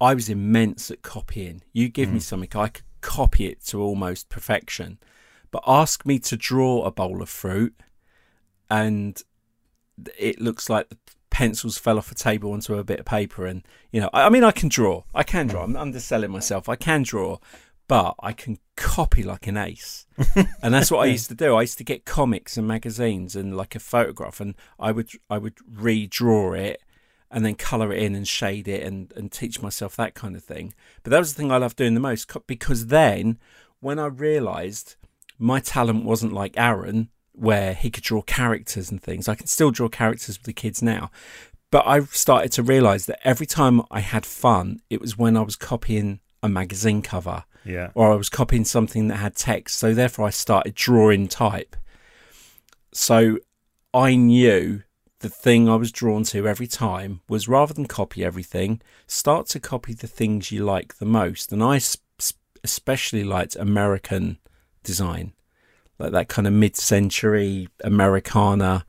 I 0.00 0.14
was 0.14 0.28
immense 0.28 0.90
at 0.90 1.02
copying. 1.02 1.62
You 1.72 1.88
give 1.88 2.08
me 2.08 2.16
hmm. 2.16 2.20
something, 2.20 2.50
I 2.54 2.68
could 2.68 2.84
copy 3.00 3.46
it 3.46 3.64
to 3.66 3.80
almost 3.80 4.28
perfection. 4.28 4.98
But 5.50 5.62
ask 5.66 6.04
me 6.04 6.18
to 6.20 6.36
draw 6.36 6.82
a 6.82 6.90
bowl 6.90 7.22
of 7.22 7.28
fruit, 7.28 7.74
and 8.70 9.20
it 10.18 10.40
looks 10.40 10.68
like 10.68 10.88
the 10.88 10.96
pencils 11.30 11.78
fell 11.78 11.98
off 11.98 12.12
a 12.12 12.14
table 12.14 12.52
onto 12.52 12.74
a 12.76 12.84
bit 12.84 13.00
of 13.00 13.06
paper. 13.06 13.46
And 13.46 13.62
you 13.90 14.00
know, 14.00 14.10
I, 14.12 14.26
I 14.26 14.28
mean, 14.28 14.44
I 14.44 14.52
can 14.52 14.68
draw. 14.68 15.02
I 15.14 15.22
can 15.22 15.46
draw. 15.46 15.64
I'm 15.64 15.76
underselling 15.76 16.30
myself. 16.30 16.68
I 16.68 16.76
can 16.76 17.02
draw, 17.02 17.38
but 17.88 18.14
I 18.20 18.32
can 18.32 18.58
copy 18.76 19.22
like 19.22 19.46
an 19.46 19.56
ace. 19.56 20.06
and 20.62 20.74
that's 20.74 20.90
what 20.90 21.00
I 21.00 21.06
used 21.06 21.28
to 21.28 21.34
do. 21.34 21.56
I 21.56 21.62
used 21.62 21.78
to 21.78 21.84
get 21.84 22.04
comics 22.04 22.56
and 22.56 22.66
magazines 22.66 23.36
and 23.36 23.56
like 23.56 23.74
a 23.74 23.80
photograph, 23.80 24.40
and 24.40 24.54
I 24.78 24.92
would 24.92 25.10
I 25.28 25.38
would 25.38 25.56
redraw 25.56 26.58
it 26.58 26.80
and 27.30 27.44
then 27.44 27.56
color 27.56 27.92
it 27.92 28.00
in 28.00 28.14
and 28.14 28.28
shade 28.28 28.68
it 28.68 28.84
and 28.84 29.12
and 29.16 29.32
teach 29.32 29.60
myself 29.60 29.96
that 29.96 30.14
kind 30.14 30.36
of 30.36 30.44
thing. 30.44 30.72
But 31.02 31.10
that 31.10 31.18
was 31.18 31.34
the 31.34 31.42
thing 31.42 31.52
I 31.52 31.58
loved 31.58 31.76
doing 31.76 31.94
the 31.94 32.00
most 32.00 32.30
because 32.46 32.86
then 32.86 33.38
when 33.80 33.98
I 33.98 34.06
realised 34.06 34.96
my 35.38 35.60
talent 35.60 36.04
wasn't 36.04 36.32
like 36.32 36.56
Aaron, 36.56 37.10
where 37.34 37.74
he 37.74 37.90
could 37.90 38.04
draw 38.04 38.22
characters 38.22 38.90
and 38.90 39.02
things. 39.02 39.28
I 39.28 39.34
can 39.34 39.46
still 39.46 39.70
draw 39.70 39.88
characters 39.88 40.38
with 40.38 40.44
the 40.46 40.52
kids 40.52 40.82
now. 40.82 41.10
But 41.70 41.86
I 41.86 42.00
started 42.04 42.52
to 42.52 42.62
realise 42.62 43.06
that 43.06 43.26
every 43.26 43.46
time 43.46 43.82
I 43.90 44.00
had 44.00 44.24
fun, 44.24 44.80
it 44.90 45.00
was 45.00 45.18
when 45.18 45.36
I 45.36 45.40
was 45.42 45.56
copying 45.56 46.20
a 46.42 46.48
magazine 46.48 47.02
cover 47.02 47.44
Yeah. 47.64 47.90
or 47.94 48.12
I 48.12 48.16
was 48.16 48.28
copying 48.28 48.64
something 48.64 49.08
that 49.08 49.16
had 49.16 49.34
text. 49.34 49.78
So 49.78 49.92
therefore, 49.94 50.26
I 50.26 50.30
started 50.30 50.74
drawing 50.76 51.26
type. 51.26 51.74
So 52.92 53.38
I 53.92 54.14
knew 54.14 54.82
the 55.20 55.28
thing 55.28 55.68
I 55.68 55.76
was 55.76 55.90
drawn 55.90 56.22
to 56.24 56.46
every 56.46 56.66
time 56.66 57.20
was 57.28 57.48
rather 57.48 57.72
than 57.74 57.86
copy 57.86 58.24
everything, 58.24 58.80
start 59.06 59.46
to 59.48 59.60
copy 59.60 59.94
the 59.94 60.06
things 60.06 60.52
you 60.52 60.64
like 60.64 60.98
the 60.98 61.06
most. 61.06 61.50
And 61.50 61.62
I 61.62 61.76
s- 61.76 61.96
s- 62.20 62.34
especially 62.62 63.24
liked 63.24 63.56
American 63.56 64.38
design, 64.82 65.32
like 65.98 66.12
that 66.12 66.28
kind 66.28 66.46
of 66.46 66.52
mid-century 66.52 67.68
Americana. 67.82 68.84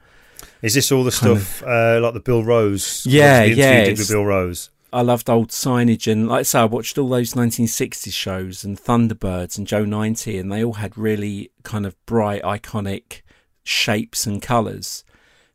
Is 0.62 0.74
this 0.74 0.92
all 0.92 1.04
the 1.04 1.12
stuff 1.12 1.64
uh, 1.64 2.00
like 2.02 2.14
the 2.14 2.20
Bill 2.20 2.44
Rose? 2.44 3.06
Yeah, 3.06 3.44
yeah, 3.44 3.88
with 3.90 4.10
Bill 4.10 4.26
Rose. 4.26 4.70
I 4.92 5.02
loved 5.02 5.30
old 5.30 5.50
signage 5.50 6.10
and 6.10 6.30
like 6.30 6.40
I 6.40 6.44
say, 6.44 6.60
I 6.60 6.66
watched 6.66 6.98
all 6.98 7.10
those 7.10 7.34
1960s 7.34 8.14
shows 8.14 8.64
and 8.64 8.78
Thunderbirds 8.80 9.58
and 9.58 9.68
Joe 9.68 9.84
90 9.84 10.38
and 10.38 10.50
they 10.50 10.64
all 10.64 10.74
had 10.74 10.98
really 10.98 11.52
kind 11.64 11.86
of 11.86 11.98
bright, 12.06 12.42
iconic 12.44 13.22
shapes 13.64 14.26
and 14.26 14.42
colours. 14.42 15.04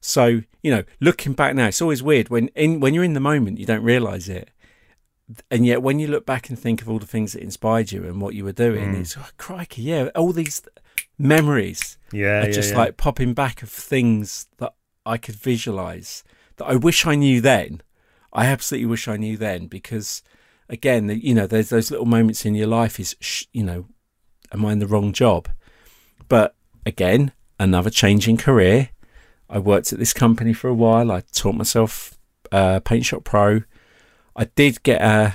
So, 0.02 0.42
you 0.62 0.70
know, 0.70 0.84
looking 1.00 1.32
back 1.32 1.54
now, 1.54 1.68
it's 1.68 1.80
always 1.80 2.02
weird 2.02 2.28
when 2.28 2.48
in 2.48 2.80
when 2.80 2.92
you're 2.92 3.04
in 3.04 3.14
the 3.14 3.20
moment 3.20 3.58
you 3.58 3.64
don't 3.66 3.82
realise 3.82 4.28
it. 4.28 4.50
And 5.50 5.64
yet 5.64 5.82
when 5.82 5.98
you 5.98 6.06
look 6.08 6.26
back 6.26 6.50
and 6.50 6.58
think 6.58 6.82
of 6.82 6.90
all 6.90 6.98
the 6.98 7.06
things 7.06 7.32
that 7.32 7.42
inspired 7.42 7.92
you 7.92 8.04
and 8.04 8.20
what 8.20 8.34
you 8.34 8.44
were 8.44 8.52
doing, 8.52 8.92
Mm. 8.94 9.00
it's 9.00 9.16
oh, 9.16 9.26
crikey, 9.38 9.82
yeah, 9.82 10.08
all 10.14 10.32
these 10.32 10.60
memories 11.20 11.98
Yeah, 12.12 12.40
are 12.42 12.46
yeah, 12.46 12.50
just 12.50 12.72
yeah. 12.72 12.78
like 12.78 12.96
popping 12.96 13.34
back 13.34 13.62
of 13.62 13.68
things 13.70 14.46
that 14.58 14.72
I 15.06 15.16
could 15.18 15.34
visualize 15.36 16.24
that 16.56 16.66
I 16.66 16.76
wish 16.76 17.06
I 17.06 17.14
knew 17.14 17.40
then. 17.40 17.82
I 18.32 18.46
absolutely 18.46 18.86
wish 18.86 19.08
I 19.08 19.16
knew 19.16 19.36
then 19.36 19.66
because, 19.66 20.22
again, 20.68 21.06
the- 21.06 21.24
you 21.24 21.34
know, 21.34 21.46
there's 21.46 21.70
those 21.70 21.90
little 21.90 22.06
moments 22.06 22.44
in 22.44 22.54
your 22.54 22.68
life 22.68 23.00
is, 23.00 23.16
sh- 23.20 23.44
you 23.52 23.64
know, 23.64 23.86
am 24.52 24.64
I 24.64 24.72
in 24.72 24.78
the 24.78 24.86
wrong 24.86 25.12
job? 25.12 25.48
But 26.28 26.54
again, 26.86 27.32
another 27.58 27.90
changing 27.90 28.36
career. 28.36 28.90
I 29.48 29.58
worked 29.58 29.92
at 29.92 29.98
this 29.98 30.12
company 30.12 30.52
for 30.52 30.68
a 30.68 30.74
while. 30.74 31.10
I 31.10 31.22
taught 31.32 31.56
myself 31.56 32.16
uh, 32.52 32.78
Paint 32.80 33.04
Shop 33.06 33.24
Pro. 33.24 33.62
I 34.36 34.44
did 34.44 34.82
get 34.84 35.02
a, 35.02 35.34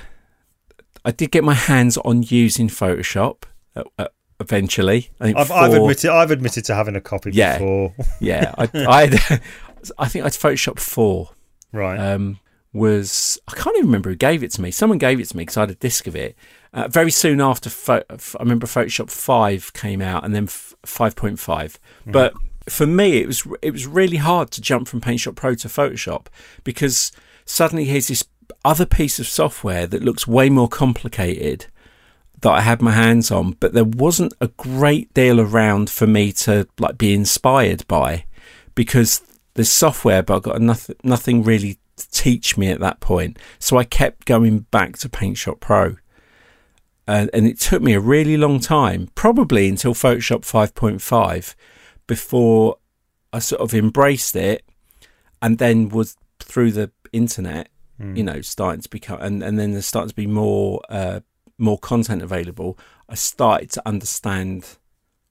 I 1.04 1.10
did 1.10 1.30
get 1.30 1.44
my 1.44 1.54
hands 1.54 1.98
on 1.98 2.22
using 2.22 2.68
Photoshop 2.68 3.42
uh, 3.76 3.84
uh, 3.98 4.08
eventually. 4.40 5.10
I 5.20 5.24
think 5.26 5.38
I've, 5.38 5.50
I've 5.50 5.72
admitted 5.74 6.10
I've 6.10 6.30
admitted 6.30 6.64
to 6.66 6.74
having 6.74 6.96
a 6.96 7.00
copy 7.00 7.30
Yeah. 7.32 7.58
before. 7.58 7.94
yeah, 8.20 8.54
I, 8.58 8.68
I, 8.74 9.40
I 9.98 10.08
think 10.08 10.24
I'd 10.24 10.32
Photoshop 10.32 10.78
four 10.78 11.30
right. 11.72 11.98
um, 11.98 12.38
was 12.72 13.38
I 13.48 13.54
can't 13.54 13.76
even 13.76 13.88
remember 13.88 14.10
who 14.10 14.16
gave 14.16 14.42
it 14.42 14.50
to 14.52 14.60
me. 14.62 14.70
Someone 14.70 14.98
gave 14.98 15.20
it 15.20 15.26
to 15.28 15.36
me 15.36 15.42
because 15.42 15.56
I 15.56 15.60
had 15.60 15.70
a 15.70 15.74
disc 15.74 16.06
of 16.06 16.16
it. 16.16 16.36
Uh, 16.72 16.88
very 16.88 17.10
soon 17.10 17.40
after, 17.40 17.70
Pho- 17.70 18.04
I 18.10 18.16
remember 18.40 18.66
Photoshop 18.66 19.10
Five 19.10 19.72
came 19.72 20.02
out, 20.02 20.24
and 20.24 20.34
then 20.34 20.46
five 20.46 21.16
point 21.16 21.38
five. 21.38 21.78
But 22.04 22.34
for 22.68 22.86
me, 22.86 23.18
it 23.18 23.26
was 23.26 23.46
it 23.62 23.70
was 23.70 23.86
really 23.86 24.18
hard 24.18 24.50
to 24.52 24.60
jump 24.60 24.86
from 24.88 25.00
PaintShop 25.00 25.36
Pro 25.36 25.54
to 25.54 25.68
Photoshop 25.68 26.26
because 26.64 27.12
suddenly 27.46 27.84
here's 27.86 28.08
this 28.08 28.24
other 28.64 28.84
piece 28.84 29.18
of 29.18 29.26
software 29.26 29.86
that 29.86 30.02
looks 30.02 30.26
way 30.26 30.50
more 30.50 30.68
complicated 30.68 31.66
that 32.40 32.52
I 32.52 32.60
had 32.60 32.82
my 32.82 32.92
hands 32.92 33.30
on, 33.30 33.52
but 33.52 33.72
there 33.72 33.84
wasn't 33.84 34.34
a 34.40 34.48
great 34.48 35.12
deal 35.14 35.40
around 35.40 35.90
for 35.90 36.06
me 36.06 36.32
to 36.32 36.68
like 36.78 36.98
be 36.98 37.14
inspired 37.14 37.86
by 37.88 38.24
because 38.74 39.22
there's 39.54 39.70
software, 39.70 40.22
but 40.22 40.36
I 40.36 40.40
got 40.40 40.60
nothing 40.60 40.96
nothing 41.02 41.42
really 41.42 41.78
to 41.96 42.10
teach 42.10 42.56
me 42.56 42.68
at 42.68 42.80
that 42.80 43.00
point. 43.00 43.38
So 43.58 43.78
I 43.78 43.84
kept 43.84 44.26
going 44.26 44.60
back 44.70 44.98
to 44.98 45.08
PaintShop 45.08 45.60
Pro. 45.60 45.96
And, 47.08 47.30
and 47.32 47.46
it 47.46 47.60
took 47.60 47.82
me 47.82 47.94
a 47.94 48.00
really 48.00 48.36
long 48.36 48.58
time, 48.58 49.08
probably 49.14 49.68
until 49.68 49.94
Photoshop 49.94 50.40
5.5, 50.40 51.54
before 52.06 52.78
I 53.32 53.38
sort 53.38 53.60
of 53.60 53.74
embraced 53.74 54.34
it 54.34 54.64
and 55.40 55.58
then 55.58 55.88
was 55.88 56.16
through 56.40 56.72
the 56.72 56.90
internet, 57.12 57.68
you 58.16 58.24
know, 58.24 58.40
starting 58.40 58.82
to 58.82 58.88
become, 58.88 59.20
and, 59.20 59.42
and 59.42 59.58
then 59.58 59.72
there's 59.72 59.86
starting 59.86 60.10
to 60.10 60.16
be 60.16 60.26
more, 60.26 60.80
uh, 60.88 61.20
more 61.58 61.78
content 61.78 62.22
available. 62.22 62.78
I 63.08 63.14
started 63.14 63.70
to 63.72 63.82
understand 63.86 64.76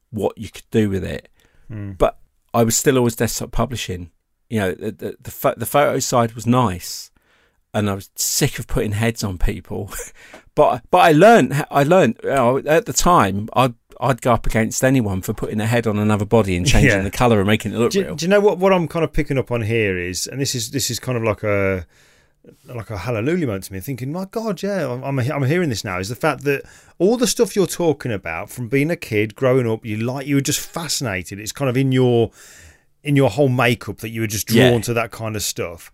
what 0.09 0.37
you 0.37 0.49
could 0.49 0.69
do 0.71 0.89
with 0.89 1.03
it. 1.03 1.29
Hmm. 1.67 1.91
But 1.93 2.17
I 2.53 2.63
was 2.63 2.75
still 2.75 2.97
always 2.97 3.15
desktop 3.15 3.51
publishing. 3.51 4.11
You 4.49 4.59
know, 4.59 4.71
the 4.73 4.91
the, 4.91 5.17
the, 5.19 5.31
pho- 5.31 5.55
the 5.57 5.65
photo 5.65 5.99
side 5.99 6.33
was 6.33 6.45
nice, 6.45 7.11
and 7.73 7.89
I 7.89 7.95
was 7.95 8.09
sick 8.15 8.59
of 8.59 8.67
putting 8.67 8.93
heads 8.93 9.23
on 9.23 9.37
people. 9.37 9.91
but 10.55 10.83
but 10.91 10.99
I 10.99 11.11
learned 11.11 11.65
I 11.71 11.83
learned 11.83 12.19
you 12.23 12.29
know, 12.29 12.57
at 12.59 12.85
the 12.85 12.93
time 12.93 13.49
I'd 13.53 13.73
I'd 13.99 14.21
go 14.21 14.33
up 14.33 14.45
against 14.45 14.83
anyone 14.83 15.21
for 15.21 15.33
putting 15.33 15.59
a 15.59 15.65
head 15.65 15.87
on 15.87 15.97
another 15.97 16.25
body 16.25 16.55
and 16.55 16.65
changing 16.67 16.91
Yeah. 16.91 17.01
the 17.01 17.11
color 17.11 17.39
and 17.39 17.47
making 17.47 17.73
it 17.73 17.77
look 17.77 17.91
Do, 17.91 18.03
real. 18.03 18.15
do 18.15 18.25
you 18.25 18.29
know 18.29 18.39
what? 18.41 18.57
What 18.59 18.71
I'm 18.73 18.87
kind 18.87 19.03
of 19.05 19.11
picking 19.13 19.37
up 19.37 19.51
on 19.51 19.61
here 19.63 19.97
is, 19.97 20.27
and 20.27 20.39
this 20.39 20.53
is 20.53 20.71
this 20.71 20.89
is 20.91 20.99
kind 20.99 21.17
of 21.17 21.23
like 21.23 21.43
a 21.43 21.87
like 22.65 22.89
a 22.89 22.97
hallelujah 22.97 23.47
moment 23.47 23.65
to 23.65 23.73
me. 23.73 23.79
Thinking, 23.79 24.11
my 24.11 24.25
God, 24.25 24.61
yeah, 24.63 24.91
I'm 24.91 25.03
I'm, 25.03 25.19
I'm 25.19 25.43
hearing 25.43 25.69
this 25.69 25.83
now. 25.83 25.99
Is 25.99 26.09
the 26.09 26.15
fact 26.15 26.43
that 26.43 26.63
all 26.99 27.17
the 27.17 27.27
stuff 27.27 27.55
you're 27.55 27.67
talking 27.67 28.11
about 28.11 28.49
from 28.49 28.67
being 28.67 28.91
a 28.91 28.95
kid, 28.95 29.35
growing 29.35 29.69
up, 29.69 29.85
you 29.85 29.97
like 29.97 30.27
you 30.27 30.35
were 30.35 30.41
just 30.41 30.59
fascinated. 30.59 31.39
It's 31.39 31.51
kind 31.51 31.69
of 31.69 31.77
in 31.77 31.91
your 31.91 32.31
in 33.03 33.15
your 33.15 33.29
whole 33.29 33.49
makeup 33.49 33.97
that 33.99 34.09
you 34.09 34.21
were 34.21 34.27
just 34.27 34.47
drawn 34.47 34.73
Yeah. 34.73 34.79
to 34.81 34.93
that 34.95 35.11
kind 35.11 35.35
of 35.35 35.43
stuff. 35.43 35.91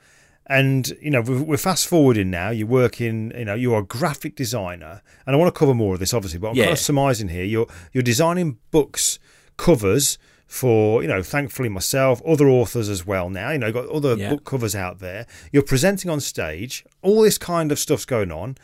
And 0.48 0.90
you 1.02 1.12
know, 1.12 1.22
we're 1.22 1.42
we're 1.44 1.58
fast 1.58 1.88
forwarding 1.88 2.30
now. 2.30 2.50
You're 2.50 2.68
working. 2.68 3.32
You 3.38 3.46
know, 3.46 3.56
you're 3.56 3.80
a 3.80 3.84
graphic 3.84 4.36
designer, 4.36 5.02
and 5.26 5.36
I 5.36 5.40
want 5.40 5.54
to 5.54 5.58
cover 5.58 5.74
more 5.74 5.94
of 5.94 6.00
this, 6.00 6.14
obviously. 6.14 6.40
But 6.40 6.50
I'm 6.50 6.56
kind 6.56 6.74
of 6.74 6.80
surmising 6.80 7.30
here. 7.30 7.44
You're 7.46 7.68
you're 7.94 8.04
designing 8.04 8.58
books 8.72 9.20
covers 9.58 10.18
for 10.52 11.02
you 11.02 11.08
know, 11.08 11.24
thankfully 11.24 11.70
myself, 11.70 12.22
other 12.28 12.50
authors 12.50 12.90
as 12.90 13.08
well. 13.08 13.30
Now 13.30 13.52
you 13.52 13.58
know, 13.58 13.72
got 13.72 13.88
other 13.88 14.16
Yeah. 14.18 14.32
book 14.32 14.44
covers 14.44 14.76
out 14.76 15.00
there. 15.00 15.26
You're 15.54 15.64
presenting 15.64 16.12
on 16.12 16.20
stage. 16.20 16.84
All 17.02 17.22
this 17.22 17.38
kind 17.38 17.72
of 17.72 17.80
stuff's 17.80 18.04
going 18.04 18.34
on, 18.34 18.58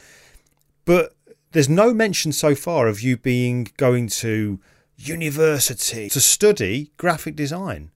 but 0.83 1.15
there's 1.53 1.69
no 1.69 1.93
mention 1.93 2.33
so 2.33 2.55
far 2.55 2.89
of 2.89 2.99
you 2.99 3.15
being 3.15 3.69
going 3.77 4.09
to 4.09 4.59
university 4.97 6.09
to 6.09 6.19
study 6.19 6.91
graphic 6.97 7.37
design. 7.37 7.91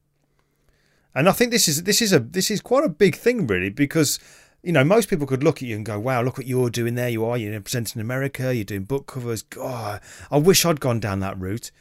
And 1.13 1.27
I 1.27 1.33
think 1.33 1.51
this 1.51 1.67
is 1.67 1.83
this 1.83 2.01
is 2.01 2.13
a 2.13 2.19
this 2.19 2.49
is 2.49 2.61
quite 2.61 2.85
a 2.85 2.89
big 2.89 3.17
thing 3.17 3.45
really 3.45 3.69
because 3.69 4.19
you 4.63 4.71
know 4.71 4.85
most 4.85 5.09
people 5.09 5.27
could 5.27 5.43
look 5.43 5.57
at 5.57 5.63
you 5.67 5.75
and 5.75 5.85
go 5.85 5.99
wow 5.99 6.21
look 6.21 6.37
what 6.37 6.47
you're 6.47 6.69
doing 6.69 6.95
there 6.95 7.09
you 7.09 7.25
are 7.25 7.37
you're 7.37 7.59
presenting 7.59 7.99
in 7.99 8.05
America 8.05 8.55
you're 8.55 8.63
doing 8.63 8.83
book 8.83 9.07
covers 9.07 9.41
God 9.41 9.99
I 10.29 10.37
wish 10.37 10.65
I'd 10.65 10.79
gone 10.79 11.01
down 11.01 11.19
that 11.19 11.37
route 11.37 11.71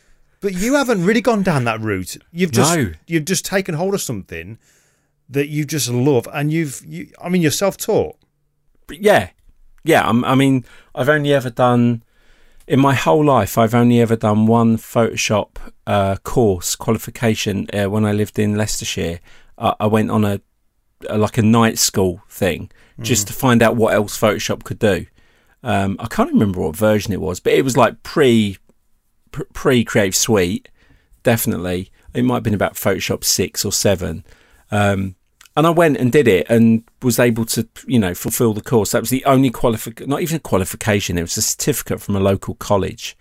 but 0.41 0.55
you 0.55 0.75
haven't 0.75 1.05
really 1.05 1.21
gone 1.21 1.43
down 1.43 1.65
that 1.65 1.81
route 1.81 2.17
you've 2.33 2.53
just 2.53 2.75
No. 2.77 2.93
you've 3.07 3.25
just 3.27 3.45
taken 3.45 3.75
hold 3.75 3.95
of 3.95 4.01
something 4.01 4.59
that 5.29 5.49
you 5.49 5.65
just 5.65 5.89
love 5.89 6.27
and 6.33 6.53
you've 6.53 6.83
you 6.87 7.09
I 7.23 7.29
mean 7.29 7.43
you're 7.43 7.51
self-taught 7.51 8.17
But 8.87 9.01
yeah, 9.01 9.31
yeah. 9.85 10.03
I'm, 10.09 10.25
I 10.25 10.35
mean, 10.35 10.65
I've 10.95 11.09
only 11.09 11.33
ever 11.33 11.51
done 11.51 12.03
in 12.67 12.81
my 12.81 12.95
whole 12.95 13.25
life. 13.25 13.57
I've 13.57 13.75
only 13.75 14.01
ever 14.01 14.17
done 14.17 14.47
one 14.47 14.77
Photoshop 14.79 15.59
uh, 15.87 16.17
course 16.25 16.75
qualification 16.77 17.69
uh, 17.73 17.89
when 17.89 18.05
I 18.05 18.13
lived 18.13 18.39
in 18.39 18.57
Leicestershire. 18.57 19.21
Uh, 19.57 19.75
I 19.79 19.87
went 19.87 20.11
on 20.11 20.25
a, 20.25 20.41
a 21.09 21.17
like 21.17 21.39
a 21.39 21.43
night 21.43 21.79
school 21.79 22.23
thing 22.29 22.71
just 23.01 23.29
to 23.29 23.33
find 23.33 23.63
out 23.63 23.77
what 23.77 23.95
else 23.95 24.19
Photoshop 24.19 24.65
could 24.65 24.79
do. 24.81 25.07
Um, 25.63 25.97
I 26.01 26.07
can't 26.09 26.33
remember 26.33 26.61
what 26.61 26.75
version 26.77 27.13
it 27.13 27.21
was, 27.21 27.39
but 27.41 27.53
it 27.53 27.63
was 27.65 27.77
like 27.77 28.03
pre 28.03 28.59
pre 29.33 29.85
Creative 29.85 30.15
Suite, 30.15 30.69
definitely. 31.23 31.91
It 32.15 32.25
might 32.25 32.37
have 32.37 32.43
been 32.43 32.55
about 32.55 32.75
Photoshop 32.75 33.25
six 33.25 33.65
or 33.65 33.73
seven. 33.73 34.25
Um, 34.71 35.17
and 35.57 35.67
I 35.67 35.71
went 35.71 35.97
and 35.97 36.13
did 36.13 36.29
it 36.29 36.47
and 36.49 36.85
was 37.03 37.19
able 37.19 37.45
to, 37.47 37.69
you 37.87 37.99
know, 37.99 38.15
fulfill 38.15 38.55
the 38.55 38.61
course. 38.61 38.93
That 38.93 39.03
was 39.03 39.11
the 39.11 39.25
only 39.25 39.51
qualification, 39.51 40.09
not 40.09 40.23
even 40.23 40.37
a 40.37 40.41
qualification, 40.41 41.19
it 41.19 41.23
was 41.23 41.37
a 41.37 41.43
certificate 41.43 42.01
from 42.01 42.17
a 42.17 42.21
local 42.21 42.55
college. 42.55 43.17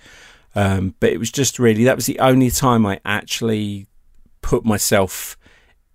Um, 0.55 0.95
but 0.99 1.11
it 1.11 1.19
was 1.19 1.31
just 1.31 1.59
really, 1.59 1.83
that 1.83 1.95
was 1.95 2.05
the 2.05 2.19
only 2.19 2.49
time 2.49 2.85
I 2.85 2.99
actually 3.05 3.87
put 4.41 4.65
myself 4.65 5.37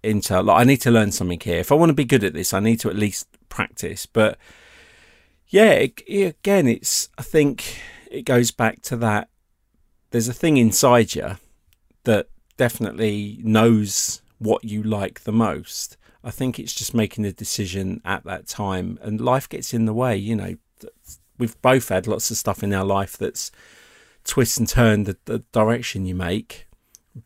into, 0.03 0.41
like, 0.43 0.61
I 0.61 0.65
need 0.65 0.81
to 0.83 0.91
learn 0.91 1.13
something 1.13 1.41
here. 1.41 1.59
If 1.59 1.73
I 1.73 1.77
want 1.77 1.91
to 1.91 1.95
be 1.95 2.05
good 2.05 2.25
at 2.25 2.35
this, 2.35 2.53
I 2.53 2.61
need 2.61 2.81
to 2.81 2.91
at 2.91 2.97
least 2.97 3.27
practice. 3.49 4.07
But 4.07 4.39
yeah, 5.49 5.71
it- 5.71 6.03
again, 6.09 6.69
it's, 6.69 7.09
I 7.17 7.23
think 7.23 7.81
it 8.11 8.23
goes 8.23 8.51
back 8.51 8.83
to 8.83 8.97
that. 8.99 9.29
There's 10.15 10.29
a 10.29 10.33
thing 10.33 10.59
inside 10.59 11.17
you 11.17 11.39
that 12.05 12.29
definitely 12.57 13.41
knows 13.43 14.23
what 14.39 14.63
you 14.63 14.81
like 14.81 15.25
the 15.25 15.33
most. 15.33 15.97
I 16.23 16.31
think 16.31 16.57
it's 16.57 16.73
just 16.73 16.95
making 16.95 17.25
the 17.25 17.33
decision 17.33 18.01
at 18.05 18.23
that 18.23 18.47
time, 18.47 18.97
and 19.03 19.21
life 19.21 19.49
gets 19.49 19.75
in 19.75 19.87
the 19.87 19.93
way. 19.93 20.17
You 20.17 20.37
know, 20.37 20.55
we've 21.37 21.61
both 21.63 21.89
had 21.89 22.07
lots 22.07 22.31
of 22.31 22.37
stuff 22.37 22.63
in 22.63 22.73
our 22.73 22.85
life 22.85 23.17
that's 23.19 23.51
twist 24.23 24.57
and 24.57 24.69
turn 24.69 25.03
the, 25.03 25.17
the 25.25 25.41
direction 25.51 26.07
you 26.07 26.15
make. 26.15 26.69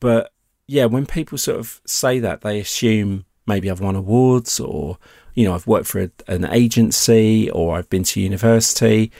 But 0.00 0.32
yeah, 0.66 0.86
when 0.86 1.04
people 1.04 1.36
sort 1.36 1.58
of 1.60 1.82
say 1.84 2.18
that, 2.20 2.40
they 2.40 2.58
assume 2.58 3.26
maybe 3.46 3.70
I've 3.70 3.82
won 3.82 3.96
awards, 3.96 4.58
or 4.58 4.96
you 5.34 5.44
know, 5.44 5.54
I've 5.54 5.66
worked 5.66 5.88
for 5.88 6.00
a, 6.00 6.10
an 6.26 6.46
agency, 6.46 7.50
or 7.50 7.76
I've 7.76 7.90
been 7.90 8.04
to 8.04 8.20
university, 8.22 9.12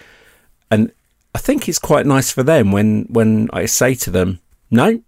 and 0.70 0.90
I 1.34 1.38
think 1.38 1.68
it's 1.68 1.78
quite 1.78 2.06
nice 2.06 2.30
for 2.30 2.42
them 2.42 2.72
when 2.72 3.06
when 3.08 3.48
I 3.52 3.66
say 3.66 3.94
to 3.96 4.10
them, 4.10 4.40
no. 4.70 5.02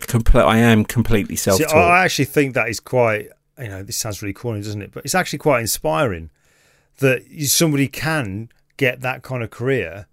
Comple- 0.00 0.44
I 0.44 0.58
am 0.58 0.84
completely 0.84 1.36
self-taught. 1.36 1.76
I 1.76 2.04
actually 2.04 2.24
think 2.24 2.54
that 2.54 2.68
is 2.68 2.80
quite, 2.80 3.28
you 3.56 3.68
know, 3.68 3.84
this 3.84 3.96
sounds 3.96 4.20
really 4.20 4.32
corny, 4.32 4.60
doesn't 4.60 4.82
it? 4.82 4.90
But 4.90 5.04
it's 5.04 5.14
actually 5.14 5.38
quite 5.38 5.60
inspiring 5.60 6.30
that 6.98 7.22
somebody 7.46 7.86
can 7.86 8.48
get 8.76 9.00
that 9.02 9.22
kind 9.22 9.44
of 9.44 9.50
career 9.50 10.06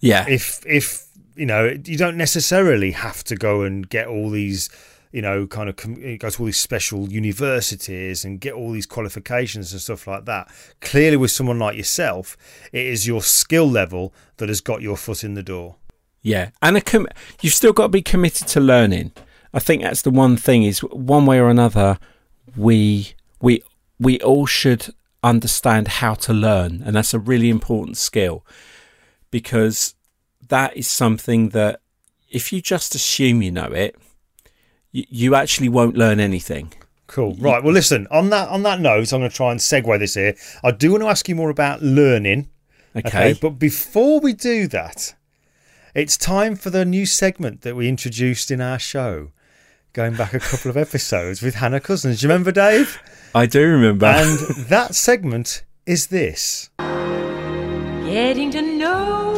yeah, 0.00 0.24
if, 0.28 0.64
if 0.66 1.06
you 1.36 1.46
know, 1.46 1.76
you 1.84 1.96
don't 1.96 2.16
necessarily 2.16 2.92
have 2.92 3.22
to 3.24 3.36
go 3.36 3.62
and 3.62 3.88
get 3.88 4.08
all 4.08 4.30
these, 4.30 4.70
you 5.12 5.22
know, 5.22 5.46
kind 5.46 5.68
of 5.68 5.76
go 5.76 6.30
to 6.30 6.40
all 6.40 6.46
these 6.46 6.56
special 6.56 7.08
universities 7.08 8.24
and 8.24 8.40
get 8.40 8.54
all 8.54 8.72
these 8.72 8.86
qualifications 8.86 9.72
and 9.72 9.80
stuff 9.80 10.06
like 10.06 10.24
that. 10.26 10.48
Clearly, 10.80 11.16
with 11.16 11.30
someone 11.30 11.58
like 11.58 11.76
yourself, 11.76 12.36
it 12.72 12.86
is 12.86 13.06
your 13.06 13.22
skill 13.22 13.68
level 13.68 14.14
that 14.36 14.48
has 14.48 14.60
got 14.60 14.82
your 14.82 14.96
foot 14.96 15.24
in 15.24 15.34
the 15.34 15.42
door. 15.42 15.76
Yeah, 16.22 16.50
and 16.62 16.84
com- 16.84 17.08
you've 17.40 17.54
still 17.54 17.72
got 17.72 17.84
to 17.84 17.88
be 17.88 18.02
committed 18.02 18.46
to 18.48 18.60
learning. 18.60 19.12
I 19.52 19.58
think 19.58 19.82
that's 19.82 20.02
the 20.02 20.10
one 20.10 20.36
thing 20.36 20.62
is 20.62 20.80
one 20.80 21.26
way 21.26 21.40
or 21.40 21.48
another 21.48 21.98
we 22.56 23.14
we 23.40 23.62
we 23.98 24.20
all 24.20 24.46
should 24.46 24.94
understand 25.22 25.88
how 25.88 26.14
to 26.14 26.32
learn, 26.32 26.82
and 26.84 26.94
that's 26.94 27.14
a 27.14 27.18
really 27.18 27.50
important 27.50 27.96
skill 27.96 28.44
because 29.30 29.94
that 30.48 30.76
is 30.76 30.88
something 30.88 31.50
that 31.50 31.80
if 32.28 32.52
you 32.52 32.60
just 32.60 32.94
assume 32.94 33.42
you 33.42 33.50
know 33.50 33.66
it, 33.66 33.96
you, 34.92 35.04
you 35.08 35.34
actually 35.34 35.68
won't 35.68 35.96
learn 35.96 36.20
anything. 36.20 36.72
Cool. 37.06 37.34
Right. 37.40 37.62
Well, 37.62 37.72
listen. 37.72 38.06
On 38.10 38.30
that 38.30 38.48
on 38.48 38.62
that 38.62 38.80
note, 38.80 39.12
I'm 39.12 39.20
going 39.20 39.30
to 39.30 39.36
try 39.36 39.50
and 39.50 39.58
segue 39.58 39.98
this 39.98 40.14
here. 40.14 40.36
I 40.62 40.70
do 40.70 40.92
want 40.92 41.02
to 41.02 41.08
ask 41.08 41.28
you 41.28 41.34
more 41.34 41.50
about 41.50 41.82
learning. 41.82 42.48
Okay. 42.94 43.36
But 43.40 43.50
before 43.58 44.20
we 44.20 44.32
do 44.32 44.68
that, 44.68 45.14
it's 45.94 46.16
time 46.16 46.54
for 46.54 46.70
the 46.70 46.84
new 46.84 47.06
segment 47.06 47.62
that 47.62 47.74
we 47.74 47.88
introduced 47.88 48.50
in 48.52 48.60
our 48.60 48.78
show, 48.78 49.32
going 49.92 50.14
back 50.14 50.34
a 50.34 50.40
couple 50.40 50.70
of 50.70 50.76
episodes 50.86 51.42
with 51.42 51.56
Hannah 51.56 51.80
Cousins. 51.80 52.20
Do 52.20 52.26
you 52.26 52.32
remember, 52.32 52.52
Dave? 52.52 53.00
I 53.34 53.46
do 53.46 53.66
remember. 53.66 54.06
And 54.06 54.38
that 54.68 54.94
segment 54.94 55.64
is 55.86 56.08
this. 56.08 56.70
Getting 56.78 58.50
to 58.52 58.62
know 58.62 59.29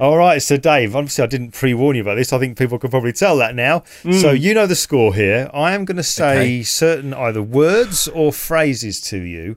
all 0.00 0.08
about 0.08 0.08
you. 0.08 0.10
All 0.12 0.18
right, 0.18 0.42
so 0.42 0.56
Dave, 0.56 0.96
obviously 0.96 1.24
I 1.24 1.26
didn't 1.26 1.52
pre-warn 1.52 1.96
you 1.96 2.02
about 2.02 2.16
this. 2.16 2.32
I 2.32 2.38
think 2.38 2.56
people 2.58 2.78
can 2.78 2.90
probably 2.90 3.12
tell 3.12 3.36
that 3.38 3.54
now. 3.54 3.80
Mm. 4.02 4.20
So 4.20 4.30
you 4.32 4.54
know 4.54 4.66
the 4.66 4.74
score 4.76 5.14
here. 5.14 5.50
I 5.54 5.72
am 5.72 5.84
going 5.84 5.96
to 5.98 6.02
say 6.02 6.36
Okay. 6.38 6.62
certain 6.62 7.12
either 7.14 7.42
words 7.42 8.08
or 8.08 8.32
phrases 8.32 9.00
to 9.02 9.18
you, 9.20 9.56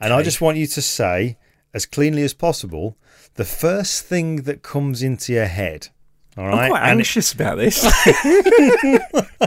and 0.00 0.12
I 0.12 0.22
just 0.22 0.40
want 0.40 0.56
you 0.58 0.66
to 0.66 0.82
say 0.82 1.36
as 1.74 1.86
cleanly 1.86 2.22
as 2.22 2.34
possible 2.34 2.96
the 3.34 3.44
first 3.44 4.04
thing 4.04 4.42
that 4.42 4.62
comes 4.62 5.02
into 5.02 5.32
your 5.32 5.46
head. 5.46 5.88
All 6.36 6.46
right. 6.46 6.64
I'm 6.64 6.70
quite 6.70 6.82
And- 6.82 6.98
anxious 7.00 7.32
about 7.32 7.58
this. 7.58 7.82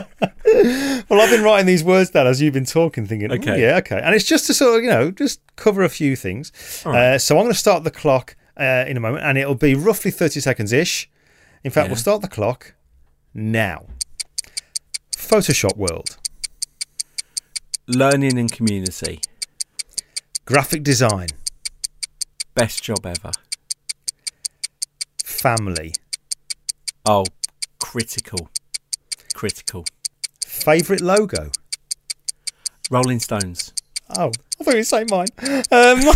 well, 1.08 1.20
I've 1.20 1.30
been 1.30 1.42
writing 1.42 1.66
these 1.66 1.84
words 1.84 2.10
down 2.10 2.26
as 2.26 2.40
you've 2.40 2.54
been 2.54 2.64
talking, 2.64 3.06
thinking, 3.06 3.30
okay, 3.32 3.50
Okay. 3.52 3.60
yeah, 3.62 3.76
okay, 3.78 4.00
and 4.02 4.14
it's 4.14 4.24
just 4.24 4.46
to 4.46 4.54
sort 4.54 4.78
of 4.78 4.84
you 4.84 4.90
know 4.90 5.10
just 5.10 5.40
cover 5.56 5.82
a 5.82 5.88
few 5.88 6.16
things. 6.16 6.52
Uh, 6.84 7.18
so 7.18 7.36
I'm 7.36 7.44
going 7.44 7.52
to 7.52 7.58
start 7.58 7.84
the 7.84 7.90
clock 7.90 8.36
uh, 8.58 8.84
in 8.86 8.96
a 8.96 9.00
moment, 9.00 9.24
and 9.24 9.36
it'll 9.38 9.54
be 9.54 9.74
roughly 9.74 10.10
30 10.10 10.40
seconds 10.40 10.72
ish. 10.72 11.08
In 11.64 11.70
fact, 11.70 11.86
Yeah. 11.86 11.90
we'll 11.92 11.96
start 12.00 12.22
the 12.22 12.28
clock 12.28 12.74
now. 13.34 13.86
Photoshop 15.16 15.76
world, 15.76 16.16
Learning 17.88 18.38
and 18.38 18.50
community. 18.50 19.20
graphic 20.44 20.82
design, 20.82 21.28
Best 22.54 22.82
job 22.82 23.04
ever. 23.04 23.32
family, 25.24 25.92
Oh, 27.04 27.24
critical. 27.78 28.48
Critical. 29.34 29.84
favorite 30.44 31.00
logo. 31.02 31.50
Rolling 32.90 33.20
Stones. 33.20 33.72
Oh, 34.16 34.30
I 34.60 34.64
thought 34.64 34.72
you 34.74 34.78
were 34.80 34.84
saying 34.84 35.08
mine. 35.10 35.26
Um, 35.70 36.00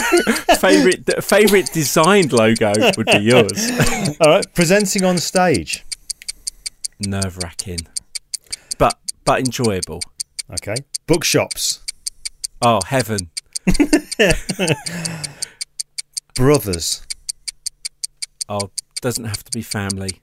favorite 0.60 1.24
favorite 1.24 1.70
designed 1.72 2.32
logo 2.32 2.72
would 2.96 3.06
be 3.06 3.18
yours. 3.18 3.70
all 4.20 4.28
right, 4.30 4.54
presenting 4.54 5.04
on 5.04 5.18
stage. 5.18 5.84
Nerve 7.00 7.38
wracking, 7.42 7.80
but 8.78 8.98
but 9.24 9.40
enjoyable. 9.40 10.00
Okay, 10.52 10.74
bookshops, 11.06 11.80
Oh, 12.62 12.80
heaven. 12.86 13.30
brothers. 16.34 17.02
Oh, 18.48 18.70
doesn't 19.00 19.24
have 19.24 19.42
to 19.44 19.50
be 19.50 19.62
family. 19.62 20.20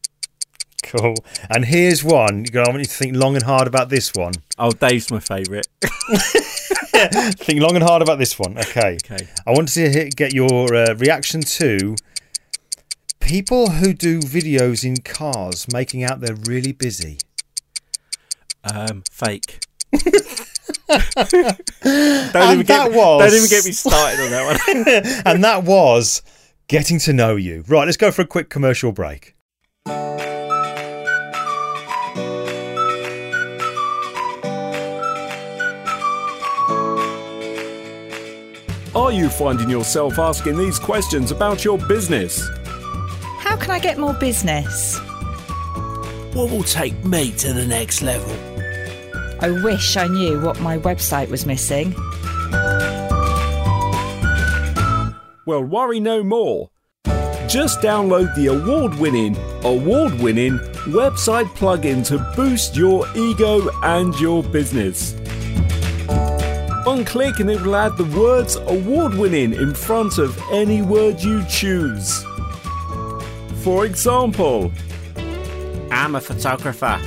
Cool. 0.88 1.16
And 1.50 1.66
here's 1.66 2.04
one. 2.04 2.46
I 2.54 2.60
want 2.60 2.80
you 2.80 2.86
to 2.86 2.90
think 2.90 3.16
long 3.16 3.36
and 3.36 3.44
hard 3.44 3.68
about 3.68 3.90
this 3.90 4.14
one. 4.14 4.34
Oh, 4.58 4.72
Dave's 4.72 5.12
my 5.12 5.20
favourite. 5.20 5.68
Think 7.38 7.62
long 7.62 7.76
and 7.76 7.84
hard 7.84 8.02
about 8.02 8.18
this 8.18 8.40
one. 8.40 8.58
Okay. 8.58 8.98
Okay. 9.04 9.28
I 9.46 9.52
want 9.52 9.68
to 9.70 10.10
get 10.16 10.34
your 10.34 10.74
uh, 10.74 10.96
reaction 10.96 11.42
to 11.42 11.96
people 13.20 13.70
who 13.70 13.94
do 13.94 14.20
videos 14.20 14.84
in 14.84 14.98
cars 14.98 15.68
making 15.72 16.04
out 16.04 16.22
they're 16.22 16.36
really 16.48 16.72
busy. 16.72 17.20
Um, 18.64 19.04
fake. 19.12 19.60
don't, 19.92 20.04
even 20.90 22.66
get 22.66 22.92
was- 22.92 23.22
don't 23.22 23.34
even 23.34 23.50
get 23.50 23.66
me 23.66 23.72
started 23.72 24.20
on 24.22 24.32
that 24.32 24.46
one. 24.76 25.14
and 25.26 25.44
that 25.44 25.64
was 25.66 26.24
getting 26.68 26.98
to 27.00 27.14
know 27.14 27.36
you. 27.36 27.64
Right, 27.68 27.86
let's 27.86 27.98
go 27.98 28.12
for 28.12 28.24
a 28.24 28.28
quick 28.28 28.50
commercial 28.50 28.92
break. 28.92 29.36
Are 39.08 39.14
you 39.14 39.30
finding 39.30 39.70
yourself 39.70 40.20
asking 40.20 40.58
these 40.58 40.78
questions 40.78 41.32
about 41.32 41.64
your 41.64 41.78
business? 41.78 42.46
How 43.40 43.56
can 43.56 43.72
I 43.72 43.80
get 43.80 43.98
more 43.98 44.14
business? 44.14 45.00
What 46.34 46.52
will 46.52 46.64
take 46.64 47.06
me 47.06 47.32
to 47.38 47.54
the 47.54 47.66
next 47.66 48.02
level? 48.02 48.30
I 49.40 49.62
wish 49.64 49.96
I 49.96 50.08
knew 50.08 50.42
what 50.42 50.60
my 50.60 50.78
website 50.80 51.30
was 51.30 51.46
missing. 51.46 51.96
Well, 55.46 55.64
worry 55.64 56.02
no 56.02 56.22
more. 56.22 56.70
Just 57.48 57.80
download 57.80 58.36
the 58.36 58.48
award 58.48 58.94
winning, 58.96 59.38
award 59.64 60.20
winning 60.20 60.58
website 60.88 61.48
plugin 61.56 62.06
to 62.08 62.18
boost 62.36 62.76
your 62.76 63.08
ego 63.16 63.70
and 63.84 64.14
your 64.20 64.44
business. 64.44 65.16
One 66.88 67.04
click 67.04 67.42
and 67.42 67.52
it 67.52 67.62
will 67.64 67.76
add 67.76 67.98
the 67.98 68.06
words 68.06 68.56
award 68.56 69.14
winning 69.14 69.52
in 69.52 69.74
front 69.74 70.18
of 70.18 70.42
any 70.54 70.82
word 70.82 71.20
you 71.22 71.44
choose. 71.50 72.24
For 73.62 73.86
example, 73.86 74.72
I'm 75.92 76.16
a 76.16 76.22
photographer. 76.22 76.98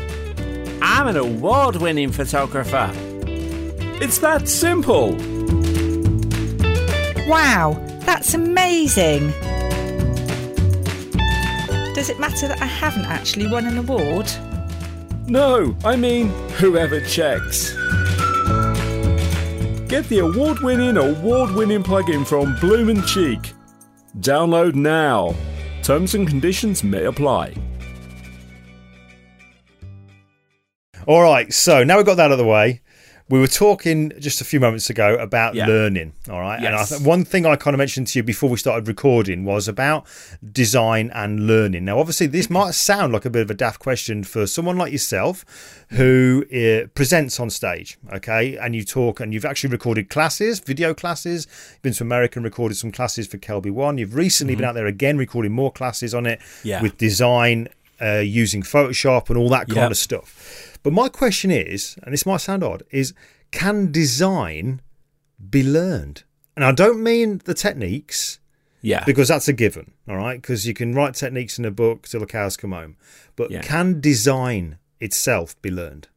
I'm 0.82 1.06
an 1.06 1.16
award 1.16 1.76
winning 1.76 2.12
photographer. 2.12 2.92
it's 4.02 4.18
that 4.18 4.48
simple. 4.48 5.12
Wow, 7.26 7.82
that's 8.00 8.34
amazing! 8.34 9.30
Does 11.94 12.10
it 12.10 12.20
matter 12.20 12.48
that 12.48 12.58
I 12.60 12.66
haven't 12.66 13.06
actually 13.06 13.46
won 13.46 13.64
an 13.64 13.78
award? 13.78 14.30
No, 15.26 15.74
I 15.86 15.96
mean 15.96 16.28
whoever 16.58 17.00
checks. 17.00 17.79
Get 19.90 20.08
the 20.08 20.20
award 20.20 20.60
winning, 20.60 20.96
award 20.96 21.50
winning 21.50 21.82
plugin 21.82 22.24
from 22.24 22.54
Bloom 22.60 22.90
and 22.90 23.04
Cheek. 23.08 23.52
Download 24.20 24.76
now. 24.76 25.34
Terms 25.82 26.14
and 26.14 26.28
conditions 26.28 26.84
may 26.84 27.06
apply. 27.06 27.56
All 31.08 31.22
right, 31.22 31.52
so 31.52 31.82
now 31.82 31.96
we've 31.96 32.06
got 32.06 32.18
that 32.18 32.26
out 32.26 32.30
of 32.30 32.38
the 32.38 32.46
way. 32.46 32.82
We 33.30 33.38
were 33.38 33.46
talking 33.46 34.12
just 34.18 34.40
a 34.40 34.44
few 34.44 34.58
moments 34.58 34.90
ago 34.90 35.14
about 35.14 35.54
Yeah. 35.54 35.66
learning. 35.68 36.14
All 36.28 36.40
right, 36.40 36.58
and 36.58 36.74
I 36.74 36.84
th- 36.84 37.00
one 37.00 37.24
thing 37.24 37.46
I 37.46 37.54
kind 37.54 37.74
of 37.74 37.78
mentioned 37.78 38.08
to 38.08 38.18
you 38.18 38.24
before 38.24 38.50
we 38.50 38.56
started 38.56 38.88
recording 38.88 39.44
was 39.44 39.68
about 39.68 40.04
design 40.52 41.12
and 41.14 41.46
learning. 41.46 41.84
Now, 41.84 42.00
obviously, 42.00 42.26
this 42.26 42.50
might 42.50 42.74
sound 42.74 43.12
like 43.12 43.24
a 43.24 43.30
bit 43.30 43.42
of 43.42 43.50
a 43.50 43.54
daft 43.54 43.78
question 43.78 44.24
for 44.24 44.48
someone 44.48 44.76
like 44.76 44.90
yourself 44.90 45.44
who 45.90 46.44
uh, 46.52 46.88
presents 46.96 47.38
on 47.38 47.50
stage, 47.50 47.98
okay, 48.12 48.56
and 48.56 48.74
you 48.74 48.82
talk 48.84 49.20
and 49.20 49.32
you've 49.32 49.44
actually 49.44 49.70
recorded 49.70 50.10
classes, 50.10 50.58
video 50.58 50.92
classes. 50.92 51.46
You've 51.74 51.82
been 51.82 51.92
to 51.94 52.02
America 52.02 52.38
and 52.40 52.44
recorded 52.44 52.78
some 52.78 52.90
classes 52.90 53.28
for 53.28 53.38
KelbyOne. 53.38 54.00
You've 54.00 54.16
recently 54.16 54.56
been 54.56 54.64
out 54.64 54.74
there 54.74 54.86
again 54.86 55.16
recording 55.18 55.52
more 55.52 55.70
classes 55.70 56.14
on 56.14 56.26
it 56.26 56.40
Yeah. 56.64 56.82
with 56.82 56.98
design 56.98 57.68
uh, 58.02 58.18
using 58.18 58.62
Photoshop 58.62 59.28
and 59.28 59.36
all 59.38 59.50
that 59.50 59.68
kind 59.68 59.76
Yep. 59.76 59.90
of 59.90 59.96
stuff. 59.98 60.69
But 60.82 60.92
my 60.92 61.08
question 61.08 61.50
is, 61.50 61.96
and 62.02 62.12
this 62.12 62.24
might 62.26 62.38
sound 62.40 62.62
odd, 62.64 62.82
is 62.90 63.12
can 63.50 63.90
design 63.92 64.80
be 65.50 65.62
learned? 65.62 66.22
And 66.56 66.64
I 66.64 66.72
don't 66.72 67.02
mean 67.02 67.40
the 67.44 67.54
techniques 67.54 68.38
Yeah. 68.82 69.04
because 69.04 69.28
that's 69.28 69.48
a 69.48 69.52
given, 69.52 69.92
all 70.08 70.16
right? 70.16 70.40
Because 70.40 70.66
you 70.66 70.74
can 70.74 70.94
write 70.94 71.14
techniques 71.14 71.58
in 71.58 71.64
a 71.64 71.70
book 71.70 72.08
till 72.08 72.20
the 72.20 72.26
cows 72.26 72.56
come 72.56 72.72
home. 72.72 72.96
But 73.36 73.50
Yeah. 73.50 73.60
can 73.62 74.00
design 74.00 74.78
itself 75.00 75.60
be 75.62 75.70
learned? 75.70 76.08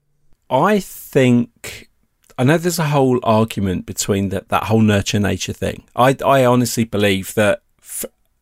I 0.49 0.79
think 0.79 1.89
I 2.37 2.43
know 2.43 2.57
there's 2.57 2.79
a 2.79 2.87
whole 2.87 3.19
argument 3.23 3.85
between 3.85 4.29
that 4.29 4.49
that 4.49 4.63
whole 4.63 4.81
nurture 4.81 5.19
nature 5.19 5.53
thing. 5.53 5.83
I 5.95 6.15
I 6.25 6.43
honestly 6.45 6.83
believe 6.83 7.33
that 7.35 7.61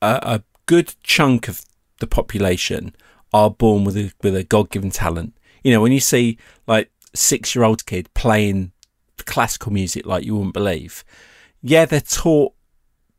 a 0.01 0.41
good 0.65 0.95
chunk 1.03 1.47
of 1.47 1.61
the 1.99 2.07
population 2.07 2.95
are 3.33 3.49
born 3.51 3.83
with 3.83 3.97
a 3.97 4.11
with 4.23 4.35
a 4.35 4.43
God 4.43 4.69
given 4.69 4.91
talent. 4.91 5.33
You 5.63 5.71
know, 5.71 5.81
when 5.81 5.91
you 5.91 5.99
see 5.99 6.37
like 6.67 6.91
six 7.13 7.55
year 7.55 7.63
old 7.63 7.85
kid 7.85 8.13
playing 8.13 8.71
classical 9.17 9.71
music 9.71 10.05
like 10.05 10.25
you 10.25 10.35
wouldn't 10.35 10.53
believe, 10.53 11.03
yeah, 11.61 11.85
they're 11.85 12.01
taught 12.01 12.53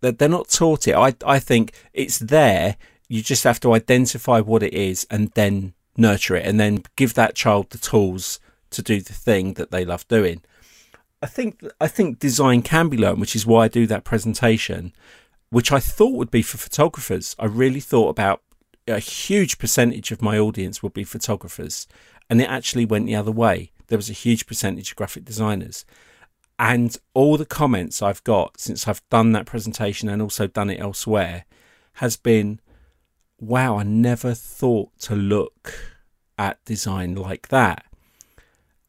that 0.00 0.18
they're 0.18 0.28
not 0.28 0.48
taught 0.48 0.88
it. 0.88 0.94
I 0.94 1.14
I 1.24 1.38
think 1.38 1.72
it's 1.92 2.18
there. 2.18 2.76
You 3.08 3.22
just 3.22 3.44
have 3.44 3.60
to 3.60 3.74
identify 3.74 4.40
what 4.40 4.62
it 4.62 4.74
is 4.74 5.06
and 5.10 5.30
then 5.32 5.74
nurture 5.96 6.36
it, 6.36 6.46
and 6.46 6.58
then 6.58 6.84
give 6.96 7.14
that 7.14 7.34
child 7.34 7.70
the 7.70 7.78
tools 7.78 8.40
to 8.70 8.82
do 8.82 9.00
the 9.00 9.12
thing 9.12 9.54
that 9.54 9.70
they 9.70 9.84
love 9.84 10.06
doing. 10.08 10.42
I 11.22 11.26
think 11.26 11.62
I 11.80 11.86
think 11.86 12.18
design 12.18 12.62
can 12.62 12.88
be 12.88 12.96
learned, 12.96 13.20
which 13.20 13.36
is 13.36 13.46
why 13.46 13.64
I 13.64 13.68
do 13.68 13.86
that 13.86 14.04
presentation, 14.04 14.92
which 15.50 15.70
I 15.70 15.78
thought 15.78 16.16
would 16.16 16.30
be 16.30 16.42
for 16.42 16.58
photographers. 16.58 17.36
I 17.38 17.44
really 17.46 17.80
thought 17.80 18.08
about 18.08 18.42
a 18.88 18.98
huge 18.98 19.58
percentage 19.58 20.10
of 20.10 20.20
my 20.20 20.36
audience 20.38 20.82
would 20.82 20.92
be 20.92 21.04
photographers, 21.04 21.86
and 22.28 22.40
it 22.40 22.48
actually 22.48 22.84
went 22.84 23.06
the 23.06 23.14
other 23.14 23.32
way. 23.32 23.70
There 23.88 23.98
was 23.98 24.10
a 24.10 24.14
huge 24.14 24.46
percentage 24.46 24.90
of 24.90 24.96
graphic 24.96 25.24
designers, 25.24 25.84
and 26.58 26.96
all 27.14 27.36
the 27.36 27.46
comments 27.46 28.02
I've 28.02 28.24
got 28.24 28.60
since 28.60 28.86
I've 28.86 29.06
done 29.10 29.32
that 29.32 29.46
presentation 29.46 30.08
and 30.08 30.22
also 30.22 30.46
done 30.46 30.70
it 30.70 30.80
elsewhere 30.80 31.44
has 31.94 32.16
been, 32.16 32.60
"Wow, 33.40 33.78
I 33.78 33.82
never 33.82 34.34
thought 34.34 34.96
to 35.00 35.14
look 35.14 35.94
at 36.38 36.64
design 36.64 37.14
like 37.14 37.48
that." 37.48 37.84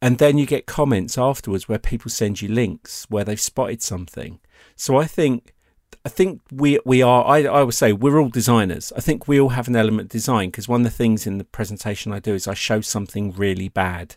And 0.00 0.18
then 0.18 0.36
you 0.36 0.46
get 0.46 0.66
comments 0.66 1.16
afterwards 1.16 1.68
where 1.68 1.78
people 1.78 2.10
send 2.10 2.42
you 2.42 2.48
links 2.48 3.06
where 3.08 3.24
they've 3.24 3.40
spotted 3.40 3.82
something. 3.82 4.38
So 4.76 4.96
I 4.96 5.06
think 5.06 5.54
I 6.04 6.10
think 6.10 6.42
we 6.52 6.78
we 6.84 7.02
are. 7.02 7.24
I 7.24 7.44
I 7.44 7.62
would 7.62 7.74
say 7.74 7.92
we're 7.92 8.20
all 8.20 8.28
designers. 8.28 8.92
I 8.96 9.00
think 9.00 9.26
we 9.26 9.40
all 9.40 9.50
have 9.50 9.68
an 9.68 9.76
element 9.76 10.06
of 10.06 10.08
design 10.10 10.48
because 10.50 10.68
one 10.68 10.82
of 10.82 10.84
the 10.84 10.96
things 10.96 11.26
in 11.26 11.38
the 11.38 11.44
presentation 11.44 12.12
I 12.12 12.18
do 12.18 12.34
is 12.34 12.46
I 12.46 12.54
show 12.54 12.80
something 12.80 13.32
really 13.32 13.68
bad. 13.68 14.16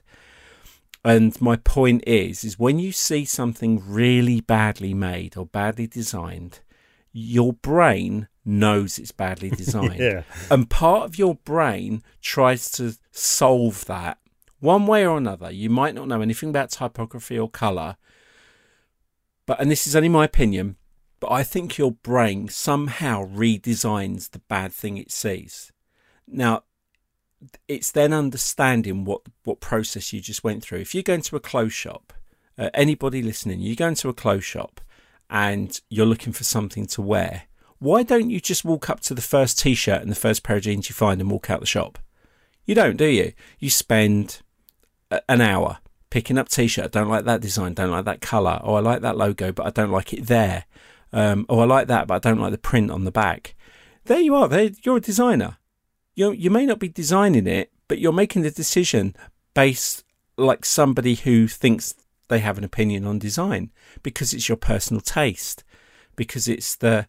And 1.06 1.40
my 1.40 1.56
point 1.56 2.04
is, 2.06 2.44
is 2.44 2.60
when 2.60 2.80
you 2.80 2.92
see 2.92 3.24
something 3.24 3.82
really 3.86 4.42
badly 4.42 4.94
made 4.94 5.38
or 5.38 5.46
badly 5.46 5.88
designed, 5.88 6.60
your 7.14 7.54
brain 7.54 8.28
knows 8.44 9.00
it's 9.00 9.14
badly 9.14 9.50
designed. 9.64 10.00
Yeah. 10.00 10.24
And 10.52 10.70
part 10.70 11.06
of 11.06 11.18
your 11.18 11.36
brain 11.36 12.04
tries 12.22 12.70
to 12.72 12.98
solve 13.12 13.86
that 13.86 14.18
one 14.60 14.88
way 14.88 15.06
or 15.06 15.18
another. 15.18 15.52
You 15.52 15.70
might 15.70 15.96
not 15.96 16.08
know 16.08 16.22
anything 16.22 16.50
about 16.50 16.72
typography 16.72 17.38
or 17.38 17.50
color, 17.50 17.96
but, 19.46 19.62
and 19.62 19.72
this 19.72 19.88
is 19.88 19.96
only 19.96 20.10
my 20.10 20.26
opinion, 20.26 20.76
but 21.20 21.32
I 21.32 21.44
think 21.44 21.78
your 21.78 21.92
brain 21.92 22.50
somehow 22.50 23.26
redesigns 23.26 24.32
the 24.32 24.40
bad 24.40 24.72
thing 24.72 24.98
it 24.98 25.12
sees. 25.12 25.72
Now, 26.28 26.64
it's 27.68 27.92
then 27.92 28.14
understanding 28.14 29.06
what, 29.06 29.22
what 29.44 29.60
process 29.60 30.14
you 30.14 30.22
just 30.22 30.44
went 30.44 30.64
through. 30.64 30.80
If 30.80 30.94
you 30.94 31.04
go 31.04 31.14
into 31.14 31.36
a 31.36 31.40
clothes 31.40 31.74
shop, 31.74 32.14
uh, 32.58 32.70
anybody 32.74 33.22
listening, 33.22 33.60
you 33.60 33.76
go 33.76 33.88
into 33.88 34.10
a 34.10 34.14
clothes 34.14 34.44
shop 34.44 34.82
and 35.30 35.80
you're 35.90 36.06
looking 36.06 36.34
for 36.34 36.44
something 36.44 36.86
to 36.88 37.02
wear, 37.02 37.44
why 37.80 38.04
don't 38.04 38.30
you 38.30 38.40
just 38.40 38.66
walk 38.66 38.90
up 38.90 39.02
to 39.02 39.14
the 39.14 39.22
first 39.22 39.60
t 39.60 39.76
shirt 39.76 40.02
and 40.02 40.12
the 40.12 40.16
first 40.16 40.44
pair 40.44 40.58
of 40.58 40.64
jeans 40.64 40.90
you 40.90 40.96
find 40.96 41.22
and 41.22 41.30
walk 41.30 41.50
out 41.50 41.60
the 41.60 41.66
shop? 41.66 42.00
You 42.66 42.76
don't, 42.76 42.98
do 42.98 43.06
you? 43.06 43.34
You 43.60 43.70
spend 43.70 44.42
an 45.12 45.42
hour 45.42 45.78
picking 46.10 46.38
up 46.38 46.50
t 46.50 46.68
shirt. 46.68 46.92
Don't 46.92 47.10
like 47.10 47.26
that 47.26 47.42
design, 47.42 47.76
don't 47.76 47.92
like 47.92 48.06
that 48.06 48.22
colour. 48.22 48.60
Oh, 48.64 48.76
I 48.76 48.80
like 48.80 49.02
that 49.02 49.18
logo, 49.18 49.52
but 49.52 49.68
I 49.68 49.70
don't 49.70 49.92
like 49.92 50.14
it 50.14 50.26
there. 50.26 50.66
Um, 51.14 51.46
oh, 51.50 51.60
I 51.60 51.66
like 51.66 51.88
that, 51.88 52.08
but 52.08 52.16
I 52.16 52.30
don't 52.30 52.40
like 52.40 52.52
the 52.52 52.58
print 52.58 52.92
on 52.92 53.06
the 53.06 53.12
back. 53.12 53.56
There 54.06 54.20
you 54.20 54.36
are. 54.36 54.48
There, 54.48 54.72
you're 54.84 54.98
a 54.98 55.02
designer. 55.02 55.58
You 56.16 56.32
you 56.32 56.50
may 56.50 56.66
not 56.66 56.80
be 56.80 56.90
designing 56.90 57.48
it, 57.48 57.72
but 57.88 58.00
you're 58.00 58.14
making 58.14 58.42
the 58.42 58.52
decision 58.52 59.16
based 59.54 60.04
like 60.38 60.66
somebody 60.66 61.16
who 61.16 61.48
thinks 61.48 61.94
they 62.28 62.40
have 62.40 62.58
an 62.58 62.64
opinion 62.64 63.06
on 63.06 63.20
design 63.20 63.72
because 64.04 64.34
it's 64.34 64.50
your 64.50 64.58
personal 64.58 65.02
taste, 65.02 65.64
because 66.16 66.48
it's 66.48 66.76
the 66.76 67.08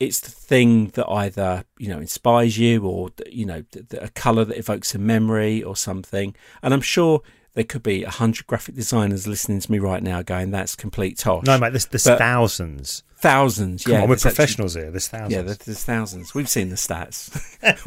it's 0.00 0.18
the 0.20 0.30
thing 0.30 0.88
that 0.88 1.08
either 1.08 1.64
you 1.78 1.88
know 1.88 1.98
inspires 1.98 2.58
you 2.58 2.84
or 2.84 3.10
you 3.30 3.46
know 3.46 3.62
a 4.00 4.08
color 4.10 4.44
that 4.44 4.58
evokes 4.58 4.94
a 4.94 4.98
memory 4.98 5.62
or 5.62 5.76
something. 5.76 6.34
And 6.62 6.74
I'm 6.74 6.80
sure 6.80 7.20
there 7.54 7.64
could 7.64 7.82
be 7.82 8.02
a 8.02 8.10
hundred 8.10 8.46
graphic 8.46 8.74
designers 8.74 9.26
listening 9.26 9.60
to 9.60 9.70
me 9.70 9.78
right 9.78 10.02
now 10.02 10.22
going, 10.22 10.50
"That's 10.50 10.74
complete 10.74 11.18
tosh." 11.18 11.44
No, 11.46 11.58
mate, 11.58 11.70
there's, 11.70 11.86
there's 11.86 12.04
But- 12.04 12.18
thousands. 12.18 13.02
Thousands. 13.22 13.84
Come 13.84 13.92
yeah, 13.92 14.02
on, 14.02 14.08
we're 14.08 14.16
there's 14.16 14.26
actually- 14.26 14.34
professionals 14.34 14.74
here. 14.74 14.90
There's 14.90 15.08
thousands. 15.08 15.32
yeah, 15.32 15.42
there's, 15.42 15.58
there's 15.58 15.84
thousands. 15.84 16.34
We've 16.34 16.48
seen 16.48 16.68
the 16.68 16.76
stats. 16.76 17.30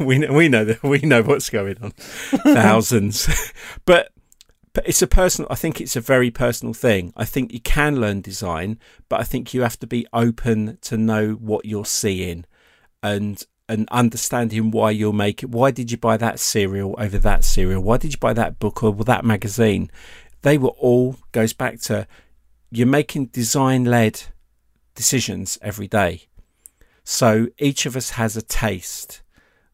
we 0.04 0.18
know, 0.18 0.32
we 0.32 0.48
know 0.48 0.64
that 0.64 0.82
we 0.82 0.98
know 1.00 1.22
what's 1.22 1.50
going 1.50 1.76
on. 1.82 1.90
thousands, 2.54 3.52
but 3.84 4.10
but 4.72 4.86
it's 4.88 5.02
a 5.02 5.06
personal. 5.06 5.46
I 5.50 5.54
think 5.54 5.80
it's 5.80 5.96
a 5.96 6.00
very 6.00 6.30
personal 6.30 6.74
thing. 6.74 7.12
I 7.16 7.24
think 7.24 7.52
you 7.52 7.60
can 7.60 8.00
learn 8.00 8.20
design, 8.20 8.78
but 9.08 9.20
I 9.20 9.24
think 9.24 9.54
you 9.54 9.62
have 9.62 9.78
to 9.80 9.86
be 9.86 10.06
open 10.12 10.78
to 10.82 10.96
know 10.96 11.32
what 11.32 11.64
you're 11.64 11.86
seeing, 11.86 12.44
and 13.02 13.42
and 13.68 13.88
understanding 13.90 14.70
why 14.70 14.90
you're 14.90 15.12
making. 15.12 15.50
Why 15.50 15.70
did 15.70 15.90
you 15.90 15.98
buy 15.98 16.16
that 16.16 16.40
cereal 16.40 16.94
over 16.98 17.18
that 17.18 17.44
cereal? 17.44 17.82
Why 17.82 17.98
did 17.98 18.12
you 18.12 18.18
buy 18.18 18.32
that 18.32 18.58
book 18.58 18.82
or 18.82 18.92
that 19.04 19.24
magazine? 19.24 19.90
They 20.42 20.58
were 20.58 20.70
all 20.70 21.16
goes 21.32 21.52
back 21.52 21.80
to 21.82 22.06
you're 22.70 22.86
making 22.86 23.26
design 23.26 23.84
led 23.84 24.22
decisions 24.96 25.58
every 25.62 25.86
day. 25.86 26.22
So 27.04 27.46
each 27.58 27.86
of 27.86 27.94
us 27.94 28.10
has 28.10 28.36
a 28.36 28.42
taste 28.42 29.22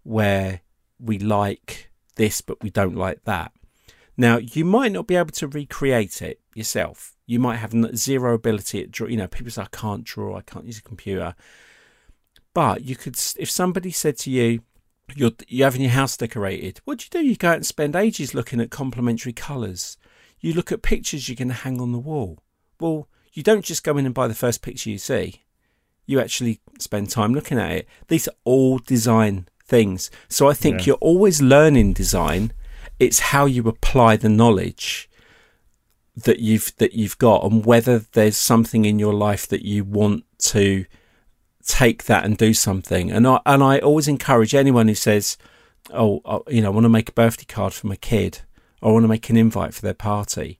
where 0.03 0.61
we 1.01 1.18
like 1.18 1.91
this, 2.16 2.43
but 2.43 2.62
we 2.62 2.68
don't 2.68 2.97
like 2.97 3.25
that. 3.25 3.53
Now, 4.16 4.37
you 4.37 4.66
might 4.66 4.93
not 4.93 5.07
be 5.07 5.16
able 5.16 5.31
to 5.33 5.49
recreate 5.49 6.20
it 6.20 6.41
yourself. 6.55 7.16
You 7.25 7.41
might 7.41 7.57
have 7.57 7.73
zero 7.97 8.35
ability 8.35 8.83
at 8.83 8.91
draw. 8.91 9.09
You 9.09 9.16
know, 9.16 9.29
people 9.29 9.51
say, 9.51 9.62
I 9.62 9.66
can't 9.73 10.05
draw, 10.05 10.37
I 10.37 10.43
can't 10.43 10.66
use 10.66 10.79
a 10.79 10.83
computer. 10.83 11.35
But 12.53 12.85
you 12.85 12.95
could, 12.95 13.18
if 13.39 13.51
somebody 13.51 13.91
said 13.91 14.18
to 14.18 14.31
you, 14.31 14.61
you're, 15.16 15.31
you're 15.49 15.66
having 15.66 15.81
your 15.81 15.91
house 15.93 16.16
decorated, 16.16 16.81
what 16.85 16.99
do 16.99 17.05
you 17.05 17.23
do? 17.23 17.27
You 17.27 17.37
go 17.37 17.49
out 17.49 17.57
and 17.57 17.66
spend 17.66 17.97
ages 17.97 18.35
looking 18.35 18.61
at 18.61 18.70
complementary 18.70 19.33
colours. 19.33 19.97
You 20.41 20.53
look 20.53 20.70
at 20.70 20.83
pictures 20.83 21.29
you're 21.29 21.37
going 21.37 21.49
to 21.49 21.55
hang 21.55 21.81
on 21.81 21.93
the 21.93 21.99
wall. 21.99 22.41
Well, 22.79 23.09
you 23.33 23.43
don't 23.43 23.64
just 23.64 23.85
go 23.85 23.97
in 23.97 24.07
and 24.07 24.14
buy 24.14 24.28
the 24.28 24.35
first 24.35 24.62
picture 24.62 24.91
you 24.91 24.99
see 24.99 25.43
you 26.07 26.20
actually 26.20 26.61
spend 26.78 27.09
time 27.09 27.33
looking 27.33 27.59
at 27.59 27.70
it. 27.70 27.89
These 28.09 28.26
are 28.26 28.35
all 28.45 28.78
design 28.78 29.47
things. 29.64 30.11
So 30.28 30.49
I 30.49 30.53
think 30.53 30.80
Yeah. 30.80 30.87
you're 30.87 30.97
always 30.97 31.41
learning 31.41 31.93
design. 31.93 32.53
It's 32.99 33.20
how 33.20 33.47
you 33.47 33.68
apply 33.68 34.16
the 34.16 34.28
knowledge 34.28 35.09
that 36.16 36.41
you've 36.41 36.72
that 36.78 36.93
you've 36.93 37.18
got 37.18 37.45
and 37.45 37.64
whether 37.64 38.01
there's 38.01 38.37
something 38.37 38.85
in 38.85 38.99
your 38.99 39.14
life 39.14 39.47
that 39.49 39.64
you 39.64 39.85
want 39.85 40.24
to 40.39 40.85
take 41.64 42.05
that 42.05 42.24
and 42.24 42.37
do 42.37 42.53
something. 42.53 43.11
And 43.11 43.26
I 43.26 43.41
and 43.47 43.62
I 43.62 43.78
always 43.78 44.09
encourage 44.09 44.55
anyone 44.55 44.89
who 44.89 44.95
says, 44.95 45.39
"Oh, 45.91 46.20
uh, 46.24 46.41
you 46.49 46.61
know, 46.61 46.70
I 46.72 46.74
want 46.74 46.85
to 46.85 46.89
make 46.91 47.09
a 47.09 47.12
birthday 47.12 47.47
card 47.47 47.72
for 47.72 47.87
my 47.87 47.97
kid, 47.97 48.41
I 48.83 48.89
want 48.89 49.05
to 49.05 49.09
make 49.09 49.30
an 49.30 49.37
invite 49.37 49.72
for 49.72 49.83
their 49.83 49.95
party," 49.95 50.59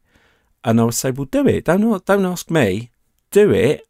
and 0.65 0.81
I 0.81 0.85
would 0.85 0.95
say, 0.95 1.11
"Well, 1.11 1.27
do 1.27 1.47
it. 1.47 1.65
Don't 1.65 2.05
don't 2.05 2.25
ask 2.25 2.51
me. 2.51 2.91
Do 3.31 3.51
it, 3.51 3.87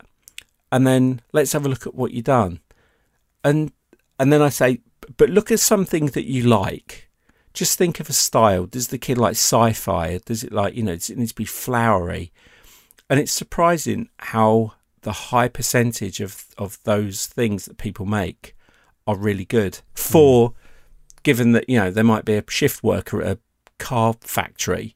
and 0.71 0.87
then 0.87 1.21
let's 1.33 1.53
have 1.53 1.67
a 1.67 1.69
look 1.69 1.87
at 1.87 1.95
what 1.95 2.13
you've 2.13 2.25
done." 2.25 2.61
And 3.45 3.73
and 4.19 4.33
then 4.33 4.43
I 4.43 4.49
say, 4.49 4.81
"But 5.17 5.31
look 5.31 5.51
at 5.51 5.61
something 5.61 6.07
that 6.07 6.27
you 6.27 6.45
like." 6.45 7.09
Just 7.55 7.77
think 7.77 8.01
of 8.01 8.09
a 8.09 8.15
style. 8.15 8.65
Does 8.65 8.89
the 8.89 8.97
kid 8.99 9.19
like 9.19 9.33
sci-fi? 9.33 10.19
Does 10.25 10.43
it 10.43 10.53
like 10.53 10.75
you 10.75 10.83
know? 10.83 10.95
Does 10.95 11.11
it 11.11 11.19
need 11.19 11.29
to 11.29 11.35
be 11.35 11.45
flowery? 11.45 12.33
And 13.11 13.21
it's 13.21 13.33
surprising 13.33 14.09
how 14.19 14.73
the 15.03 15.13
high 15.13 15.49
percentage 15.49 16.21
of 16.21 16.47
of 16.57 16.79
those 16.85 17.27
things 17.27 17.67
that 17.67 17.77
people 17.77 18.07
make 18.07 18.57
are 19.07 19.17
really 19.17 19.45
good 19.45 19.81
for 19.95 20.51
hmm. 20.51 20.55
given 21.23 21.53
that 21.53 21.69
you 21.69 21.79
know 21.79 21.91
there 21.91 22.05
might 22.05 22.25
be 22.25 22.35
a 22.35 22.45
shift 22.49 22.83
worker 22.83 23.21
at 23.21 23.37
a 23.37 23.41
car 23.79 24.15
factory 24.21 24.95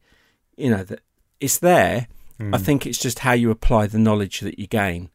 you 0.57 0.71
know 0.71 0.85
that 0.85 1.01
it's 1.41 1.59
there. 1.59 2.09
I 2.53 2.59
think 2.59 2.87
it's 2.87 2.99
just 2.99 3.21
how 3.21 3.33
you 3.33 3.51
apply 3.51 3.87
the 3.87 3.99
knowledge 3.99 4.41
that 4.41 4.59
you 4.59 4.67
gain. 4.67 5.09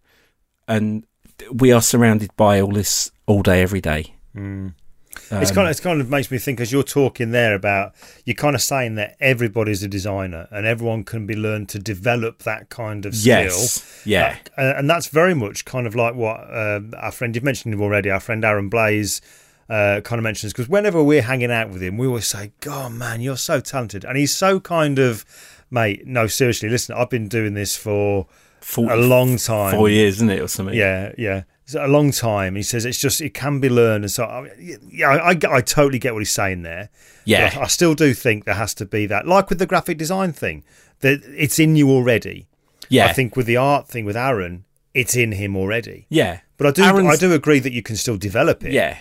And 0.67 1.05
we 1.51 1.71
are 1.71 1.81
surrounded 1.81 2.35
by 2.35 2.59
all 2.59 2.71
this 2.71 3.11
all 3.27 3.43
day 3.43 3.61
every 3.61 3.79
day. 3.81 4.15
It's 4.33 5.31
Um, 5.31 5.55
kind 5.55 5.67
of, 5.67 5.71
it's 5.71 5.79
kind 5.79 6.01
of 6.01 6.09
makes 6.09 6.31
me 6.31 6.37
think 6.39 6.59
as 6.59 6.71
you're 6.71 6.83
talking 6.83 7.29
there 7.31 7.53
about 7.53 7.93
you're 8.25 8.33
kind 8.33 8.55
of 8.55 8.61
saying 8.61 8.95
that 8.95 9.17
everybody's 9.19 9.83
a 9.83 9.87
designer 9.87 10.47
and 10.51 10.65
everyone 10.65 11.03
can 11.03 11.27
be 11.27 11.35
learned 11.35 11.69
to 11.69 11.79
develop 11.79 12.43
that 12.43 12.69
kind 12.69 13.05
of 13.05 13.13
skill. 13.15 13.31
yes. 13.43 14.01
Yeah. 14.05 14.37
Uh, 14.57 14.73
and 14.77 14.89
that's 14.89 15.07
very 15.07 15.35
much 15.35 15.63
kind 15.65 15.85
of 15.85 15.93
like 15.95 16.15
what 16.15 16.39
uh, 16.49 16.79
our 16.97 17.11
friend 17.11 17.35
you've 17.35 17.43
mentioned 17.43 17.73
him 17.73 17.81
already. 17.81 18.09
Our 18.09 18.19
friend 18.21 18.43
Aaron 18.43 18.69
Blaise 18.69 19.21
uh, 19.69 20.01
kind 20.03 20.17
of 20.19 20.23
mentions. 20.23 20.53
Because 20.53 20.69
whenever 20.69 21.03
we're 21.03 21.21
hanging 21.21 21.51
out 21.51 21.69
with 21.69 21.83
him, 21.83 21.97
we 21.97 22.07
always 22.07 22.27
say, 22.27 22.51
"God, 22.61 22.93
man, 22.93 23.21
you're 23.21 23.37
so 23.37 23.59
talented," 23.59 24.03
and 24.03 24.17
he's 24.17 24.35
so 24.35 24.59
kind 24.59 24.97
of, 24.99 25.23
mate. 25.71 26.05
No, 26.05 26.27
seriously, 26.27 26.69
listen, 26.69 26.95
I've 26.95 27.09
been 27.09 27.27
doing 27.27 27.53
this 27.55 27.75
for 27.75 28.27
40, 28.61 28.93
a 28.93 28.95
long 28.97 29.37
time. 29.37 29.75
four 29.75 29.89
years 29.89 30.15
isn't 30.17 30.29
it 30.29 30.39
or 30.39 30.47
something 30.47 30.75
Yeah, 30.77 31.13
yeah. 31.17 31.43
It's 31.63 31.75
a 31.75 31.87
long 31.87 32.11
time. 32.11 32.55
He 32.55 32.63
says 32.63 32.85
it's 32.85 32.99
just 32.99 33.21
it 33.21 33.33
can 33.33 33.59
be 33.59 33.69
learned, 33.69 34.03
and 34.03 34.11
so 34.11 34.25
I- 34.25 34.49
yeah, 34.91 35.07
I, 35.09 35.31
I, 35.31 35.39
I 35.57 35.61
totally 35.61 35.99
get 35.99 36.13
what 36.13 36.19
he's 36.19 36.31
saying 36.31 36.63
there. 36.63 36.89
Yeah. 37.23 37.53
I, 37.55 37.61
I 37.61 37.67
still 37.67 37.93
do 37.95 38.13
think 38.13 38.43
there 38.45 38.55
has 38.55 38.73
to 38.75 38.85
be 38.85 39.05
that, 39.07 39.25
like 39.25 39.49
with 39.49 39.57
the 39.59 39.65
graphic 39.65 39.97
design 39.97 40.33
thing, 40.33 40.63
that 40.99 41.21
it's 41.25 41.57
in 41.59 41.75
you 41.75 41.89
already. 41.89 42.47
yeah 42.89 43.05
I 43.05 43.13
think 43.13 43.35
with 43.37 43.45
the 43.45 43.57
art 43.57 43.87
thing 43.87 44.05
with 44.05 44.17
Aaron, 44.17 44.65
it's 44.93 45.15
in 45.15 45.31
him 45.33 45.55
already. 45.55 46.07
yeah 46.09 46.41
But 46.57 46.67
I 46.67 46.71
do, 46.71 46.83
Aaron's- 46.83 47.13
I 47.13 47.15
do 47.15 47.33
agree 47.33 47.59
that 47.59 47.71
you 47.71 47.81
can 47.81 47.95
still 47.95 48.17
develop 48.17 48.63
it. 48.65 48.73
Yeah, 48.73 48.97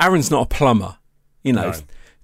Aaron's 0.00 0.30
not 0.30 0.42
a 0.44 0.48
plumber. 0.48 0.96
You 1.42 1.52
know 1.52 1.70
No. 1.72 1.78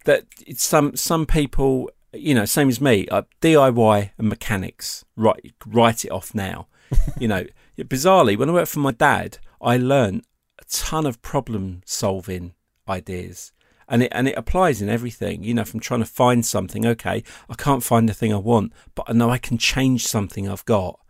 that 0.06 0.24
some 0.56 0.96
some 0.96 1.26
people. 1.26 1.90
You 2.12 2.34
know, 2.34 2.44
same 2.44 2.68
as 2.68 2.80
me. 2.80 3.08
Uh, 3.08 3.22
DIY 3.40 4.10
and 4.18 4.28
mechanics. 4.28 5.04
Write 5.16 5.54
write 5.66 6.04
it 6.04 6.10
off 6.10 6.34
now. 6.34 6.68
you 7.18 7.28
know, 7.28 7.46
bizarrely, 7.78 8.36
when 8.36 8.50
I 8.50 8.52
worked 8.52 8.70
for 8.70 8.80
my 8.80 8.92
dad, 8.92 9.38
I 9.60 9.76
learned 9.76 10.24
a 10.58 10.64
ton 10.64 11.06
of 11.06 11.22
problem 11.22 11.82
solving 11.86 12.54
ideas. 12.88 13.52
And 13.88 14.04
it 14.04 14.12
and 14.12 14.28
it 14.28 14.38
applies 14.38 14.80
in 14.80 14.88
everything, 14.88 15.42
you 15.42 15.54
know. 15.54 15.64
From 15.64 15.80
trying 15.80 16.00
to 16.00 16.06
find 16.06 16.46
something, 16.46 16.86
okay, 16.86 17.22
I 17.48 17.54
can't 17.54 17.82
find 17.82 18.08
the 18.08 18.14
thing 18.14 18.32
I 18.32 18.38
want, 18.38 18.72
but 18.94 19.06
I 19.08 19.12
know 19.12 19.28
I 19.28 19.38
can 19.38 19.58
change 19.58 20.06
something 20.06 20.48
I've 20.48 20.64
got, 20.64 21.00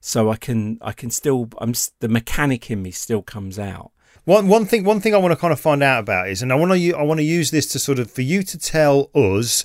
so 0.00 0.30
I 0.30 0.36
can 0.36 0.78
I 0.80 0.92
can 0.92 1.10
still 1.10 1.48
I'm 1.58 1.72
the 2.00 2.08
mechanic 2.08 2.70
in 2.70 2.82
me 2.82 2.90
still 2.90 3.22
comes 3.22 3.58
out. 3.58 3.92
One 4.24 4.46
one 4.46 4.66
thing 4.66 4.84
one 4.84 5.00
thing 5.00 5.14
I 5.14 5.18
want 5.18 5.32
to 5.32 5.40
kind 5.40 5.52
of 5.52 5.58
find 5.58 5.82
out 5.82 6.00
about 6.00 6.28
is, 6.28 6.42
and 6.42 6.52
I 6.52 6.56
want 6.56 6.72
to 6.72 6.94
I 6.94 7.02
want 7.02 7.18
to 7.18 7.24
use 7.24 7.50
this 7.50 7.66
to 7.68 7.78
sort 7.78 7.98
of 7.98 8.10
for 8.10 8.22
you 8.22 8.42
to 8.42 8.58
tell 8.58 9.10
us 9.14 9.64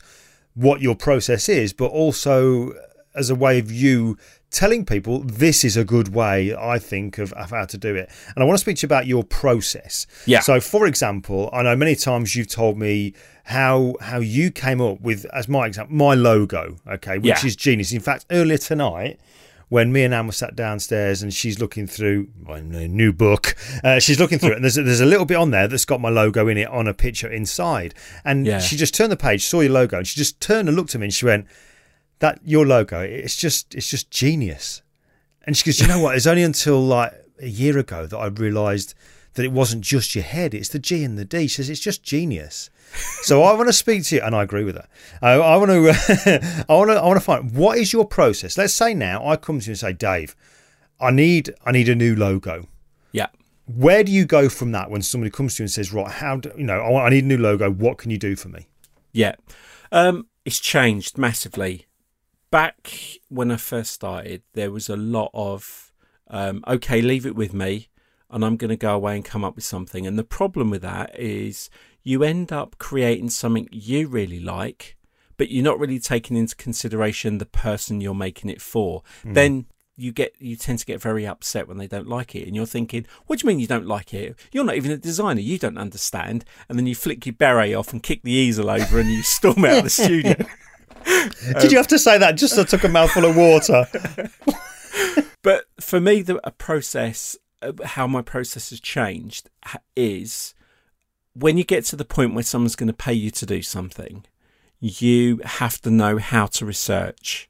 what 0.55 0.81
your 0.81 0.95
process 0.95 1.49
is, 1.49 1.73
but 1.73 1.87
also 1.87 2.71
uh, 2.71 2.73
as 3.15 3.29
a 3.29 3.35
way 3.35 3.59
of 3.59 3.71
you 3.71 4.17
telling 4.51 4.85
people 4.85 5.19
this 5.21 5.63
is 5.63 5.75
a 5.75 5.83
good 5.83 6.13
way, 6.13 6.55
I 6.55 6.77
think, 6.77 7.17
of, 7.17 7.33
of 7.33 7.49
how 7.49 7.65
to 7.65 7.77
do 7.77 7.95
it. 7.95 8.09
And 8.35 8.43
I 8.43 8.45
want 8.45 8.55
to 8.57 8.61
speak 8.61 8.77
to 8.77 8.83
you 8.83 8.87
about 8.87 9.07
your 9.07 9.23
process. 9.23 10.05
Yeah. 10.27 10.41
So, 10.41 10.59
for 10.59 10.85
example, 10.85 11.49
I 11.51 11.63
know 11.63 11.75
many 11.75 11.95
times 11.95 12.35
you've 12.35 12.49
told 12.49 12.77
me 12.77 13.13
how 13.45 13.95
how 13.99 14.19
you 14.19 14.51
came 14.51 14.79
up 14.79 15.01
with, 15.01 15.25
as 15.33 15.47
my 15.47 15.65
example, 15.65 15.95
my 15.95 16.13
logo, 16.13 16.77
okay, 16.87 17.17
which 17.17 17.25
Yeah. 17.25 17.45
is 17.47 17.55
genius. 17.55 17.91
In 17.91 17.99
fact, 17.99 18.25
earlier 18.31 18.57
tonight, 18.59 19.19
when 19.74 19.91
me 19.91 20.03
and 20.03 20.13
Anne 20.13 20.28
were 20.28 20.32
sat 20.32 20.55
downstairs 20.55 21.24
and 21.24 21.34
she's 21.34 21.59
looking 21.59 21.88
through 21.88 22.28
my 22.39 22.59
new 22.59 23.11
book, 23.11 23.55
uh, 23.84 23.97
she's 23.99 24.19
looking 24.19 24.38
through 24.38 24.51
it, 24.51 24.55
and 24.57 24.63
there's 24.63 24.78
a, 24.78 24.84
there's 24.84 24.99
a 25.01 25.05
little 25.13 25.26
bit 25.26 25.36
on 25.36 25.49
there 25.49 25.67
that's 25.67 25.84
got 25.84 25.99
my 25.99 26.09
logo 26.09 26.47
in 26.47 26.59
it 26.59 26.67
on 26.67 26.88
a 26.88 26.93
picture 26.93 27.28
inside. 27.28 27.95
And 28.24 28.45
Yeah. 28.45 28.59
she 28.59 28.78
just 28.78 28.93
turned 28.93 29.11
the 29.11 29.17
page, 29.17 29.43
saw 29.47 29.61
your 29.61 29.71
logo, 29.71 29.97
and 29.97 30.05
she 30.07 30.15
just 30.15 30.39
turned 30.39 30.67
and 30.69 30.78
looked 30.78 30.93
at 30.93 31.01
me 31.01 31.05
and 31.07 31.13
she 31.13 31.26
went, 31.26 31.47
"That 32.19 32.38
your 32.45 32.67
logo, 32.67 32.99
it's 33.01 33.36
just 33.36 33.74
it's 33.74 33.89
just 33.89 34.11
genius." 34.11 34.84
And 35.43 35.57
she 35.57 35.65
goes, 35.65 35.80
"You 35.82 35.88
know 35.88 35.99
what? 35.99 36.15
It's 36.17 36.28
only 36.28 36.43
until 36.43 36.80
like 36.80 37.11
a 37.41 37.47
year 37.47 37.76
ago 37.80 38.05
that 38.05 38.17
I 38.17 38.28
realised 38.28 38.93
that 39.34 39.43
it 39.43 39.51
wasn't 39.51 39.84
just 39.84 40.13
your 40.13 40.24
head; 40.24 40.53
it's 40.53 40.69
the 40.69 40.78
G 40.78 41.03
and 41.03 41.17
the 41.17 41.26
D." 41.26 41.47
She 41.47 41.55
says, 41.55 41.71
"It's 41.71 41.80
just 41.82 42.03
genius." 42.03 42.69
So 42.93 43.43
I 43.43 43.53
want 43.53 43.67
to 43.67 43.73
speak 43.73 44.03
to 44.05 44.15
you, 44.15 44.21
and 44.21 44.35
I 44.35 44.43
agree 44.43 44.63
with 44.63 44.75
that. 44.75 44.89
I, 45.21 45.31
I 45.33 45.57
want 45.57 45.71
to, 45.71 46.65
I 46.69 46.73
want 46.73 46.89
to, 46.91 46.95
I 46.95 47.05
want 47.05 47.17
to 47.17 47.25
find 47.25 47.51
what 47.53 47.77
is 47.77 47.93
your 47.93 48.05
process. 48.05 48.57
Let's 48.57 48.73
say 48.73 48.93
now 48.93 49.25
I 49.25 49.35
come 49.35 49.59
to 49.59 49.65
you 49.65 49.71
and 49.71 49.79
say, 49.79 49.93
Dave, 49.93 50.35
I 50.99 51.11
need, 51.11 51.53
I 51.65 51.71
need 51.71 51.89
a 51.89 51.95
new 51.95 52.15
logo. 52.15 52.67
Yeah. 53.11 53.27
Where 53.65 54.03
do 54.03 54.11
you 54.11 54.25
go 54.25 54.49
from 54.49 54.71
that 54.73 54.89
when 54.89 55.01
somebody 55.01 55.31
comes 55.31 55.55
to 55.55 55.63
you 55.63 55.65
and 55.65 55.71
says, 55.71 55.93
right, 55.93 56.11
how 56.11 56.37
do 56.37 56.51
you 56.57 56.63
know? 56.63 56.79
I, 56.79 56.89
want, 56.89 57.05
I 57.05 57.09
need 57.09 57.23
a 57.23 57.27
new 57.27 57.37
logo. 57.37 57.71
What 57.71 57.97
can 57.97 58.11
you 58.11 58.17
do 58.17 58.35
for 58.35 58.49
me? 58.49 58.67
Yeah. 59.11 59.35
Um, 59.91 60.27
it's 60.45 60.59
changed 60.59 61.17
massively. 61.17 61.87
Back 62.51 63.19
when 63.29 63.51
I 63.51 63.57
first 63.57 63.93
started, 63.93 64.43
there 64.53 64.69
was 64.69 64.89
a 64.89 64.97
lot 64.97 65.31
of, 65.33 65.91
um, 66.27 66.63
okay, 66.67 67.01
leave 67.01 67.25
it 67.25 67.35
with 67.35 67.53
me 67.53 67.89
and 68.33 68.43
I'm 68.43 68.57
going 68.57 68.69
to 68.69 68.75
go 68.75 68.95
away 68.95 69.15
and 69.15 69.23
come 69.23 69.45
up 69.45 69.55
with 69.55 69.63
something. 69.63 70.07
And 70.07 70.17
the 70.17 70.23
problem 70.23 70.71
with 70.71 70.81
that 70.81 71.17
is 71.17 71.69
you 72.03 72.23
end 72.23 72.51
up 72.51 72.77
creating 72.77 73.29
something 73.29 73.67
you 73.71 74.07
really 74.07 74.39
like, 74.39 74.97
but 75.37 75.49
you're 75.49 75.63
not 75.63 75.79
really 75.79 75.99
taking 75.99 76.37
into 76.37 76.55
consideration 76.55 77.37
the 77.37 77.45
person 77.45 78.01
you're 78.01 78.13
making 78.13 78.49
it 78.49 78.61
for. 78.61 79.03
Then 79.23 79.65
you 79.95 80.11
get 80.11 80.33
you 80.39 80.55
tend 80.55 80.79
to 80.79 80.85
get 80.85 81.01
very 81.01 81.25
upset 81.25 81.67
when 81.67 81.77
they 81.77 81.87
don't 81.87 82.07
like 82.07 82.33
it 82.33 82.47
and 82.47 82.55
you're 82.55 82.65
thinking 82.65 83.05
what 83.27 83.37
do 83.37 83.43
you 83.43 83.47
mean 83.47 83.59
you 83.59 83.67
don't 83.67 83.85
like 83.85 84.13
it? 84.13 84.35
You're 84.51 84.63
not 84.63 84.75
even 84.75 84.91
a 84.91 84.97
designer. 84.97 85.41
You 85.41 85.57
don't 85.59 85.77
understand. 85.77 86.45
And 86.67 86.77
then 86.77 86.87
you 86.87 86.95
flick 86.95 87.25
your 87.25 87.33
beret 87.33 87.75
off 87.75 87.93
and 87.93 88.01
kick 88.01 88.23
the 88.23 88.31
easel 88.31 88.69
over 88.69 88.99
and 88.99 89.09
you 89.09 89.21
storm 89.23 89.65
out 89.65 89.79
of 89.79 89.83
the 89.83 89.89
studio. 89.89 90.35
Did 91.59 91.71
you 91.71 91.77
have 91.77 91.87
to 91.87 91.99
say 91.99 92.17
that? 92.17 92.37
Just 92.37 92.57
I 92.57 92.63
took 92.63 92.83
a 92.83 92.89
mouthful 92.89 93.25
of 93.25 93.35
water? 93.35 93.85
but 95.41 95.65
for 95.79 95.99
me 95.99 96.21
the 96.21 96.39
a 96.45 96.51
process 96.51 97.37
uh, 97.61 97.73
how 97.85 98.07
my 98.07 98.21
process 98.21 98.71
has 98.71 98.79
changed 98.79 99.49
ha- 99.63 99.79
is 99.95 100.53
when 101.34 101.57
you 101.57 101.63
get 101.63 101.84
to 101.86 101.95
the 101.95 102.05
point 102.05 102.34
where 102.34 102.43
someone's 102.43 102.75
going 102.75 102.88
to 102.88 102.93
pay 102.93 103.13
you 103.13 103.31
to 103.31 103.45
do 103.45 103.61
something 103.61 104.25
you 104.79 105.39
have 105.45 105.81
to 105.81 105.89
know 105.89 106.17
how 106.17 106.45
to 106.45 106.65
research 106.65 107.49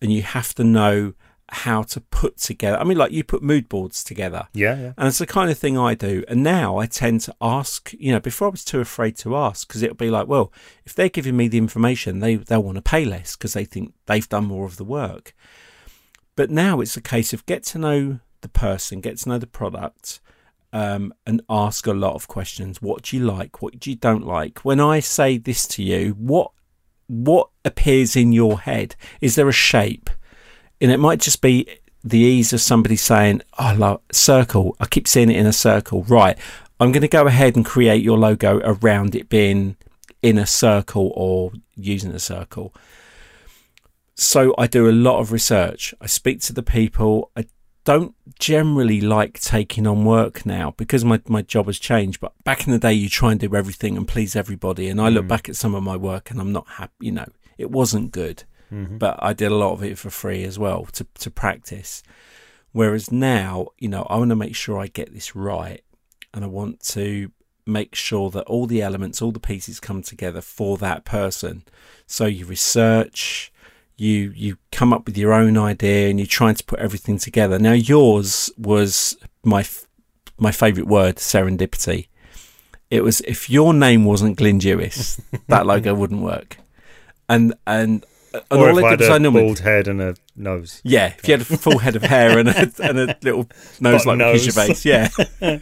and 0.00 0.12
you 0.12 0.22
have 0.22 0.54
to 0.54 0.64
know 0.64 1.14
how 1.50 1.82
to 1.82 2.00
put 2.00 2.36
together 2.38 2.78
i 2.78 2.84
mean 2.84 2.98
like 2.98 3.12
you 3.12 3.22
put 3.22 3.42
mood 3.42 3.68
boards 3.68 4.02
together 4.02 4.48
yeah, 4.52 4.76
yeah. 4.76 4.92
And 4.96 5.08
it's 5.08 5.18
the 5.18 5.26
kind 5.26 5.50
of 5.50 5.58
thing 5.58 5.76
I 5.76 5.94
do. 5.94 6.24
And 6.28 6.42
now 6.42 6.78
I 6.78 6.86
tend 6.86 7.20
to 7.22 7.34
ask, 7.40 7.92
you 7.98 8.12
know, 8.12 8.20
before 8.20 8.48
I 8.48 8.50
was 8.50 8.64
too 8.64 8.80
afraid 8.80 9.16
to 9.18 9.36
ask 9.36 9.66
because 9.66 9.82
it'll 9.82 9.96
be 9.96 10.10
like, 10.10 10.28
well, 10.28 10.52
if 10.84 10.94
they're 10.94 11.08
giving 11.08 11.36
me 11.36 11.48
the 11.48 11.58
information, 11.58 12.20
they, 12.20 12.36
they'll 12.36 12.62
want 12.62 12.76
to 12.76 12.82
pay 12.82 13.04
less 13.04 13.36
because 13.36 13.52
they 13.52 13.64
think 13.64 13.92
they've 14.06 14.28
done 14.28 14.46
more 14.46 14.64
of 14.64 14.76
the 14.76 14.84
work. 14.84 15.34
But 16.36 16.50
now 16.50 16.80
it's 16.80 16.96
a 16.96 17.02
case 17.02 17.32
of 17.32 17.46
get 17.46 17.64
to 17.64 17.78
know 17.78 18.20
the 18.40 18.48
person, 18.48 19.00
get 19.00 19.18
to 19.18 19.28
know 19.28 19.38
the 19.38 19.46
product, 19.46 20.20
um, 20.74 21.14
and 21.24 21.40
ask 21.48 21.86
a 21.86 21.94
lot 21.94 22.14
of 22.14 22.26
questions. 22.26 22.82
What 22.82 23.04
do 23.04 23.16
you 23.16 23.24
like? 23.24 23.62
What 23.62 23.78
do 23.78 23.90
you 23.90 23.96
don't 23.96 24.26
like? 24.26 24.58
When 24.64 24.80
I 24.80 24.98
say 25.00 25.38
this 25.38 25.66
to 25.68 25.82
you, 25.82 26.10
what 26.18 26.50
what 27.06 27.50
appears 27.64 28.16
in 28.16 28.32
your 28.32 28.60
head? 28.60 28.96
Is 29.20 29.36
there 29.36 29.48
a 29.48 29.52
shape? 29.52 30.10
And 30.80 30.90
it 30.90 30.98
might 30.98 31.20
just 31.20 31.40
be 31.40 31.68
the 32.02 32.18
ease 32.18 32.52
of 32.52 32.60
somebody 32.60 32.96
saying, 32.96 33.42
"Oh, 33.58 33.66
I 33.66 33.72
love 33.74 34.00
circle." 34.10 34.76
I 34.80 34.86
keep 34.86 35.06
seeing 35.06 35.30
it 35.30 35.36
in 35.36 35.46
a 35.46 35.52
circle. 35.52 36.02
Right, 36.02 36.36
I'm 36.80 36.90
going 36.90 37.02
to 37.02 37.08
go 37.08 37.26
ahead 37.26 37.54
and 37.54 37.64
create 37.64 38.02
your 38.02 38.18
logo 38.18 38.60
around 38.64 39.14
it 39.14 39.28
being 39.28 39.76
in 40.22 40.38
a 40.38 40.46
circle 40.46 41.12
or 41.14 41.52
using 41.76 42.10
a 42.10 42.18
circle. 42.18 42.74
So 44.16 44.54
I 44.58 44.66
do 44.66 44.88
a 44.88 44.92
lot 44.92 45.20
of 45.20 45.30
research. 45.30 45.94
I 46.00 46.06
speak 46.06 46.40
to 46.42 46.52
the 46.52 46.62
people. 46.62 47.30
I 47.36 47.46
don't 47.84 48.14
generally 48.38 49.00
like 49.00 49.38
taking 49.40 49.86
on 49.86 50.04
work 50.04 50.46
now 50.46 50.74
because 50.76 51.04
my, 51.04 51.20
my 51.28 51.42
job 51.42 51.66
has 51.66 51.78
changed. 51.78 52.20
But 52.20 52.32
back 52.44 52.66
in 52.66 52.72
the 52.72 52.78
day, 52.78 52.94
you 52.94 53.08
try 53.08 53.32
and 53.32 53.40
do 53.40 53.54
everything 53.54 53.96
and 53.96 54.08
please 54.08 54.34
everybody. 54.34 54.88
And 54.88 55.00
I 55.00 55.10
look 55.10 55.26
mm. 55.26 55.28
back 55.28 55.48
at 55.48 55.56
some 55.56 55.74
of 55.74 55.82
my 55.82 55.96
work 55.96 56.30
and 56.30 56.40
I'm 56.40 56.52
not 56.52 56.66
happy. 56.68 56.92
You 57.00 57.12
know, 57.12 57.28
it 57.58 57.70
wasn't 57.70 58.10
good, 58.10 58.44
mm-hmm. 58.72 58.98
but 58.98 59.18
I 59.22 59.34
did 59.34 59.52
a 59.52 59.56
lot 59.56 59.72
of 59.72 59.84
it 59.84 59.98
for 59.98 60.10
free 60.10 60.44
as 60.44 60.58
well 60.58 60.86
to, 60.92 61.06
to 61.20 61.30
practice. 61.30 62.02
Whereas 62.72 63.12
now, 63.12 63.68
you 63.78 63.88
know, 63.88 64.06
I 64.10 64.16
want 64.16 64.30
to 64.30 64.36
make 64.36 64.56
sure 64.56 64.78
I 64.78 64.88
get 64.88 65.12
this 65.12 65.36
right 65.36 65.82
and 66.32 66.42
I 66.42 66.48
want 66.48 66.80
to 66.88 67.30
make 67.66 67.94
sure 67.94 68.30
that 68.30 68.44
all 68.44 68.66
the 68.66 68.82
elements, 68.82 69.22
all 69.22 69.32
the 69.32 69.40
pieces 69.40 69.78
come 69.80 70.02
together 70.02 70.40
for 70.40 70.76
that 70.78 71.04
person. 71.04 71.64
So 72.06 72.26
you 72.26 72.46
research, 72.46 73.52
you 73.96 74.32
you 74.34 74.58
come 74.72 74.92
up 74.92 75.06
with 75.06 75.16
your 75.16 75.32
own 75.32 75.56
idea 75.56 76.08
and 76.10 76.18
you're 76.18 76.26
trying 76.26 76.54
to 76.56 76.64
put 76.64 76.78
everything 76.80 77.18
together. 77.18 77.58
Now 77.58 77.72
yours 77.72 78.50
was 78.58 79.16
my 79.44 79.60
f- 79.60 79.86
my 80.38 80.50
favorite 80.52 80.86
word, 80.86 81.16
serendipity. 81.16 82.08
It 82.90 83.02
was 83.02 83.20
if 83.22 83.48
your 83.48 83.72
name 83.74 84.04
wasn't 84.04 84.36
Glyn 84.36 84.58
Dewis, 84.58 85.20
that 85.48 85.66
logo 85.66 85.94
wouldn't 85.94 86.22
work. 86.22 86.56
And 87.28 87.54
and 87.66 88.04
and 88.32 88.42
Or 88.50 88.70
all 88.70 88.78
if 88.78 88.84
I 88.84 88.90
had 88.90 89.00
a 89.00 89.18
normally 89.20 89.44
bald 89.46 89.60
head 89.60 89.86
and 89.88 90.00
a 90.02 90.16
nose. 90.36 90.80
yeah, 90.84 91.14
if 91.16 91.26
you 91.28 91.32
had 91.34 91.42
a 91.42 91.44
full 91.44 91.78
head 91.78 91.94
of 91.94 92.02
hair 92.02 92.36
and 92.38 92.48
a, 92.48 92.70
and 92.82 92.98
a 92.98 93.16
little 93.22 93.48
nose 93.80 94.04
Button 94.04 94.06
like 94.08 94.18
nose. 94.18 94.42
Gervais, 94.42 94.74
yeah. 94.82 95.08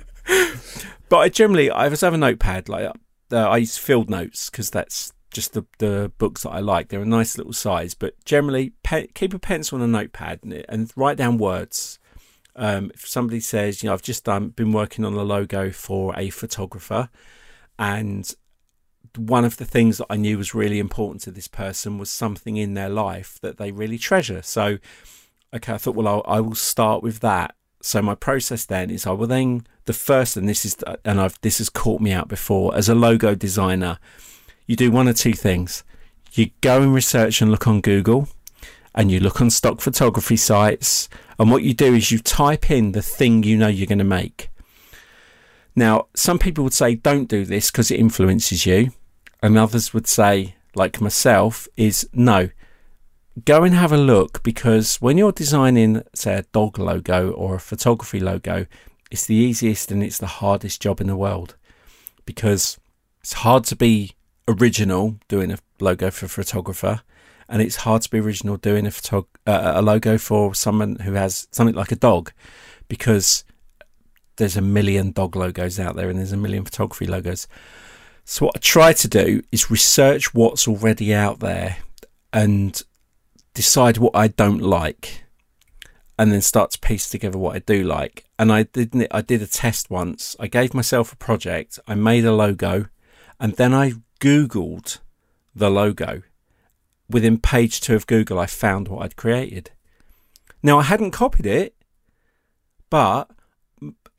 but 1.08 1.16
I 1.18 1.28
generally, 1.28 1.70
I 1.70 1.84
always 1.84 2.00
have 2.00 2.14
a 2.14 2.18
notepad. 2.18 2.68
Like 2.70 2.90
uh, 3.30 3.36
I 3.36 3.58
use 3.58 3.76
field 3.76 4.08
notes 4.08 4.48
because 4.50 4.70
that's 4.70 5.12
just 5.32 5.52
the 5.54 5.64
the 5.78 6.12
books 6.18 6.42
that 6.42 6.50
I 6.50 6.60
like. 6.60 6.88
They're 6.88 7.02
a 7.02 7.06
nice 7.06 7.36
little 7.36 7.52
size, 7.52 7.94
but 7.94 8.14
generally, 8.24 8.72
pe- 8.82 9.08
keep 9.08 9.34
a 9.34 9.38
pencil 9.38 9.76
and 9.76 9.84
a 9.84 9.98
notepad 9.98 10.40
and, 10.42 10.64
and 10.68 10.92
write 10.96 11.16
down 11.16 11.38
words. 11.38 11.98
Um, 12.54 12.90
if 12.94 13.08
somebody 13.08 13.40
says, 13.40 13.82
you 13.82 13.88
know, 13.88 13.94
I've 13.94 14.02
just 14.02 14.24
done, 14.24 14.50
been 14.50 14.72
working 14.72 15.06
on 15.06 15.14
a 15.14 15.22
logo 15.22 15.70
for 15.70 16.14
a 16.18 16.28
photographer, 16.30 17.08
and 17.78 18.32
one 19.16 19.44
of 19.44 19.56
the 19.56 19.64
things 19.64 19.98
that 19.98 20.06
I 20.10 20.16
knew 20.16 20.38
was 20.38 20.54
really 20.54 20.78
important 20.78 21.22
to 21.22 21.30
this 21.30 21.48
person 21.48 21.98
was 21.98 22.10
something 22.10 22.56
in 22.56 22.74
their 22.74 22.88
life 22.88 23.38
that 23.42 23.58
they 23.58 23.72
really 23.72 23.98
treasure. 23.98 24.42
So, 24.42 24.78
okay, 25.54 25.74
I 25.74 25.78
thought, 25.78 25.94
well, 25.94 26.08
I'll, 26.08 26.22
I 26.26 26.40
will 26.40 26.54
start 26.54 27.02
with 27.02 27.20
that. 27.20 27.54
So 27.82 28.00
my 28.00 28.14
process 28.14 28.64
then 28.64 28.90
is 28.90 29.06
I 29.06 29.10
will 29.10 29.26
then 29.26 29.66
the 29.86 29.92
first, 29.92 30.36
and 30.36 30.48
this 30.48 30.64
is, 30.64 30.76
and 31.04 31.20
I've 31.20 31.40
this 31.40 31.58
has 31.58 31.68
caught 31.68 32.00
me 32.00 32.12
out 32.12 32.28
before 32.28 32.74
as 32.76 32.88
a 32.88 32.94
logo 32.94 33.34
designer. 33.34 33.98
You 34.66 34.76
do 34.76 34.90
one 34.90 35.08
or 35.08 35.12
two 35.12 35.32
things. 35.32 35.84
You 36.32 36.50
go 36.60 36.82
and 36.82 36.94
research 36.94 37.42
and 37.42 37.50
look 37.50 37.66
on 37.66 37.80
Google, 37.80 38.28
and 38.94 39.10
you 39.10 39.20
look 39.20 39.40
on 39.40 39.50
stock 39.50 39.80
photography 39.80 40.36
sites. 40.36 41.08
And 41.38 41.50
what 41.50 41.62
you 41.62 41.74
do 41.74 41.94
is 41.94 42.10
you 42.10 42.18
type 42.18 42.70
in 42.70 42.92
the 42.92 43.02
thing 43.02 43.42
you 43.42 43.56
know 43.56 43.68
you're 43.68 43.86
going 43.86 43.98
to 43.98 44.04
make. 44.04 44.48
Now, 45.74 46.06
some 46.14 46.38
people 46.38 46.64
would 46.64 46.74
say 46.74 46.94
don't 46.94 47.28
do 47.28 47.44
this 47.44 47.70
because 47.70 47.90
it 47.90 47.98
influences 47.98 48.66
you, 48.66 48.92
and 49.42 49.56
others 49.56 49.94
would 49.94 50.06
say, 50.06 50.54
like 50.74 51.00
myself, 51.00 51.66
is 51.76 52.08
no. 52.12 52.50
Go 53.46 53.64
and 53.64 53.74
have 53.74 53.92
a 53.92 53.96
look 53.96 54.42
because 54.42 54.96
when 54.96 55.16
you're 55.16 55.32
designing, 55.32 56.02
say, 56.14 56.34
a 56.34 56.42
dog 56.52 56.78
logo 56.78 57.30
or 57.30 57.54
a 57.54 57.60
photography 57.60 58.20
logo, 58.20 58.66
it's 59.10 59.26
the 59.26 59.34
easiest 59.34 59.90
and 59.90 60.02
it's 60.02 60.18
the 60.18 60.26
hardest 60.26 60.82
job 60.82 61.00
in 61.00 61.06
the 61.06 61.16
world 61.16 61.56
because 62.26 62.78
it's 63.20 63.32
hard 63.34 63.64
to 63.64 63.76
be 63.76 64.12
original 64.48 65.18
doing 65.28 65.52
a 65.52 65.58
logo 65.80 66.10
for 66.10 66.26
a 66.26 66.28
photographer, 66.28 67.02
and 67.48 67.62
it's 67.62 67.76
hard 67.76 68.02
to 68.02 68.10
be 68.10 68.18
original 68.18 68.56
doing 68.56 68.86
a 68.86 68.90
photog- 68.90 69.26
uh, 69.46 69.72
a 69.74 69.82
logo 69.82 70.18
for 70.18 70.54
someone 70.54 70.96
who 70.96 71.12
has 71.12 71.48
something 71.50 71.74
like 71.74 71.92
a 71.92 71.96
dog 71.96 72.32
because 72.88 73.44
there's 74.36 74.56
a 74.56 74.62
million 74.62 75.12
dog 75.12 75.36
logos 75.36 75.78
out 75.78 75.96
there 75.96 76.08
and 76.08 76.18
there's 76.18 76.32
a 76.32 76.36
million 76.36 76.64
photography 76.64 77.06
logos. 77.06 77.46
So 78.24 78.46
what 78.46 78.56
I 78.56 78.60
try 78.60 78.92
to 78.92 79.08
do 79.08 79.42
is 79.50 79.70
research 79.70 80.32
what's 80.34 80.68
already 80.68 81.12
out 81.12 81.40
there 81.40 81.78
and 82.32 82.80
decide 83.54 83.98
what 83.98 84.14
I 84.14 84.28
don't 84.28 84.62
like 84.62 85.24
and 86.18 86.30
then 86.32 86.40
start 86.40 86.70
to 86.72 86.78
piece 86.78 87.08
together 87.08 87.38
what 87.38 87.56
I 87.56 87.58
do 87.58 87.82
like. 87.82 88.24
And 88.38 88.52
I 88.52 88.64
did 88.64 89.08
I 89.10 89.20
did 89.20 89.42
a 89.42 89.46
test 89.46 89.90
once. 89.90 90.36
I 90.38 90.46
gave 90.46 90.74
myself 90.74 91.12
a 91.12 91.16
project, 91.16 91.78
I 91.86 91.94
made 91.94 92.24
a 92.24 92.32
logo, 92.32 92.86
and 93.40 93.54
then 93.54 93.74
I 93.74 93.94
googled 94.22 95.00
the 95.52 95.68
logo. 95.68 96.22
Within 97.10 97.38
page 97.38 97.80
2 97.80 97.96
of 97.96 98.06
Google 98.06 98.38
I 98.38 98.46
found 98.46 98.86
what 98.86 99.02
I'd 99.02 99.16
created. 99.16 99.72
Now, 100.62 100.78
I 100.78 100.84
hadn't 100.84 101.10
copied 101.10 101.44
it, 101.44 101.74
but 102.88 103.28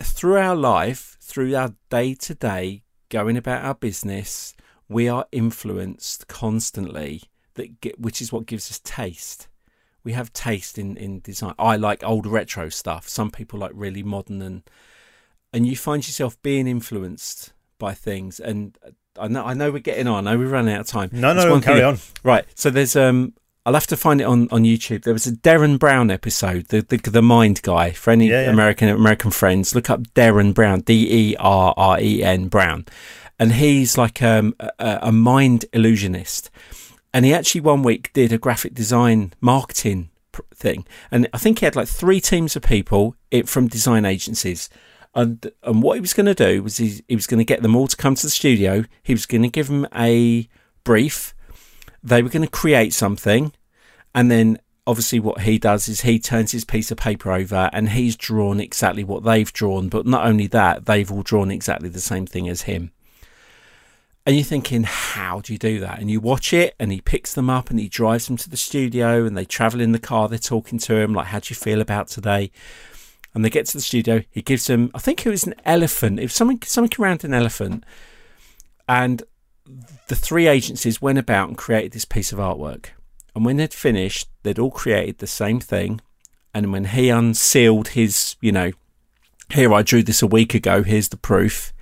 through 0.01 0.38
our 0.38 0.58
life, 0.58 1.18
through 1.22 1.56
our 1.56 1.74
day 1.89 2.16
to 2.16 2.36
day 2.36 2.84
going 3.08 3.38
about 3.38 3.64
our 3.64 3.76
business, 3.76 4.54
we 4.89 5.08
are 5.08 5.26
influenced 5.32 6.28
constantly. 6.28 7.24
That 7.54 7.70
which 7.97 8.22
is 8.22 8.34
what 8.34 8.45
gives 8.45 8.70
us 8.70 8.82
taste. 8.84 9.47
We 10.04 10.14
have 10.14 10.34
taste 10.34 10.78
in 10.78 10.97
in 10.97 11.22
design. 11.22 11.54
I 11.58 11.78
like 11.78 12.04
old 12.04 12.26
retro 12.26 12.68
stuff. 12.70 13.08
Some 13.08 13.32
people 13.32 13.60
like 13.60 13.72
really 13.74 14.04
modern 14.04 14.41
and 14.41 14.64
and 15.54 15.66
you 15.66 15.78
find 15.78 16.06
yourself 16.06 16.41
being 16.41 16.68
influenced 16.68 17.54
by 17.78 17.93
things. 17.93 18.39
And 18.39 18.78
I 19.18 19.28
know 19.28 19.43
I 19.45 19.53
know 19.53 19.72
we're 19.72 19.80
getting 19.80 20.07
on. 20.07 20.28
I 20.28 20.32
know 20.34 20.39
we're 20.39 20.47
running 20.47 20.74
out 20.74 20.82
of 20.82 20.88
time. 20.88 21.09
No, 21.14 21.34
There's 21.34 21.45
no, 21.45 21.61
carry 21.61 21.78
thing- 21.80 21.86
on. 21.86 21.97
Right. 22.24 22.45
So 22.55 22.70
there's 22.70 22.95
um 22.95 23.34
I'll 23.66 23.76
have 23.76 23.88
to 23.88 23.95
find 23.97 24.20
it 24.20 24.26
on, 24.26 24.49
on 24.51 24.64
YouTube. 24.64 25.03
There 25.03 25.14
was 25.14 25.26
a 25.26 25.32
Derren 25.32 25.80
Brown 25.80 26.11
episode, 26.11 26.68
the 26.68 26.82
the, 26.82 26.97
the 26.97 27.22
mind 27.22 27.61
guy. 27.61 27.91
For 27.91 28.11
any 28.11 28.28
Yeah, 28.30 28.43
yeah. 28.43 28.49
American 28.49 28.89
American 28.89 29.32
friends, 29.32 29.74
look 29.76 29.89
up 29.89 30.01
Derren 30.16 30.53
Brown, 30.53 30.82
D 30.82 31.32
E 31.32 31.36
R 31.39 31.74
R 31.78 31.99
E 32.01 32.22
N 32.24 32.47
Brown, 32.49 32.86
and 33.39 33.53
he's 33.53 33.97
like 33.97 34.22
um, 34.22 34.53
a, 34.59 34.99
a 35.03 35.11
mind 35.11 35.66
illusionist. 35.74 36.49
And 37.14 37.24
he 37.26 37.34
actually 37.34 37.61
one 37.61 37.84
week 37.84 38.11
did 38.14 38.34
a 38.34 38.38
graphic 38.39 38.74
design 38.74 39.34
marketing 39.39 40.09
pr- 40.32 40.41
thing, 40.55 40.86
and 41.11 41.30
I 41.32 41.38
think 41.38 41.59
he 41.59 41.66
had 41.66 41.76
like 41.76 41.88
three 41.88 42.20
teams 42.20 42.55
of 42.55 42.64
people 42.64 43.16
it, 43.32 43.47
from 43.47 43.68
design 43.68 44.03
agencies. 44.03 44.70
And 45.16 45.51
and 45.61 45.84
what 45.84 45.93
he 45.95 46.01
was 46.01 46.14
going 46.14 46.26
to 46.26 46.34
do 46.34 46.64
was 46.64 46.78
he, 46.78 47.03
he 47.07 47.16
was 47.16 47.28
going 47.28 47.38
to 47.38 47.45
get 47.45 47.61
them 47.61 47.76
all 47.76 47.88
to 47.88 47.95
come 47.95 48.16
to 48.16 48.26
the 48.26 48.32
studio. 48.32 48.84
He 49.03 49.14
was 49.14 49.26
going 49.26 49.43
to 49.43 49.49
give 49.49 49.68
them 49.68 49.88
a 49.95 50.47
brief. 50.84 51.36
They 52.01 52.24
were 52.24 52.30
going 52.30 52.45
to 52.45 52.51
create 52.51 52.93
something, 52.93 53.53
and 54.16 54.30
then 54.30 54.59
obviously 54.86 55.20
what 55.20 55.41
he 55.41 55.57
does 55.57 55.88
is 55.88 56.01
he 56.01 56.20
turns 56.20 56.51
his 56.51 56.66
piece 56.66 56.91
of 56.91 56.97
paper 56.97 57.32
over 57.32 57.70
and 57.72 57.89
he's 57.89 58.18
drawn 58.18 58.59
exactly 58.59 59.03
what 59.03 59.24
they've 59.24 59.53
drawn. 59.53 59.88
But 59.88 60.05
not 60.05 60.26
only 60.26 60.47
that, 60.47 60.86
they've 60.86 61.09
all 61.09 61.24
drawn 61.24 61.51
exactly 61.51 61.88
the 61.88 62.01
same 62.01 62.26
thing 62.26 62.49
as 62.49 62.64
him. 62.64 62.91
And 64.26 64.36
you're 64.36 64.45
thinking, 64.45 64.84
how 64.84 65.41
do 65.41 65.53
you 65.53 65.59
do 65.59 65.80
that? 65.82 65.99
And 65.99 66.09
you 66.09 66.20
watch 66.22 66.53
it, 66.53 66.76
and 66.80 66.91
he 66.91 67.01
picks 67.01 67.34
them 67.34 67.49
up 67.49 67.70
and 67.70 67.80
he 67.80 67.89
drives 67.89 68.28
them 68.28 68.38
to 68.38 68.49
the 68.49 68.57
studio, 68.57 69.26
and 69.26 69.38
they 69.38 69.45
travel 69.45 69.82
in 69.82 69.91
the 69.91 69.99
car. 69.99 70.30
They're 70.30 70.38
talking 70.38 70.80
to 70.80 70.95
him, 70.95 71.14
like, 71.14 71.28
how 71.28 71.39
do 71.39 71.47
you 71.49 71.55
feel 71.55 71.82
about 71.82 72.07
today? 72.07 72.49
And 73.36 73.44
they 73.44 73.50
get 73.50 73.66
to 73.68 73.78
the 73.78 73.82
studio. 73.82 74.22
He 74.30 74.42
gives 74.42 74.68
them, 74.68 74.92
I 74.94 75.00
think 75.00 75.26
it 75.26 75.30
was 75.30 75.46
an 75.46 75.56
elephant. 75.66 76.20
It 76.20 76.24
was 76.24 76.34
something, 76.36 76.60
something 76.64 77.04
around 77.04 77.24
an 77.24 77.34
elephant. 77.34 77.84
And 78.88 79.24
the 80.08 80.16
three 80.16 80.48
agencies 80.48 81.02
went 81.02 81.18
about 81.18 81.48
and 81.50 81.58
created 81.58 81.94
this 81.94 82.06
piece 82.06 82.32
of 82.32 82.40
artwork. 82.40 82.88
And 83.36 83.44
when 83.46 83.58
they'd 83.58 83.74
finished, 83.74 84.30
they'd 84.44 84.60
all 84.60 84.70
created 84.72 85.18
the 85.18 85.28
same 85.28 85.60
thing. 85.60 86.02
And 86.54 86.72
when 86.72 86.86
he 86.86 87.10
unsealed 87.10 87.90
his, 87.90 88.36
you 88.42 88.52
know, 88.52 88.72
here 89.50 89.74
I 89.74 89.82
drew 89.82 90.04
this 90.04 90.22
a 90.22 90.28
week 90.28 90.54
ago, 90.54 90.84
here's 90.84 91.10
the 91.10 91.18
proof. 91.18 91.74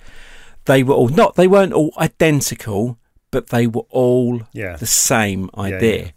They 0.64 0.82
were 0.82 0.94
all 0.94 1.08
not, 1.08 1.34
they 1.34 1.48
weren't 1.48 1.72
all 1.74 1.92
identical, 1.98 2.98
but 3.30 3.48
they 3.48 3.66
were 3.66 3.84
all 3.90 4.42
Yeah. 4.52 4.76
the 4.76 4.86
same 4.86 5.50
Yeah, 5.54 5.60
idea. 5.62 6.02
yeah. 6.04 6.10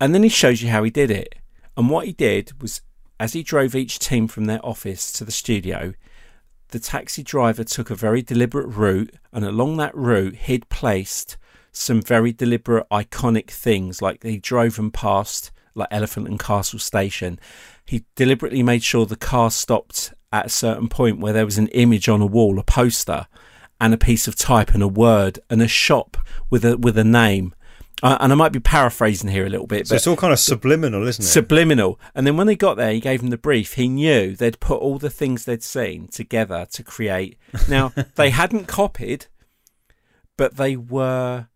And 0.00 0.14
then 0.14 0.22
he 0.22 0.28
shows 0.30 0.62
you 0.62 0.70
how 0.70 0.82
he 0.84 0.90
did 0.90 1.10
it. 1.10 1.34
And 1.76 1.90
what 1.90 2.06
he 2.06 2.12
did 2.12 2.52
was, 2.62 2.80
as 3.18 3.32
he 3.32 3.42
drove 3.42 3.74
each 3.74 3.98
team 3.98 4.28
from 4.28 4.44
their 4.44 4.64
office 4.64 5.12
to 5.12 5.24
the 5.24 5.32
studio, 5.32 5.94
the 6.68 6.78
taxi 6.78 7.22
driver 7.22 7.64
took 7.64 7.90
a 7.90 7.94
very 7.94 8.22
deliberate 8.22 8.66
route, 8.66 9.14
and 9.32 9.44
along 9.44 9.76
that 9.76 9.94
route, 9.94 10.34
he'd 10.34 10.68
placed 10.68 11.36
some 11.72 12.02
very 12.02 12.32
deliberate, 12.32 12.86
iconic 12.90 13.50
things. 13.50 14.02
Like 14.02 14.22
he 14.22 14.38
drove 14.38 14.76
them 14.76 14.90
past, 14.90 15.50
like 15.74 15.88
Elephant 15.90 16.26
and 16.26 16.40
Castle 16.40 16.78
Station. 16.78 17.38
He 17.84 18.04
deliberately 18.16 18.62
made 18.62 18.82
sure 18.82 19.06
the 19.06 19.16
car 19.16 19.50
stopped 19.50 20.12
at 20.32 20.46
a 20.46 20.50
certain 20.50 20.88
point 20.88 21.20
where 21.20 21.32
there 21.32 21.44
was 21.44 21.58
an 21.58 21.68
image 21.68 22.08
on 22.08 22.20
a 22.20 22.26
wall, 22.26 22.58
a 22.58 22.64
poster, 22.64 23.26
and 23.80 23.94
a 23.94 23.98
piece 23.98 24.26
of 24.26 24.34
type 24.34 24.74
and 24.74 24.82
a 24.82 24.88
word, 24.88 25.38
and 25.48 25.62
a 25.62 25.68
shop 25.68 26.16
with 26.50 26.64
a 26.64 26.76
with 26.76 26.98
a 26.98 27.04
name. 27.04 27.54
Uh, 28.02 28.18
and 28.20 28.30
I 28.30 28.36
might 28.36 28.52
be 28.52 28.60
paraphrasing 28.60 29.30
here 29.30 29.46
a 29.46 29.48
little 29.48 29.66
bit, 29.66 29.86
So 29.86 29.92
but 29.92 29.96
it's 29.96 30.06
all 30.06 30.16
kind 30.16 30.32
of 30.32 30.38
subliminal, 30.38 31.06
isn't 31.06 31.24
it? 31.24 31.28
subliminal. 31.28 31.98
And 32.14 32.26
then 32.26 32.36
when 32.36 32.46
they 32.46 32.56
got 32.56 32.76
there, 32.76 32.92
he 32.92 33.00
gave 33.00 33.20
them 33.20 33.30
the 33.30 33.38
brief. 33.38 33.74
He 33.74 33.88
knew 33.88 34.36
they'd 34.36 34.60
put 34.60 34.80
all 34.80 34.98
the 34.98 35.08
things 35.10 35.44
they'd 35.44 35.62
seen 35.62 36.08
together 36.08 36.66
to 36.72 36.82
create. 36.82 37.38
Now, 37.68 37.92
they 38.16 38.30
hadn't 38.30 38.66
copied, 38.66 39.26
but 40.36 40.56
they 40.56 40.76
were 40.76 41.48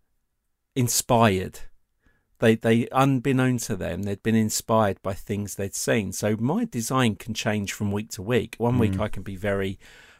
inspired. 0.75 1.59
They, 2.39 2.55
they, 2.55 2.87
unbeknown 2.91 3.59
to 3.59 3.75
them, 3.75 4.01
they'd 4.01 4.23
been 4.23 4.33
inspired 4.33 4.99
by 5.03 5.13
things 5.13 5.55
they'd 5.55 5.75
seen. 5.75 6.11
So 6.11 6.35
my 6.39 6.65
design 6.65 7.17
can 7.17 7.35
change 7.35 7.71
from 7.71 7.91
week 7.91 8.09
to 8.11 8.23
week. 8.23 8.55
One 8.57 8.79
week 8.79 8.99
I 8.99 9.09
can 9.09 9.21
be 9.21 9.35
very 9.35 9.77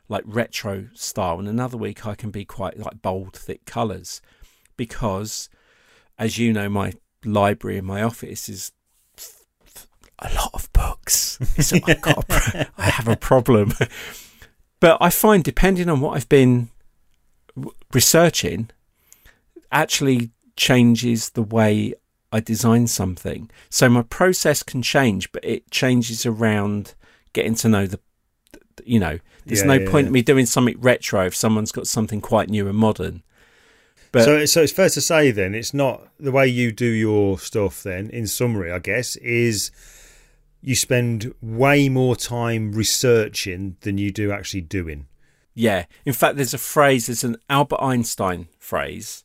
like 0.07 0.23
retro 0.27 0.89
style, 0.93 1.39
and 1.39 1.47
another 1.47 1.77
week 1.77 2.05
I 2.05 2.13
can 2.13 2.29
be 2.29 2.45
quite 2.45 2.77
like 2.77 3.01
bold, 3.01 3.35
thick 3.35 3.65
colours, 3.65 4.21
because 4.77 5.49
as 6.17 6.37
you 6.37 6.53
know, 6.53 6.69
my 6.69 6.93
library 7.25 7.77
in 7.77 7.85
my 7.85 8.01
office 8.01 8.49
is 8.49 8.71
a 10.19 10.33
lot 10.35 10.51
of 10.53 10.71
books. 10.73 11.37
So 11.59 11.77
I've 11.85 12.01
got 12.01 12.27
pro- 12.27 12.63
I 12.77 12.89
have 12.89 13.07
a 13.07 13.15
problem. 13.15 13.73
But 14.79 14.97
I 14.99 15.11
find, 15.11 15.43
depending 15.43 15.89
on 15.89 15.99
what 16.01 16.17
I've 16.17 16.27
been 16.27 16.69
researching, 17.93 18.69
actually 19.71 20.31
changes 20.55 21.29
the 21.29 21.43
way 21.43 21.93
I 22.31 22.39
design 22.39 22.87
something. 22.87 23.49
So 23.69 23.89
my 23.89 24.01
process 24.03 24.63
can 24.63 24.81
change, 24.81 25.31
but 25.31 25.45
it 25.45 25.69
changes 25.69 26.25
around 26.25 26.95
getting 27.33 27.55
to 27.55 27.69
know 27.69 27.85
the, 27.85 27.99
you 28.83 28.99
know, 28.99 29.19
there's 29.45 29.61
Yeah, 29.61 29.67
no 29.67 29.73
yeah, 29.75 29.89
point 29.91 30.05
yeah. 30.05 30.07
in 30.07 30.13
me 30.13 30.21
doing 30.23 30.45
something 30.45 30.79
retro 30.79 31.25
if 31.25 31.35
someone's 31.35 31.71
got 31.71 31.87
something 31.87 32.21
quite 32.21 32.49
new 32.49 32.67
and 32.67 32.77
modern. 32.77 33.23
But 34.11 34.25
so, 34.25 34.45
so 34.45 34.63
it's 34.63 34.73
fair 34.73 34.89
to 34.89 35.01
say 35.01 35.31
then 35.31 35.55
it's 35.55 35.73
not 35.73 36.07
the 36.19 36.31
way 36.31 36.47
you 36.47 36.71
do 36.71 36.85
your 36.85 37.39
stuff. 37.39 37.83
Then, 37.83 38.09
in 38.09 38.27
summary, 38.27 38.71
I 38.71 38.79
guess 38.79 39.15
is 39.17 39.71
you 40.61 40.75
spend 40.75 41.33
way 41.41 41.89
more 41.89 42.15
time 42.15 42.73
researching 42.73 43.77
than 43.81 43.97
you 43.97 44.11
do 44.11 44.31
actually 44.31 44.61
doing. 44.61 45.07
Yeah. 45.53 45.85
In 46.05 46.13
fact, 46.13 46.35
there's 46.35 46.53
a 46.53 46.59
phrase, 46.59 47.07
there's 47.07 47.23
an 47.23 47.37
Albert 47.49 47.81
Einstein 47.81 48.47
phrase. 48.59 49.23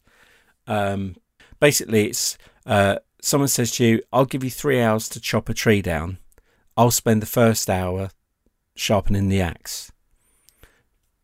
Um, 0.66 1.16
basically, 1.61 2.09
it's 2.09 2.39
uh, 2.64 2.99
someone 3.20 3.49
says 3.49 3.72
to 3.72 3.84
you, 3.84 4.03
I'll 4.12 4.24
give 4.24 4.45
you 4.45 4.51
three 4.51 4.80
hours 4.80 5.09
to 5.11 5.20
chop 5.20 5.49
a 5.49 5.55
tree 5.55 5.82
down. 5.82 6.18
I'll 6.76 6.91
spend 6.91 7.22
the 7.22 7.26
first 7.26 7.68
hour 7.70 8.11
sharpening 8.74 9.28
the 9.28 9.41
axe. 9.41 9.93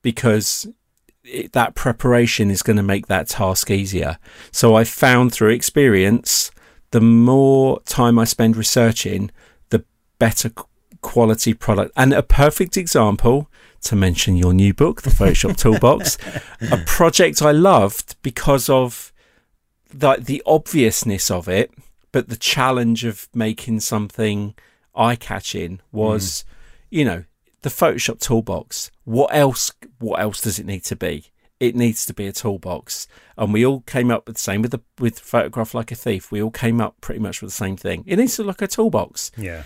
Because 0.02 0.66
it, 1.24 1.52
that 1.52 1.74
preparation 1.74 2.50
is 2.50 2.62
going 2.62 2.76
to 2.76 2.82
make 2.82 3.06
that 3.06 3.28
task 3.28 3.70
easier. 3.70 4.18
So 4.50 4.74
I 4.74 4.84
found 4.84 5.32
through 5.32 5.50
experience, 5.50 6.50
the 6.90 7.00
more 7.00 7.80
time 7.82 8.18
I 8.18 8.24
spend 8.24 8.56
researching, 8.56 9.30
the 9.70 9.84
better 10.18 10.50
quality 11.00 11.54
product. 11.54 11.92
And 11.96 12.12
a 12.12 12.22
perfect 12.22 12.76
example 12.76 13.50
to 13.82 13.96
mention 13.96 14.36
your 14.36 14.52
new 14.52 14.72
book, 14.72 15.02
The 15.02 15.10
Photoshop 15.10 15.56
Toolbox, 15.56 16.16
a 16.70 16.78
project 16.86 17.42
I 17.42 17.50
loved 17.50 18.16
because 18.22 18.68
of 18.68 19.12
the, 19.92 20.16
the 20.20 20.42
obviousness 20.46 21.30
of 21.30 21.48
it, 21.48 21.72
but 22.12 22.28
the 22.28 22.36
challenge 22.36 23.04
of 23.04 23.28
making 23.34 23.80
something 23.80 24.54
eye 24.94 25.16
catching 25.16 25.80
was, 25.90 26.24
mm. 26.24 26.44
you 26.90 27.04
know, 27.04 27.24
the 27.62 27.70
Photoshop 27.70 28.20
toolbox. 28.20 28.90
What 29.04 29.34
else? 29.34 29.70
What 29.98 30.20
else 30.20 30.40
does 30.40 30.58
it 30.58 30.66
need 30.66 30.84
to 30.84 30.96
be? 30.96 31.26
It 31.60 31.76
needs 31.76 32.04
to 32.06 32.14
be 32.14 32.26
a 32.26 32.32
toolbox, 32.32 33.06
and 33.38 33.52
we 33.52 33.64
all 33.64 33.80
came 33.82 34.10
up 34.10 34.26
with 34.26 34.36
the 34.36 34.40
same 34.42 34.62
with 34.62 34.72
the 34.72 34.80
with 34.98 35.20
photograph 35.20 35.74
like 35.74 35.92
a 35.92 35.94
thief. 35.94 36.32
We 36.32 36.42
all 36.42 36.50
came 36.50 36.80
up 36.80 37.00
pretty 37.00 37.20
much 37.20 37.40
with 37.40 37.50
the 37.50 37.56
same 37.56 37.76
thing. 37.76 38.02
It 38.06 38.16
needs 38.16 38.34
to 38.36 38.42
look 38.42 38.60
like 38.60 38.68
a 38.70 38.72
toolbox. 38.72 39.30
Yeah, 39.36 39.62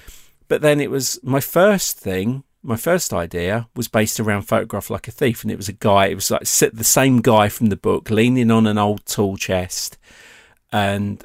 But 0.49 0.61
then 0.61 0.81
it 0.81 0.91
was 0.91 1.19
my 1.23 1.41
first 1.41 1.99
thing. 1.99 2.45
My 2.63 2.77
first 2.77 3.15
idea 3.15 3.69
was 3.77 3.89
based 3.89 4.19
around 4.21 4.43
photograph 4.43 4.91
like 4.91 5.09
a 5.09 5.13
thief, 5.13 5.43
and 5.43 5.51
it 5.51 5.57
was 5.57 5.69
a 5.71 5.73
guy. 5.73 6.07
It 6.09 6.17
was 6.17 6.31
like 6.31 6.45
sit- 6.47 6.77
the 6.77 6.85
same 6.85 7.21
guy 7.23 7.49
from 7.49 7.69
the 7.69 7.77
book, 7.77 8.11
leaning 8.11 8.51
on 8.51 8.67
an 8.67 8.77
old 8.77 9.07
tool 9.07 9.37
chest, 9.39 9.97
and 10.71 11.25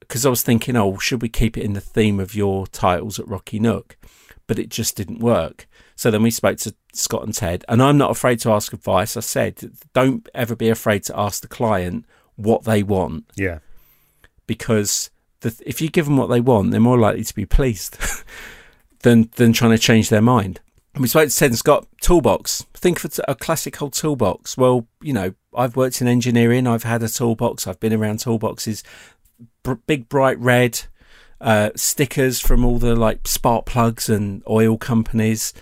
because 0.00 0.26
I 0.26 0.30
was 0.30 0.42
thinking, 0.42 0.76
oh, 0.76 0.98
should 0.98 1.22
we 1.22 1.28
keep 1.28 1.56
it 1.56 1.64
in 1.64 1.74
the 1.74 1.80
theme 1.80 2.18
of 2.18 2.34
your 2.34 2.66
titles 2.66 3.18
at 3.18 3.28
Rocky 3.28 3.58
Nook? 3.58 3.96
But 4.46 4.58
it 4.58 4.68
just 4.70 4.96
didn't 4.96 5.20
work. 5.20 5.66
So 5.98 6.12
then 6.12 6.22
we 6.22 6.30
spoke 6.30 6.58
to 6.58 6.76
Scott 6.92 7.24
and 7.24 7.34
Ted, 7.34 7.64
and 7.68 7.82
I'm 7.82 7.98
not 7.98 8.12
afraid 8.12 8.38
to 8.40 8.52
ask 8.52 8.72
advice. 8.72 9.16
I 9.16 9.20
said, 9.20 9.72
don't 9.94 10.28
ever 10.32 10.54
be 10.54 10.68
afraid 10.68 11.02
to 11.06 11.18
ask 11.18 11.42
the 11.42 11.48
client 11.48 12.06
what 12.36 12.62
they 12.62 12.84
want 12.84 13.24
yeah, 13.34 13.58
because 14.46 15.10
the, 15.40 15.60
if 15.66 15.80
you 15.80 15.88
give 15.90 16.04
them 16.04 16.16
what 16.16 16.28
they 16.28 16.40
want, 16.40 16.70
they're 16.70 16.78
more 16.78 17.00
likely 17.00 17.24
to 17.24 17.34
be 17.34 17.44
pleased 17.44 17.98
than 19.00 19.30
than 19.34 19.52
trying 19.52 19.72
to 19.72 19.78
change 19.78 20.08
their 20.08 20.22
mind. 20.22 20.60
And 20.94 21.02
we 21.02 21.08
spoke 21.08 21.30
to 21.30 21.34
Ted 21.34 21.50
and 21.50 21.58
Scott, 21.58 21.88
toolbox. 22.00 22.64
Think 22.74 23.04
of 23.04 23.18
a 23.26 23.34
classic 23.34 23.82
old 23.82 23.92
toolbox. 23.92 24.56
Well, 24.56 24.86
you 25.02 25.12
know, 25.12 25.34
I've 25.52 25.74
worked 25.74 26.00
in 26.00 26.06
engineering. 26.06 26.68
I've 26.68 26.84
had 26.84 27.02
a 27.02 27.08
toolbox. 27.08 27.66
I've 27.66 27.80
been 27.80 27.92
around 27.92 28.20
toolboxes. 28.20 28.84
Br- 29.64 29.74
big 29.88 30.08
bright 30.08 30.38
red, 30.38 30.82
uh, 31.40 31.70
stickers 31.74 32.38
from 32.38 32.64
all 32.64 32.78
the 32.78 32.94
like 32.94 33.26
spark 33.26 33.66
plugs 33.66 34.08
and 34.08 34.44
oil 34.48 34.78
companies, 34.78 35.52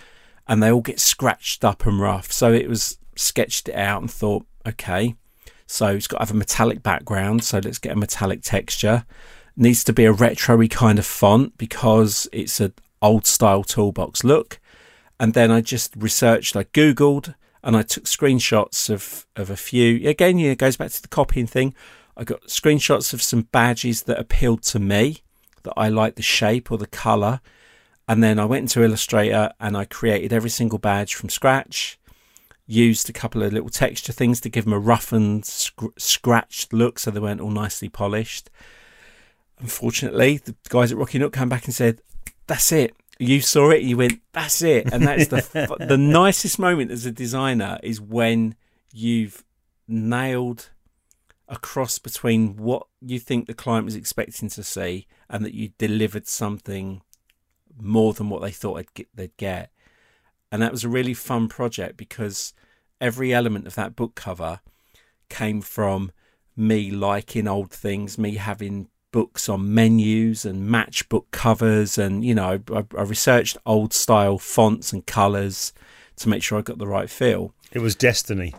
and 0.47 0.61
they 0.61 0.71
all 0.71 0.81
get 0.81 0.99
scratched 0.99 1.63
up 1.63 1.85
and 1.85 1.99
rough. 1.99 2.31
So 2.31 2.53
it 2.53 2.69
was 2.69 2.97
sketched 3.15 3.69
it 3.69 3.75
out 3.75 4.01
and 4.01 4.09
thought, 4.09 4.45
okay, 4.67 5.15
so 5.65 5.87
it's 5.87 6.07
got 6.07 6.17
to 6.17 6.23
have 6.23 6.31
a 6.31 6.37
metallic 6.37 6.81
background. 6.81 7.43
So 7.43 7.59
let's 7.59 7.77
get 7.77 7.91
a 7.91 7.97
metallic 7.99 8.41
texture. 8.41 9.05
Needs 9.55 9.83
to 9.85 9.93
be 9.93 10.05
a 10.05 10.11
retro 10.11 10.65
kind 10.67 10.99
of 10.99 11.05
font 11.05 11.57
because 11.57 12.27
it's 12.31 12.59
an 12.59 12.73
old 13.01 13.25
style 13.25 13.63
toolbox 13.63 14.23
look. 14.23 14.59
And 15.19 15.33
then 15.33 15.51
I 15.51 15.61
just 15.61 15.93
researched, 15.97 16.55
I 16.55 16.63
Googled 16.65 17.33
and 17.63 17.75
I 17.75 17.81
took 17.81 18.05
screenshots 18.05 18.89
of, 18.89 19.25
of 19.35 19.49
a 19.49 19.57
few. 19.57 20.07
Again, 20.07 20.37
yeah, 20.37 20.51
it 20.51 20.59
goes 20.59 20.77
back 20.77 20.91
to 20.91 21.01
the 21.01 21.07
copying 21.07 21.47
thing. 21.47 21.73
I 22.15 22.23
got 22.23 22.43
screenshots 22.43 23.13
of 23.13 23.21
some 23.21 23.41
badges 23.51 24.03
that 24.03 24.19
appealed 24.19 24.63
to 24.63 24.79
me, 24.79 25.17
that 25.63 25.73
I 25.75 25.89
liked 25.89 26.15
the 26.15 26.21
shape 26.21 26.71
or 26.71 26.77
the 26.77 26.87
colour. 26.87 27.41
And 28.07 28.23
then 28.23 28.39
I 28.39 28.45
went 28.45 28.63
into 28.63 28.83
Illustrator 28.83 29.51
and 29.59 29.75
I 29.75 29.85
created 29.85 30.31
every 30.31 30.49
single 30.49 30.79
badge 30.79 31.15
from 31.15 31.29
scratch. 31.29 31.99
Used 32.65 33.09
a 33.09 33.13
couple 33.13 33.43
of 33.43 33.53
little 33.53 33.69
texture 33.69 34.13
things 34.13 34.41
to 34.41 34.49
give 34.49 34.65
them 34.65 34.73
a 34.73 34.79
roughened, 34.79 35.45
sc- 35.45 35.97
scratched 35.97 36.73
look 36.73 36.99
so 36.99 37.11
they 37.11 37.19
weren't 37.19 37.41
all 37.41 37.51
nicely 37.51 37.89
polished. 37.89 38.49
Unfortunately, 39.59 40.37
the 40.37 40.55
guys 40.69 40.91
at 40.91 40.97
Rocky 40.97 41.19
Nook 41.19 41.33
came 41.33 41.49
back 41.49 41.65
and 41.65 41.73
said, 41.73 42.01
That's 42.45 42.71
it 42.71 42.95
you 43.19 43.41
saw 43.41 43.71
it, 43.71 43.81
you 43.81 43.97
went, 43.97 44.21
"That's 44.33 44.61
it," 44.61 44.91
and 44.91 45.05
that's 45.07 45.27
the 45.27 45.75
the 45.87 45.97
nicest 45.97 46.59
moment 46.59 46.91
as 46.91 47.05
a 47.05 47.11
designer 47.11 47.79
is 47.83 47.99
when 47.99 48.55
you've 48.93 49.43
nailed 49.87 50.69
a 51.47 51.57
cross 51.57 51.97
between 51.97 52.57
what 52.57 52.87
you 53.01 53.19
think 53.19 53.47
the 53.47 53.53
client 53.53 53.85
was 53.85 53.95
expecting 53.95 54.49
to 54.49 54.63
see 54.63 55.07
and 55.29 55.45
that 55.45 55.53
you 55.53 55.69
delivered 55.77 56.27
something 56.27 57.01
more 57.79 58.13
than 58.13 58.29
what 58.29 58.41
they 58.41 58.51
thought 58.51 58.75
they'd 58.75 58.93
get, 58.93 59.07
they'd 59.15 59.37
get. 59.37 59.71
And 60.51 60.61
that 60.61 60.71
was 60.71 60.83
a 60.83 60.89
really 60.89 61.13
fun 61.13 61.47
project 61.47 61.97
because 61.97 62.53
every 63.01 63.33
element 63.33 63.67
of 63.67 63.75
that 63.75 63.95
book 63.95 64.15
cover 64.15 64.61
came 65.29 65.61
from 65.61 66.11
me 66.55 66.89
liking 66.89 67.47
old 67.47 67.71
things, 67.71 68.17
me 68.17 68.35
having 68.35 68.87
books 69.11 69.47
on 69.47 69.73
menus 69.73 70.45
and 70.45 70.69
matchbook 70.69 71.25
covers, 71.31 71.97
and 71.97 72.25
you 72.25 72.35
know, 72.35 72.59
I, 72.71 72.85
I 72.97 73.01
researched 73.03 73.57
old 73.65 73.93
style 73.93 74.37
fonts 74.37 74.91
and 74.91 75.05
colours 75.05 75.73
to 76.17 76.29
make 76.29 76.43
sure 76.43 76.57
I 76.57 76.61
got 76.61 76.77
the 76.77 76.87
right 76.87 77.09
feel. 77.09 77.53
It 77.71 77.79
was 77.79 77.95
destiny. 77.95 78.53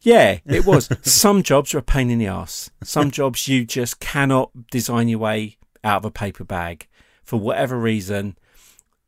Yeah, 0.00 0.38
it 0.46 0.64
was. 0.66 0.88
Some 1.02 1.42
jobs 1.42 1.74
are 1.74 1.78
a 1.78 1.82
pain 1.82 2.10
in 2.10 2.18
the 2.18 2.26
ass. 2.26 2.70
Some 2.82 3.10
jobs 3.10 3.48
you 3.48 3.64
just 3.64 4.00
cannot 4.00 4.50
design 4.70 5.08
your 5.08 5.18
way 5.18 5.56
out 5.84 5.98
of 5.98 6.04
a 6.04 6.10
paper 6.10 6.44
bag 6.44 6.88
for 7.22 7.38
whatever 7.38 7.78
reason. 7.78 8.36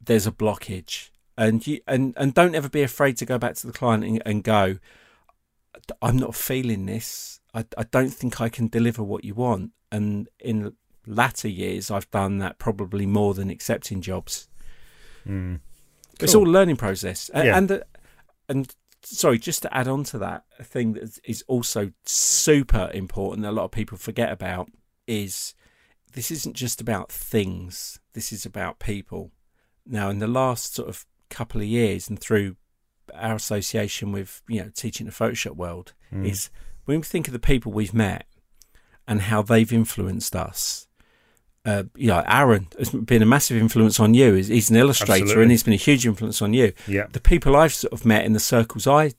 There's 0.06 0.26
a 0.26 0.32
blockage, 0.32 1.10
and 1.36 1.66
you 1.66 1.80
and 1.86 2.14
and 2.16 2.34
don't 2.34 2.54
ever 2.54 2.68
be 2.68 2.82
afraid 2.82 3.16
to 3.18 3.26
go 3.26 3.38
back 3.38 3.54
to 3.56 3.66
the 3.66 3.72
client 3.72 4.04
and, 4.04 4.22
and 4.24 4.44
go. 4.44 4.78
I'm 6.00 6.16
not 6.16 6.34
feeling 6.34 6.86
this. 6.86 7.40
I, 7.52 7.64
I 7.76 7.82
don't 7.84 8.10
think 8.10 8.40
I 8.40 8.48
can 8.48 8.68
deliver 8.68 9.02
what 9.02 9.24
you 9.24 9.34
want. 9.34 9.72
And 9.90 10.28
in 10.38 10.74
latter 11.06 11.48
years, 11.48 11.90
I've 11.90 12.10
done 12.10 12.38
that 12.38 12.58
probably 12.58 13.06
more 13.06 13.34
than 13.34 13.50
accepting 13.50 14.00
jobs. 14.00 14.48
Mm. 15.26 15.60
Cool. 16.18 16.24
It's 16.24 16.34
all 16.34 16.48
a 16.48 16.50
learning 16.50 16.76
process, 16.76 17.28
and 17.30 17.46
yeah. 17.46 17.58
and, 17.58 17.68
the, 17.68 17.86
and 18.48 18.74
sorry, 19.02 19.38
just 19.38 19.62
to 19.62 19.76
add 19.76 19.88
on 19.88 20.04
to 20.04 20.18
that, 20.18 20.44
a 20.58 20.64
thing 20.64 20.92
that 20.94 21.18
is 21.24 21.42
also 21.48 21.92
super 22.04 22.90
important 22.94 23.42
that 23.42 23.50
a 23.50 23.52
lot 23.52 23.64
of 23.64 23.72
people 23.72 23.98
forget 23.98 24.30
about 24.30 24.70
is 25.06 25.54
this 26.12 26.30
isn't 26.30 26.54
just 26.54 26.80
about 26.80 27.10
things. 27.10 27.98
This 28.12 28.32
is 28.32 28.46
about 28.46 28.78
people. 28.78 29.32
Now, 29.86 30.08
in 30.10 30.18
the 30.18 30.26
last 30.26 30.74
sort 30.74 30.88
of 30.88 31.04
couple 31.30 31.60
of 31.60 31.66
years, 31.66 32.08
and 32.08 32.18
through 32.18 32.56
our 33.14 33.34
association 33.34 34.12
with 34.12 34.42
you 34.48 34.62
know 34.62 34.70
teaching 34.74 35.06
the 35.06 35.12
Photoshop 35.12 35.56
world, 35.56 35.92
mm. 36.12 36.28
is 36.28 36.50
when 36.84 36.98
we 36.98 37.04
think 37.04 37.26
of 37.26 37.32
the 37.32 37.38
people 37.38 37.72
we've 37.72 37.94
met 37.94 38.26
and 39.06 39.22
how 39.22 39.42
they've 39.42 39.72
influenced 39.72 40.34
us 40.34 40.86
uh, 41.66 41.84
you 41.96 42.08
know, 42.08 42.22
Aaron 42.26 42.68
has 42.78 42.90
been 42.90 43.22
a 43.22 43.26
massive 43.26 43.56
influence 43.56 43.98
on 43.98 44.12
you. 44.12 44.34
He's, 44.34 44.48
he's 44.48 44.70
an 44.70 44.76
illustrator 44.76 45.22
Absolutely. 45.22 45.42
and 45.42 45.50
he's 45.50 45.62
been 45.62 45.72
a 45.72 45.76
huge 45.76 46.06
influence 46.06 46.42
on 46.42 46.52
you. 46.52 46.72
Yeah. 46.86 47.06
The 47.10 47.20
people 47.20 47.56
I've 47.56 47.72
sort 47.72 47.92
of 47.92 48.04
met 48.04 48.24
in 48.24 48.32
the 48.32 48.40
circles 48.40 48.86
I 48.86 49.12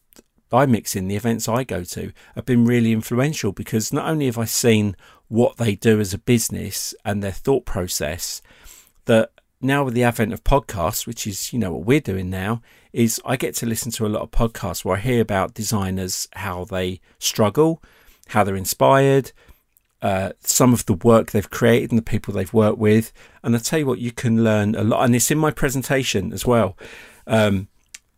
I 0.53 0.67
mix 0.67 0.95
in, 0.95 1.07
the 1.07 1.15
events 1.15 1.49
I 1.49 1.63
go 1.63 1.83
to, 1.83 2.13
have 2.35 2.45
been 2.45 2.65
really 2.65 2.91
influential 2.91 3.51
because 3.51 3.91
not 3.91 4.07
only 4.07 4.27
have 4.27 4.37
I 4.37 4.45
seen 4.45 4.95
what 5.27 5.57
they 5.57 5.75
do 5.75 5.99
as 5.99 6.13
a 6.13 6.19
business 6.19 6.93
and 7.03 7.21
their 7.21 7.31
thought 7.31 7.65
process, 7.65 8.43
that 9.05 9.31
now 9.65 9.83
with 9.83 9.93
the 9.93 10.03
advent 10.03 10.33
of 10.33 10.43
podcasts, 10.43 11.05
which 11.07 11.25
is 11.27 11.51
you 11.51 11.59
know 11.59 11.73
what 11.73 11.85
we're 11.85 11.99
doing 11.99 12.29
now, 12.29 12.61
is 12.93 13.21
I 13.25 13.35
get 13.35 13.55
to 13.55 13.65
listen 13.65 13.91
to 13.93 14.05
a 14.05 14.09
lot 14.09 14.21
of 14.21 14.31
podcasts 14.31 14.85
where 14.85 14.97
I 14.97 14.99
hear 15.01 15.21
about 15.21 15.53
designers 15.53 16.27
how 16.33 16.65
they 16.65 17.01
struggle, 17.19 17.81
how 18.27 18.43
they're 18.43 18.55
inspired, 18.55 19.31
uh, 20.01 20.33
some 20.41 20.73
of 20.73 20.85
the 20.85 20.93
work 20.93 21.31
they've 21.31 21.49
created 21.49 21.91
and 21.91 21.97
the 21.97 22.03
people 22.03 22.33
they've 22.33 22.53
worked 22.53 22.77
with. 22.77 23.11
And 23.43 23.55
I 23.55 23.59
tell 23.59 23.79
you 23.79 23.87
what, 23.87 23.99
you 23.99 24.11
can 24.11 24.43
learn 24.43 24.75
a 24.75 24.83
lot. 24.83 25.03
And 25.03 25.15
it's 25.15 25.31
in 25.31 25.37
my 25.37 25.51
presentation 25.51 26.31
as 26.31 26.45
well 26.45 26.77
um, 27.27 27.67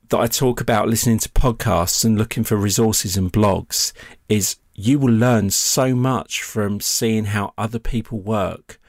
that 0.10 0.20
I 0.20 0.28
talk 0.28 0.60
about 0.60 0.90
listening 0.90 1.20
to 1.20 1.30
podcasts 1.30 2.04
and 2.04 2.18
looking 2.18 2.44
for 2.44 2.58
resources 2.58 3.16
and 3.16 3.32
blogs. 3.32 3.94
Is 4.28 4.58
you 4.74 5.00
will 5.00 5.14
learn 5.14 5.50
so 5.50 5.96
much 5.96 6.44
from 6.44 6.82
seeing 6.82 7.26
how 7.26 7.54
other 7.58 7.80
people 7.80 8.20
work 8.20 8.80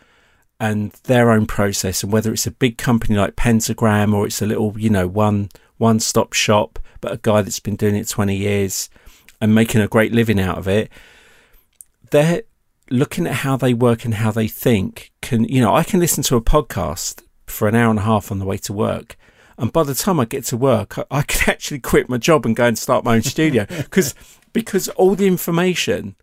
and 0.61 0.93
their 1.05 1.31
own 1.31 1.47
process 1.47 2.03
and 2.03 2.13
whether 2.13 2.33
it's 2.33 2.47
a 2.47 2.51
big 2.51 2.79
company 2.79 3.17
like 3.17 3.37
Pentagram 3.37 4.13
or 4.13 4.27
it's 4.27 4.43
a 4.43 4.47
little, 4.47 4.75
you 4.79 4.91
know, 4.91 5.07
one 5.07 5.49
one 5.77 6.01
stop 6.01 6.33
shop, 6.33 6.79
but 7.01 7.13
a 7.13 7.19
guy 7.19 7.43
that's 7.43 7.61
been 7.61 7.77
doing 7.77 7.95
it 7.95 8.09
20 8.09 8.37
years 8.37 8.91
and 9.41 9.55
making 9.55 9.81
a 9.81 9.89
great 9.89 10.13
living 10.13 10.41
out 10.41 10.59
of 10.59 10.67
it. 10.67 10.91
They're 12.11 12.43
looking 12.91 13.27
at 13.27 13.35
how 13.35 13.57
they 13.57 13.75
work 13.75 14.05
and 14.05 14.15
how 14.15 14.31
they 14.31 14.49
think 14.49 15.13
can 15.21 15.45
you 15.45 15.61
know 15.61 15.75
i 15.75 15.83
can 15.83 16.01
listen 16.01 16.23
to 16.23 16.37
a 16.37 16.41
podcast 16.41 17.23
for 17.47 17.69
an 17.69 17.75
hour 17.75 17.91
and 17.91 17.99
a 17.99 18.03
half 18.03 18.31
on 18.31 18.39
the 18.39 18.45
way 18.45 18.57
to 18.57 18.73
work 18.73 19.17
and 19.57 19.73
by 19.73 19.83
the 19.83 19.95
time 19.95 20.19
i 20.19 20.25
get 20.25 20.45
to 20.45 20.57
work 20.57 20.99
i, 20.99 21.05
I 21.11 21.23
can 21.27 21.51
actually 21.51 21.81
quit 21.81 22.09
my 22.09 22.19
job 22.19 22.47
and 22.47 22.57
go 22.57 22.67
and 22.67 22.79
start 22.79 23.05
my 23.05 23.17
own 23.17 23.23
studio 23.23 23.67
because 23.69 24.15
because 24.53 24.89
all 24.91 25.15
the 25.15 25.27
information 25.27 26.17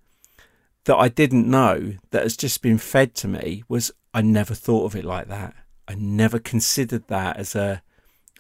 that 0.86 0.96
i 0.96 1.08
didn't 1.08 1.50
know 1.50 1.94
that 2.12 2.24
has 2.24 2.38
just 2.38 2.62
been 2.62 2.78
fed 2.78 3.14
to 3.16 3.28
me 3.28 3.64
was 3.68 3.92
i 4.16 4.22
never 4.22 4.54
thought 4.54 4.86
of 4.86 4.96
it 4.96 5.06
like 5.06 5.28
that 5.28 5.54
i 5.88 5.96
never 5.96 6.40
considered 6.40 7.08
that 7.08 7.38
as 7.38 7.56
a 7.56 7.82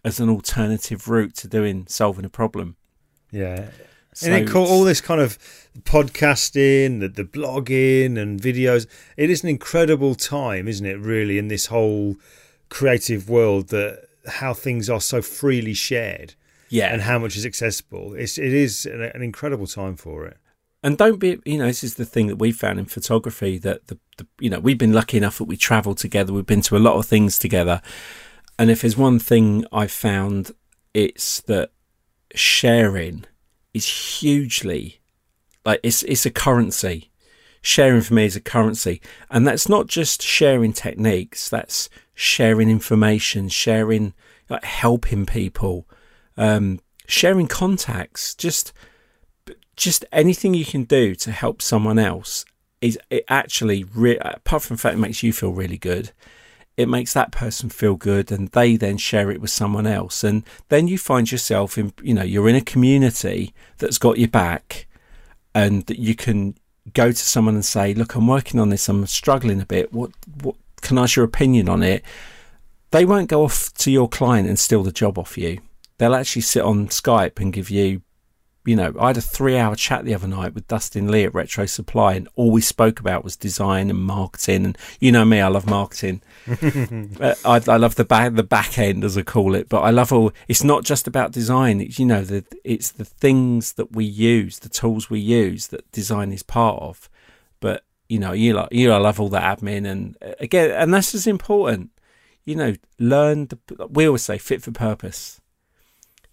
as 0.04 0.20
an 0.20 0.30
alternative 0.30 1.08
route 1.08 1.36
to 1.36 1.48
doing 1.48 1.86
solving 1.88 2.26
a 2.26 2.30
problem 2.30 2.76
yeah 3.32 3.70
so 4.16 4.32
and 4.32 4.48
it, 4.48 4.56
all 4.56 4.86
this 4.86 5.02
kind 5.02 5.20
of 5.20 5.38
podcasting, 5.82 7.02
the, 7.02 7.10
the 7.10 7.26
blogging 7.26 8.18
and 8.18 8.40
videos. 8.40 8.88
It 9.18 9.30
is 9.30 9.44
an 9.44 9.50
incredible 9.50 10.16
time, 10.16 10.70
isn't 10.70 10.86
it? 10.86 10.98
Really, 11.00 11.38
in 11.38 11.50
this 11.50 11.66
whole 11.66 12.16
creative 12.70 13.30
world, 13.30 13.68
that 13.70 14.08
how 14.26 14.54
things 14.54 14.90
are 14.90 15.02
so 15.02 15.22
freely 15.22 15.74
shared, 15.74 16.34
yeah, 16.70 16.94
and 16.94 17.02
how 17.02 17.20
much 17.20 17.36
is 17.36 17.46
accessible. 17.46 18.14
It's 18.14 18.38
it 18.38 18.54
is 18.54 18.86
an, 18.86 19.02
an 19.02 19.22
incredible 19.22 19.68
time 19.68 19.98
for 19.98 20.26
it. 20.26 20.38
And 20.86 21.00
don't 21.00 21.18
be, 21.18 21.40
you 21.46 21.58
know, 21.58 21.66
this 21.66 21.84
is 21.84 21.96
the 21.96 22.06
thing 22.06 22.28
that 22.28 22.36
we 22.36 22.52
found 22.52 22.78
in 22.78 22.86
photography 22.86 23.58
that 23.58 23.88
the, 23.88 23.98
the 24.18 24.28
you 24.40 24.52
know, 24.52 24.60
we've 24.60 24.78
been 24.78 24.94
lucky 24.94 25.18
enough 25.18 25.40
that 25.40 25.46
we 25.46 25.58
travel 25.58 25.96
together. 25.96 26.32
We've 26.32 26.46
been 26.46 26.62
to 26.62 26.78
a 26.78 26.80
lot 26.80 26.96
of 26.96 27.08
things 27.08 27.40
together. 27.40 27.82
And 28.60 28.70
if 28.70 28.82
there's 28.82 28.96
one 28.96 29.18
thing 29.18 29.66
I've 29.72 29.92
found, 29.92 30.52
it's 30.94 31.42
that 31.42 31.72
sharing 32.36 33.26
is 33.74 33.88
hugely 33.88 35.02
like 35.66 35.80
it's 35.82 36.04
it's 36.04 36.28
a 36.28 36.32
currency. 36.32 37.12
Sharing 37.64 38.02
for 38.02 38.14
me 38.14 38.26
is 38.26 38.36
a 38.36 38.42
currency, 38.42 39.02
and 39.32 39.48
that's 39.48 39.68
not 39.68 39.88
just 39.88 40.22
sharing 40.22 40.72
techniques. 40.72 41.50
That's 41.50 41.90
sharing 42.14 42.70
information, 42.70 43.50
sharing 43.50 44.14
like 44.50 44.64
helping 44.64 45.26
people, 45.26 45.90
um, 46.38 46.80
sharing 47.08 47.48
contacts. 47.48 48.36
Just 48.36 48.72
just 49.76 50.06
anything 50.12 50.54
you 50.54 50.66
can 50.66 50.84
do 50.84 51.16
to 51.16 51.32
help 51.32 51.62
someone 51.62 52.00
else 52.00 52.46
is 52.82 53.00
it 53.10 53.26
actually 53.28 53.84
re- 53.84 54.18
apart 54.20 54.64
from 54.64 54.76
the 54.76 54.82
fact 54.82 54.96
it 54.96 55.00
makes 55.00 55.24
you 55.24 55.34
feel 55.34 55.52
really 55.52 55.78
good 55.78 56.12
it 56.78 56.90
makes 56.90 57.14
that 57.14 57.32
person 57.32 57.70
feel 57.70 57.96
good 57.96 58.32
and 58.32 58.50
they 58.50 58.76
then 58.76 58.98
share 58.98 59.32
it 59.32 59.40
with 59.40 59.50
someone 59.50 59.88
else. 59.88 60.24
And 60.24 60.44
then 60.70 60.88
you 60.88 60.98
find 60.98 61.32
yourself 61.32 61.78
in 61.78 61.94
you 62.02 62.14
know 62.14 62.24
you're 62.24 62.50
in 62.50 62.56
a 62.56 62.62
community 62.62 63.54
that's 63.78 63.98
got 63.98 64.18
your 64.18 64.28
back 64.28 64.88
and 65.54 65.86
that 65.86 66.00
you 66.00 66.16
can 66.16 66.56
go 66.94 67.12
to 67.12 67.18
someone 67.18 67.56
and 67.56 67.66
say 67.66 67.94
look 67.94 68.16
I'm 68.16 68.28
working 68.28 68.60
on 68.60 68.70
this. 68.70 68.90
I'm 68.90 69.06
struggling 69.08 69.62
a 69.62 69.66
bit. 69.66 69.94
What 69.94 70.12
what 70.42 70.56
can 70.82 70.98
I 70.98 71.04
ask 71.04 71.16
your 71.16 71.26
opinion 71.26 71.70
on 71.70 71.82
it? 71.82 72.04
They 72.92 73.06
won't 73.06 73.30
go 73.30 73.44
off 73.44 73.74
to 73.76 73.92
your 73.92 74.10
client 74.10 74.48
and 74.48 74.60
steal 74.60 74.84
the 74.84 74.92
job 74.92 75.18
off 75.18 75.38
you. 75.38 75.60
They'll 75.98 76.16
actually 76.16 76.42
sit 76.42 76.64
on 76.64 76.90
Skype 76.90 77.40
and 77.40 77.54
give 77.54 77.70
you 77.70 78.02
you 78.66 78.76
know, 78.76 78.94
I 79.00 79.08
had 79.08 79.18
a 79.18 79.22
three 79.22 79.58
hour 79.58 79.76
chat 79.76 80.06
the 80.06 80.16
other 80.16 80.28
night 80.28 80.54
with 80.54 80.68
Dustin 80.68 81.10
Lee 81.10 81.24
at 81.24 81.34
RetroSupply, 81.34 82.16
and 82.18 82.28
all 82.36 82.52
we 82.52 82.62
spoke 82.62 83.00
about 83.00 83.24
was 83.24 83.36
design 83.36 83.90
and 83.90 84.00
marketing. 84.00 84.66
And 84.66 84.78
you 85.00 85.12
know 85.12 85.24
me, 85.24 85.40
I 85.40 85.48
love 85.48 85.68
marketing. 85.68 86.22
uh, 86.48 87.36
I, 87.46 87.62
I, 87.68 87.78
love 87.78 87.96
the 87.96 88.06
back, 88.06 88.34
the 88.34 88.44
back 88.44 88.78
end, 88.80 89.04
as 89.04 89.18
I 89.18 89.22
call 89.22 89.56
it. 89.56 89.70
But 89.70 89.82
I 89.82 89.92
love 89.92 90.12
all. 90.12 90.32
It's 90.48 90.64
not 90.64 90.84
just 90.84 91.08
about 91.08 91.32
design. 91.32 91.80
It's 91.80 92.00
you 92.00 92.06
know, 92.06 92.24
the, 92.24 92.44
it's 92.64 92.92
the 92.92 93.06
things 93.06 93.74
that 93.74 93.92
we 93.92 94.04
use, 94.06 94.60
the 94.60 94.70
tools 94.70 95.10
we 95.10 95.20
use 95.20 95.68
that 95.68 95.90
design 95.92 96.32
is 96.32 96.44
part 96.44 96.82
of. 96.82 97.10
But 97.60 97.84
you 98.10 98.20
know, 98.20 98.34
you 98.34 98.54
like 98.54 98.70
you 98.72 98.88
know, 98.88 98.96
I 98.96 99.00
love 99.00 99.20
all 99.20 99.30
the 99.30 99.40
admin, 99.40 99.88
and 99.88 100.18
uh, 100.22 100.34
again, 100.40 100.72
and 100.72 100.94
that's 100.94 101.14
as 101.14 101.28
important. 101.28 101.92
You 102.44 102.56
know, 102.56 102.76
learn. 103.00 103.48
The, 103.48 103.88
we 103.88 104.08
always 104.08 104.24
say 104.24 104.38
fit 104.38 104.62
for 104.62 104.72
purpose 104.72 105.40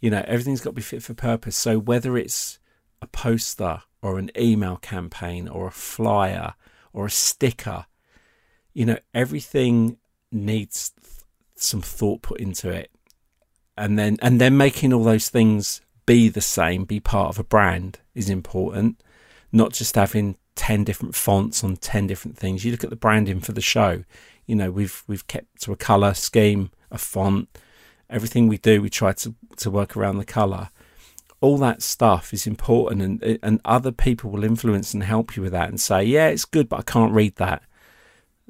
you 0.03 0.11
know, 0.11 0.23
everything's 0.27 0.61
got 0.61 0.71
to 0.71 0.75
be 0.75 0.83
fit 0.83 1.03
for 1.03 1.15
purpose. 1.15 1.57
So 1.57 1.79
whether 1.79 2.19
it's 2.19 2.59
a 3.01 3.07
poster 3.07 3.83
or 4.03 4.19
an 4.19 4.31
email 4.37 4.77
campaign 4.77 5.47
or 5.47 5.69
a 5.69 5.73
flyer 5.73 6.55
or 6.93 7.07
a 7.07 7.11
sticker, 7.11 7.87
you 8.75 8.85
know, 8.85 8.99
everything 9.15 9.99
needs 10.33 10.93
some 11.55 11.81
thought 11.81 12.21
put 12.21 12.41
into 12.41 12.69
it. 12.69 12.91
And 13.79 13.97
then 13.97 14.19
and 14.21 14.41
then 14.41 14.57
making 14.57 14.93
all 14.93 15.05
those 15.05 15.29
things 15.29 15.81
be 16.05 16.29
the 16.29 16.41
same, 16.41 16.85
be 16.85 16.99
part 16.99 17.29
of 17.29 17.39
a 17.39 17.45
brand 17.45 18.01
is 18.13 18.29
important. 18.29 19.03
Not 19.53 19.73
just 19.73 19.95
having 19.95 20.37
ten 20.57 20.83
different 20.83 21.15
fonts 21.15 21.63
on 21.63 21.77
ten 21.77 22.09
different 22.09 22.37
things. 22.37 22.65
You 22.65 22.73
look 22.73 22.85
at 22.85 22.91
the 22.91 22.97
branding 22.97 23.41
for 23.41 23.53
the 23.53 23.61
show. 23.61 24.03
You 24.47 24.57
know, 24.57 24.73
we've 24.73 25.05
we've 25.07 25.29
kept 25.29 25.63
to 25.63 25.73
a 25.73 25.77
colour 25.77 26.13
scheme, 26.15 26.73
a 26.91 26.99
font, 26.99 27.49
everything 28.13 28.47
we 28.47 28.59
do, 28.59 28.83
we 28.83 28.91
try 28.91 29.13
to, 29.13 29.35
to 29.57 29.71
work 29.71 29.97
around 29.97 30.19
the 30.19 30.25
colour. 30.25 30.71
All 31.41 31.59
that 31.59 31.83
stuff 31.83 32.33
is 32.33 32.47
important, 32.47 33.03
and 33.03 33.39
and 33.43 33.61
other 33.65 33.91
people 33.91 34.31
will 34.31 34.45
influence 34.45 34.95
and 34.95 35.03
help 35.03 35.37
you 35.37 35.43
with 35.43 35.51
that, 35.53 35.69
and 35.69 35.81
say, 35.81 36.05
yeah, 36.05 36.29
it's 36.29 36.45
good, 36.45 36.69
but 36.69 36.79
I 36.79 36.83
can't 36.83 37.13
read 37.13 37.35
that. 37.37 37.65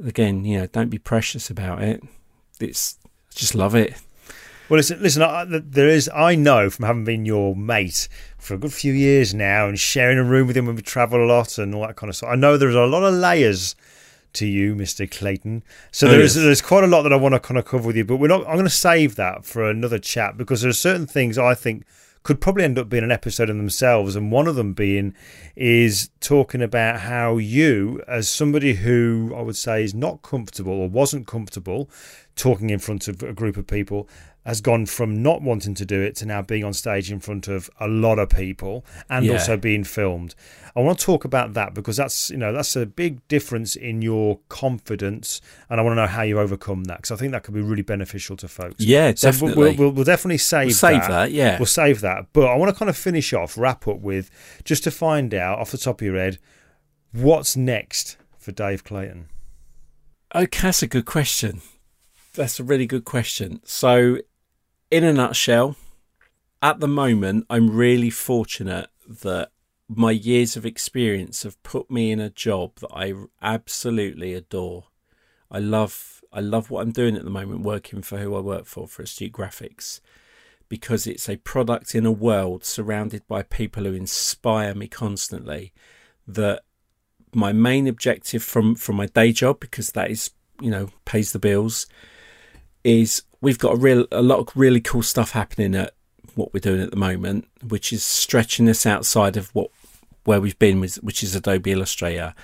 Again, 0.04 0.44
you 0.44 0.58
know, 0.58 0.66
don't 0.66 0.90
be 0.90 0.98
precious 0.98 1.48
about 1.48 1.82
it. 1.82 2.02
It's 2.60 2.98
just 3.34 3.54
love 3.54 3.74
it. 3.74 3.94
Well, 4.68 4.76
listen, 4.76 5.02
listen. 5.02 5.22
I, 5.22 5.46
there 5.48 5.88
is. 5.88 6.10
I 6.14 6.34
know 6.34 6.68
from 6.68 6.84
having 6.84 7.04
been 7.04 7.24
your 7.24 7.56
mate 7.56 8.08
for 8.38 8.54
a 8.54 8.58
good 8.58 8.72
few 8.74 8.92
years 8.92 9.32
now, 9.32 9.68
and 9.68 9.78
sharing 9.78 10.18
a 10.18 10.24
room 10.24 10.46
with 10.46 10.56
him 10.56 10.66
when 10.66 10.76
we 10.76 10.82
travel 10.82 11.24
a 11.24 11.26
lot 11.26 11.56
and 11.56 11.74
all 11.74 11.86
that 11.86 11.96
kind 11.96 12.10
of 12.10 12.16
stuff. 12.16 12.30
I 12.30 12.36
know 12.36 12.58
there's 12.58 12.74
a 12.74 12.84
lot 12.84 13.04
of 13.04 13.14
layers 13.14 13.74
to 14.34 14.46
you, 14.46 14.74
Mr. 14.74 15.10
Clayton. 15.10 15.62
So 15.90 16.06
oh, 16.06 16.10
there's 16.10 16.36
yes. 16.36 16.44
there's 16.44 16.62
quite 16.62 16.84
a 16.84 16.86
lot 16.86 17.02
that 17.02 17.12
I 17.12 17.16
want 17.16 17.34
to 17.34 17.40
kind 17.40 17.58
of 17.58 17.64
cover 17.64 17.86
with 17.86 17.96
you, 17.96 18.04
but 18.04 18.16
we're 18.16 18.28
not. 18.28 18.46
I'm 18.46 18.54
going 18.54 18.64
to 18.64 18.70
save 18.70 19.16
that 19.16 19.44
for 19.44 19.68
another 19.68 19.98
chat 19.98 20.36
because 20.36 20.62
there 20.62 20.70
are 20.70 20.74
certain 20.74 21.06
things 21.06 21.38
I 21.38 21.54
think 21.54 21.84
could 22.22 22.40
probably 22.40 22.62
end 22.62 22.78
up 22.78 22.88
being 22.88 23.02
an 23.02 23.10
episode 23.10 23.50
in 23.50 23.58
themselves, 23.58 24.14
and 24.14 24.30
one 24.30 24.46
of 24.46 24.54
them 24.54 24.72
being 24.74 25.14
is 25.56 26.10
talking 26.20 26.62
about 26.62 27.00
how 27.00 27.36
you, 27.36 28.02
as 28.06 28.28
somebody 28.28 28.74
who 28.74 29.32
I 29.36 29.42
would 29.42 29.56
say 29.56 29.82
is 29.82 29.94
not 29.94 30.22
comfortable 30.22 30.72
or 30.72 30.88
wasn't 30.88 31.26
comfortable 31.26 31.90
talking 32.36 32.70
in 32.70 32.78
front 32.78 33.08
of 33.08 33.22
a 33.22 33.32
group 33.32 33.56
of 33.56 33.66
people, 33.66 34.08
has 34.44 34.60
gone 34.60 34.86
from 34.86 35.22
not 35.22 35.40
wanting 35.40 35.74
to 35.74 35.84
do 35.84 36.00
it 36.00 36.16
to 36.16 36.26
now 36.26 36.42
being 36.42 36.64
on 36.64 36.72
stage 36.72 37.10
in 37.12 37.20
front 37.20 37.48
of 37.48 37.70
a 37.78 37.86
lot 37.86 38.18
of 38.18 38.28
people 38.28 38.84
and 39.08 39.24
yeah. 39.24 39.32
also 39.32 39.56
being 39.56 39.84
filmed. 39.84 40.34
I 40.74 40.80
want 40.80 40.98
to 40.98 41.04
talk 41.04 41.24
about 41.24 41.54
that 41.54 41.74
because 41.74 41.96
that's 41.96 42.30
you 42.30 42.38
know 42.38 42.52
that's 42.52 42.74
a 42.76 42.86
big 42.86 43.26
difference 43.28 43.76
in 43.76 44.02
your 44.02 44.40
confidence, 44.48 45.40
and 45.68 45.78
I 45.78 45.82
want 45.82 45.92
to 45.92 46.02
know 46.02 46.06
how 46.06 46.22
you 46.22 46.40
overcome 46.40 46.84
that 46.84 46.98
because 46.98 47.10
I 47.10 47.16
think 47.16 47.32
that 47.32 47.42
could 47.42 47.54
be 47.54 47.60
really 47.60 47.82
beneficial 47.82 48.36
to 48.38 48.48
folks. 48.48 48.76
Yeah, 48.78 49.12
so 49.14 49.30
definitely. 49.30 49.56
We'll, 49.56 49.74
we'll, 49.74 49.90
we'll 49.90 50.04
definitely 50.04 50.38
save 50.38 50.66
we'll 50.66 50.74
save 50.74 51.00
that. 51.02 51.08
that. 51.08 51.32
Yeah, 51.32 51.58
we'll 51.58 51.66
save 51.66 52.00
that. 52.00 52.26
But 52.32 52.46
I 52.46 52.56
want 52.56 52.72
to 52.72 52.78
kind 52.78 52.88
of 52.88 52.96
finish 52.96 53.32
off, 53.32 53.58
wrap 53.58 53.86
up 53.86 54.00
with 54.00 54.30
just 54.64 54.84
to 54.84 54.90
find 54.90 55.34
out 55.34 55.58
off 55.58 55.70
the 55.70 55.78
top 55.78 56.00
of 56.00 56.06
your 56.06 56.16
head 56.16 56.38
what's 57.12 57.56
next 57.56 58.16
for 58.38 58.52
Dave 58.52 58.82
Clayton. 58.82 59.28
Okay, 60.34 60.62
that's 60.62 60.82
a 60.82 60.86
good 60.86 61.04
question. 61.04 61.60
That's 62.34 62.58
a 62.58 62.64
really 62.64 62.86
good 62.86 63.04
question. 63.04 63.60
So 63.64 64.18
in 64.92 65.04
a 65.04 65.12
nutshell, 65.12 65.74
at 66.60 66.80
the 66.80 66.86
moment, 66.86 67.46
I'm 67.48 67.74
really 67.74 68.10
fortunate 68.10 68.90
that 69.08 69.50
my 69.88 70.10
years 70.10 70.54
of 70.54 70.66
experience 70.66 71.44
have 71.44 71.60
put 71.62 71.90
me 71.90 72.12
in 72.12 72.20
a 72.20 72.28
job 72.28 72.76
that 72.80 72.90
I 72.94 73.14
absolutely 73.40 74.34
adore. 74.34 74.84
I 75.50 75.60
love 75.60 76.22
I 76.30 76.40
love 76.40 76.70
what 76.70 76.82
I'm 76.82 76.92
doing 76.92 77.16
at 77.16 77.24
the 77.24 77.30
moment, 77.30 77.62
working 77.62 78.02
for 78.02 78.18
who 78.18 78.36
I 78.36 78.40
work 78.40 78.66
for 78.66 78.86
for 78.86 79.02
Astute 79.02 79.32
Graphics, 79.32 80.00
because 80.68 81.06
it's 81.06 81.28
a 81.28 81.36
product 81.38 81.94
in 81.94 82.04
a 82.04 82.12
world 82.12 82.62
surrounded 82.62 83.26
by 83.26 83.42
people 83.42 83.84
who 83.84 83.94
inspire 83.94 84.74
me 84.74 84.88
constantly. 84.88 85.72
That 86.26 86.64
my 87.34 87.52
main 87.52 87.86
objective 87.86 88.42
from 88.42 88.74
from 88.74 88.96
my 88.96 89.06
day 89.06 89.32
job, 89.32 89.58
because 89.58 89.92
that 89.92 90.10
is 90.10 90.32
you 90.60 90.70
know 90.70 90.90
pays 91.06 91.32
the 91.32 91.38
bills, 91.38 91.86
is 92.84 93.22
we've 93.40 93.58
got 93.58 93.74
a 93.74 93.76
real 93.76 94.06
a 94.12 94.22
lot 94.22 94.38
of 94.38 94.48
really 94.56 94.80
cool 94.80 95.02
stuff 95.02 95.32
happening 95.32 95.74
at 95.74 95.94
what 96.34 96.52
we're 96.54 96.60
doing 96.60 96.80
at 96.80 96.90
the 96.90 96.96
moment, 96.96 97.46
which 97.66 97.92
is 97.92 98.04
stretching 98.04 98.68
us 98.68 98.86
outside 98.86 99.36
of 99.36 99.54
what 99.54 99.70
where 100.24 100.40
we've 100.40 100.58
been 100.58 100.80
with, 100.80 100.96
which 100.96 101.22
is 101.22 101.34
Adobe 101.34 101.72
Illustrator. 101.72 102.34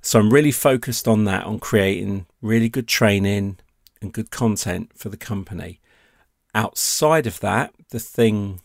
So 0.00 0.18
I'm 0.18 0.32
really 0.32 0.52
focused 0.52 1.08
on 1.08 1.24
that, 1.24 1.44
on 1.44 1.58
creating 1.58 2.26
really 2.40 2.68
good 2.68 2.88
training 2.88 3.58
and 4.00 4.12
good 4.12 4.30
content 4.30 4.90
for 4.94 5.08
the 5.08 5.16
company. 5.16 5.80
Outside 6.54 7.26
of 7.26 7.40
that, 7.40 7.74
the 7.90 8.00
thing 8.00 8.60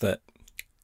that 0.00 0.20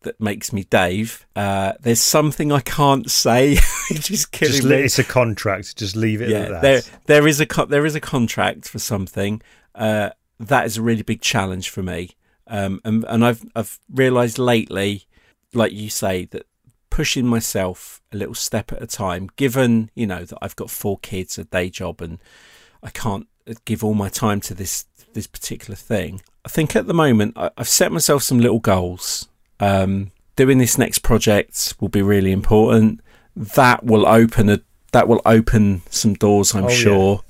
that 0.03 0.19
makes 0.19 0.53
me 0.53 0.65
Dave, 0.65 1.27
uh, 1.37 1.75
there's 1.81 2.01
something 2.01 2.51
I 2.51 2.61
can't 2.61 3.11
say, 3.11 3.59
is 3.91 4.27
killing 4.33 4.55
Just, 4.55 4.65
me. 4.65 4.77
It's 4.77 4.99
a 4.99 5.05
contract. 5.05 5.77
Just 5.77 5.95
leave 5.95 6.23
it 6.23 6.31
yeah, 6.31 6.61
There, 6.61 6.81
there 7.07 7.27
is 7.27 7.41
a 7.41 7.47
there 7.67 7.85
is 7.85 7.95
a 7.95 8.01
contract 8.01 8.69
for 8.69 8.79
something. 8.79 9.43
Uh, 9.81 10.11
that 10.39 10.67
is 10.67 10.77
a 10.77 10.83
really 10.83 11.03
big 11.03 11.23
challenge 11.23 11.71
for 11.71 11.83
me. 11.83 12.11
Um, 12.47 12.81
and 12.85 13.05
and 13.09 13.25
I've 13.25 13.45
I've 13.57 13.79
realised 13.93 14.39
lately, 14.39 15.07
like 15.55 15.73
you 15.73 15.89
say, 15.89 16.27
that 16.27 16.47
pushing 16.91 17.27
myself 17.27 18.03
a 18.13 18.17
little 18.17 18.35
step 18.35 18.73
at 18.73 18.83
a 18.83 18.87
time, 18.87 19.31
given 19.37 19.91
you 19.95 20.07
know 20.07 20.25
that 20.25 20.39
I've 20.43 20.57
got 20.57 20.71
four 20.71 20.99
kids, 20.99 21.39
a 21.39 21.45
day 21.45 21.71
job, 21.71 22.03
and 22.03 22.19
I 22.83 22.91
can't 22.91 23.27
give 23.65 23.83
all 23.83 23.95
my 23.95 24.09
time 24.09 24.41
to 24.43 24.55
this 24.55 24.85
this 25.15 25.27
particular 25.27 25.77
thing. 25.77 26.21
I 26.45 26.49
think 26.49 26.77
at 26.77 26.87
the 26.87 26.95
moment 26.95 27.35
I, 27.37 27.51
have 27.57 27.69
set 27.69 27.93
myself 27.93 28.23
some 28.23 28.39
little 28.39 28.61
goals. 28.61 29.29
Um, 29.61 30.11
doing 30.37 30.59
this 30.59 30.79
next 30.79 31.01
project 31.01 31.75
will 31.81 31.89
be 31.89 32.03
really 32.03 32.33
important. 32.33 33.01
That 33.37 33.85
will 33.85 34.07
open 34.07 34.49
a 34.51 34.61
that 34.93 35.07
will 35.07 35.23
open 35.25 35.83
some 35.89 36.15
doors, 36.15 36.55
I'm 36.55 36.65
oh, 36.65 36.69
sure. 36.69 37.21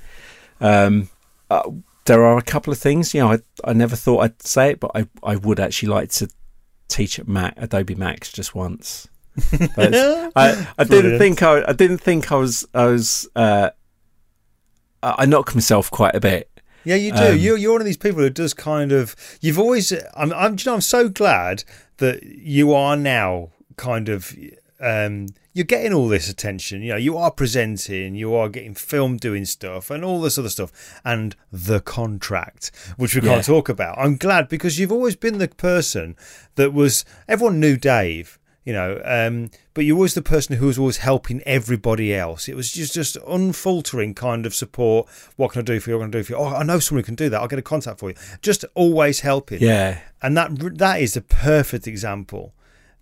Yeah. 0.60 0.84
Um, 0.84 1.10
uh, 1.50 1.70
there 2.10 2.24
are 2.24 2.36
a 2.36 2.42
couple 2.42 2.72
of 2.72 2.78
things. 2.78 3.14
You 3.14 3.20
know, 3.20 3.32
I, 3.32 3.38
I 3.62 3.72
never 3.72 3.94
thought 3.94 4.18
I'd 4.20 4.42
say 4.42 4.70
it, 4.72 4.80
but 4.80 4.90
I, 4.96 5.06
I 5.22 5.36
would 5.36 5.60
actually 5.60 5.90
like 5.90 6.10
to 6.10 6.28
teach 6.88 7.20
at 7.20 7.28
Mac 7.28 7.54
Adobe 7.56 7.94
Max 7.94 8.32
just 8.32 8.52
once. 8.52 9.06
I, 9.76 10.66
I 10.76 10.84
didn't 10.84 11.18
think 11.18 11.40
I, 11.42 11.62
I 11.68 11.72
didn't 11.72 11.98
think 11.98 12.32
I 12.32 12.34
was 12.34 12.66
I 12.74 12.86
was 12.86 13.28
uh, 13.36 13.70
I 15.04 15.24
knock 15.26 15.54
myself 15.54 15.88
quite 15.88 16.16
a 16.16 16.20
bit. 16.20 16.50
Yeah, 16.82 16.96
you 16.96 17.12
do. 17.12 17.28
Um, 17.28 17.38
you're 17.38 17.56
you're 17.56 17.72
one 17.72 17.80
of 17.80 17.86
these 17.86 17.96
people 17.96 18.22
who 18.22 18.30
does 18.30 18.54
kind 18.54 18.90
of. 18.90 19.14
You've 19.40 19.58
always. 19.58 19.92
I'm. 20.14 20.32
I'm. 20.32 20.56
You 20.58 20.64
know, 20.66 20.74
I'm 20.74 20.80
so 20.80 21.08
glad 21.08 21.62
that 21.98 22.24
you 22.24 22.74
are 22.74 22.96
now 22.96 23.50
kind 23.76 24.08
of 24.08 24.34
um, 24.80 25.26
you're 25.52 25.64
getting 25.64 25.92
all 25.92 26.08
this 26.08 26.28
attention. 26.28 26.82
You 26.82 26.90
know, 26.90 26.96
you 26.96 27.16
are 27.16 27.30
presenting, 27.30 28.14
you 28.14 28.34
are 28.34 28.48
getting 28.48 28.74
filmed 28.74 29.20
doing 29.20 29.44
stuff, 29.44 29.90
and 29.90 30.04
all 30.04 30.20
this 30.20 30.38
other 30.38 30.48
stuff, 30.48 31.00
and 31.04 31.34
the 31.50 31.80
contract, 31.80 32.70
which 32.96 33.14
we 33.14 33.20
can't 33.20 33.44
talk 33.44 33.68
about. 33.68 33.98
I'm 33.98 34.16
glad 34.16 34.48
because 34.48 34.78
you've 34.78 34.92
always 34.92 35.16
been 35.16 35.38
the 35.38 35.48
person 35.48 36.16
that 36.54 36.72
was. 36.72 37.04
Everyone 37.26 37.58
knew 37.58 37.76
Dave, 37.76 38.38
you 38.64 38.72
know, 38.72 39.00
um, 39.04 39.50
but 39.74 39.84
you're 39.84 39.96
always 39.96 40.14
the 40.14 40.22
person 40.22 40.56
who 40.56 40.66
was 40.66 40.78
always 40.78 40.98
helping 40.98 41.42
everybody 41.42 42.14
else. 42.14 42.48
It 42.48 42.54
was 42.54 42.70
just 42.70 42.94
just 42.94 43.16
unfaltering 43.26 44.14
kind 44.14 44.46
of 44.46 44.54
support. 44.54 45.08
What 45.36 45.52
can 45.52 45.60
I 45.60 45.64
do 45.64 45.80
for 45.80 45.90
you? 45.90 45.98
What 45.98 46.04
can 46.04 46.10
I 46.10 46.18
do 46.20 46.22
for 46.22 46.32
you? 46.32 46.38
Oh, 46.38 46.54
I 46.54 46.62
know 46.62 46.78
someone 46.78 47.02
who 47.02 47.06
can 47.06 47.14
do 47.16 47.28
that. 47.28 47.40
I'll 47.40 47.48
get 47.48 47.58
a 47.58 47.62
contact 47.62 47.98
for 47.98 48.10
you. 48.10 48.16
Just 48.40 48.64
always 48.74 49.20
helping. 49.20 49.60
Yeah, 49.60 50.00
and 50.22 50.36
that 50.36 50.78
that 50.78 51.00
is 51.00 51.14
the 51.14 51.22
perfect 51.22 51.88
example 51.88 52.54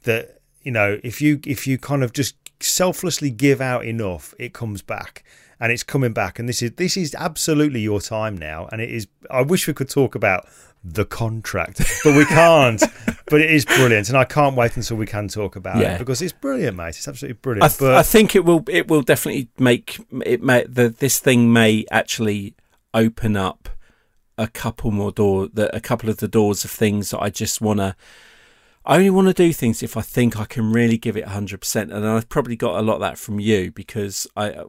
that 0.04 0.37
you 0.62 0.72
know, 0.72 0.98
if 1.02 1.20
you 1.20 1.40
if 1.46 1.66
you 1.66 1.78
kind 1.78 2.02
of 2.02 2.12
just 2.12 2.36
selflessly 2.60 3.30
give 3.30 3.60
out 3.60 3.84
enough, 3.84 4.34
it 4.38 4.52
comes 4.52 4.82
back 4.82 5.24
and 5.60 5.72
it's 5.72 5.82
coming 5.82 6.12
back. 6.12 6.38
And 6.38 6.48
this 6.48 6.62
is 6.62 6.72
this 6.72 6.96
is 6.96 7.14
absolutely 7.14 7.80
your 7.80 8.00
time 8.00 8.36
now. 8.36 8.68
And 8.70 8.80
it 8.80 8.90
is. 8.90 9.06
I 9.30 9.42
wish 9.42 9.66
we 9.66 9.74
could 9.74 9.88
talk 9.88 10.14
about 10.14 10.46
the 10.84 11.04
contract, 11.04 11.78
but 12.04 12.16
we 12.16 12.24
can't. 12.24 12.82
but 13.26 13.40
it 13.40 13.50
is 13.50 13.64
brilliant, 13.64 14.08
and 14.08 14.18
I 14.18 14.24
can't 14.24 14.56
wait 14.56 14.76
until 14.76 14.96
we 14.96 15.06
can 15.06 15.28
talk 15.28 15.56
about 15.56 15.78
yeah. 15.78 15.94
it 15.94 15.98
because 15.98 16.22
it's 16.22 16.32
brilliant, 16.32 16.76
mate. 16.76 16.88
It's 16.88 17.08
absolutely 17.08 17.38
brilliant. 17.40 17.64
I, 17.64 17.68
th- 17.68 17.78
but 17.80 17.94
I 17.94 18.02
think 18.02 18.34
it 18.34 18.44
will. 18.44 18.64
It 18.68 18.88
will 18.88 19.02
definitely 19.02 19.48
make 19.58 19.98
it. 20.24 20.42
May 20.42 20.64
the 20.64 20.88
this 20.88 21.18
thing 21.18 21.52
may 21.52 21.84
actually 21.90 22.54
open 22.94 23.36
up 23.36 23.68
a 24.36 24.46
couple 24.46 24.90
more 24.90 25.12
door. 25.12 25.48
The, 25.52 25.74
a 25.74 25.80
couple 25.80 26.08
of 26.08 26.18
the 26.18 26.28
doors 26.28 26.64
of 26.64 26.70
things 26.70 27.10
that 27.10 27.20
I 27.20 27.30
just 27.30 27.60
want 27.60 27.80
to 27.80 27.96
I 28.88 28.96
only 28.96 29.10
want 29.10 29.28
to 29.28 29.34
do 29.34 29.52
things 29.52 29.82
if 29.82 29.98
I 29.98 30.00
think 30.00 30.40
I 30.40 30.46
can 30.46 30.72
really 30.72 30.96
give 30.96 31.14
it 31.14 31.26
100%. 31.26 31.94
And 31.94 32.06
I've 32.06 32.30
probably 32.30 32.56
got 32.56 32.80
a 32.80 32.82
lot 32.82 32.94
of 32.94 33.00
that 33.02 33.18
from 33.18 33.38
you 33.38 33.70
because 33.70 34.26
I, 34.34 34.64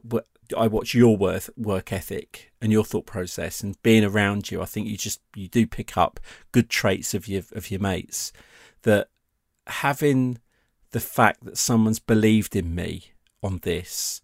I 0.54 0.66
watch 0.66 0.94
your 0.94 1.16
work, 1.16 1.44
work 1.56 1.90
ethic 1.90 2.52
and 2.60 2.70
your 2.70 2.84
thought 2.84 3.06
process 3.06 3.62
and 3.62 3.82
being 3.82 4.04
around 4.04 4.50
you. 4.50 4.60
I 4.60 4.66
think 4.66 4.88
you 4.88 4.98
just, 4.98 5.22
you 5.34 5.48
do 5.48 5.66
pick 5.66 5.96
up 5.96 6.20
good 6.52 6.68
traits 6.68 7.14
of 7.14 7.28
your, 7.28 7.44
of 7.52 7.70
your 7.70 7.80
mates 7.80 8.30
that 8.82 9.08
having 9.66 10.38
the 10.90 11.00
fact 11.00 11.44
that 11.44 11.56
someone's 11.56 11.98
believed 11.98 12.54
in 12.54 12.74
me 12.74 13.12
on 13.42 13.60
this 13.62 14.20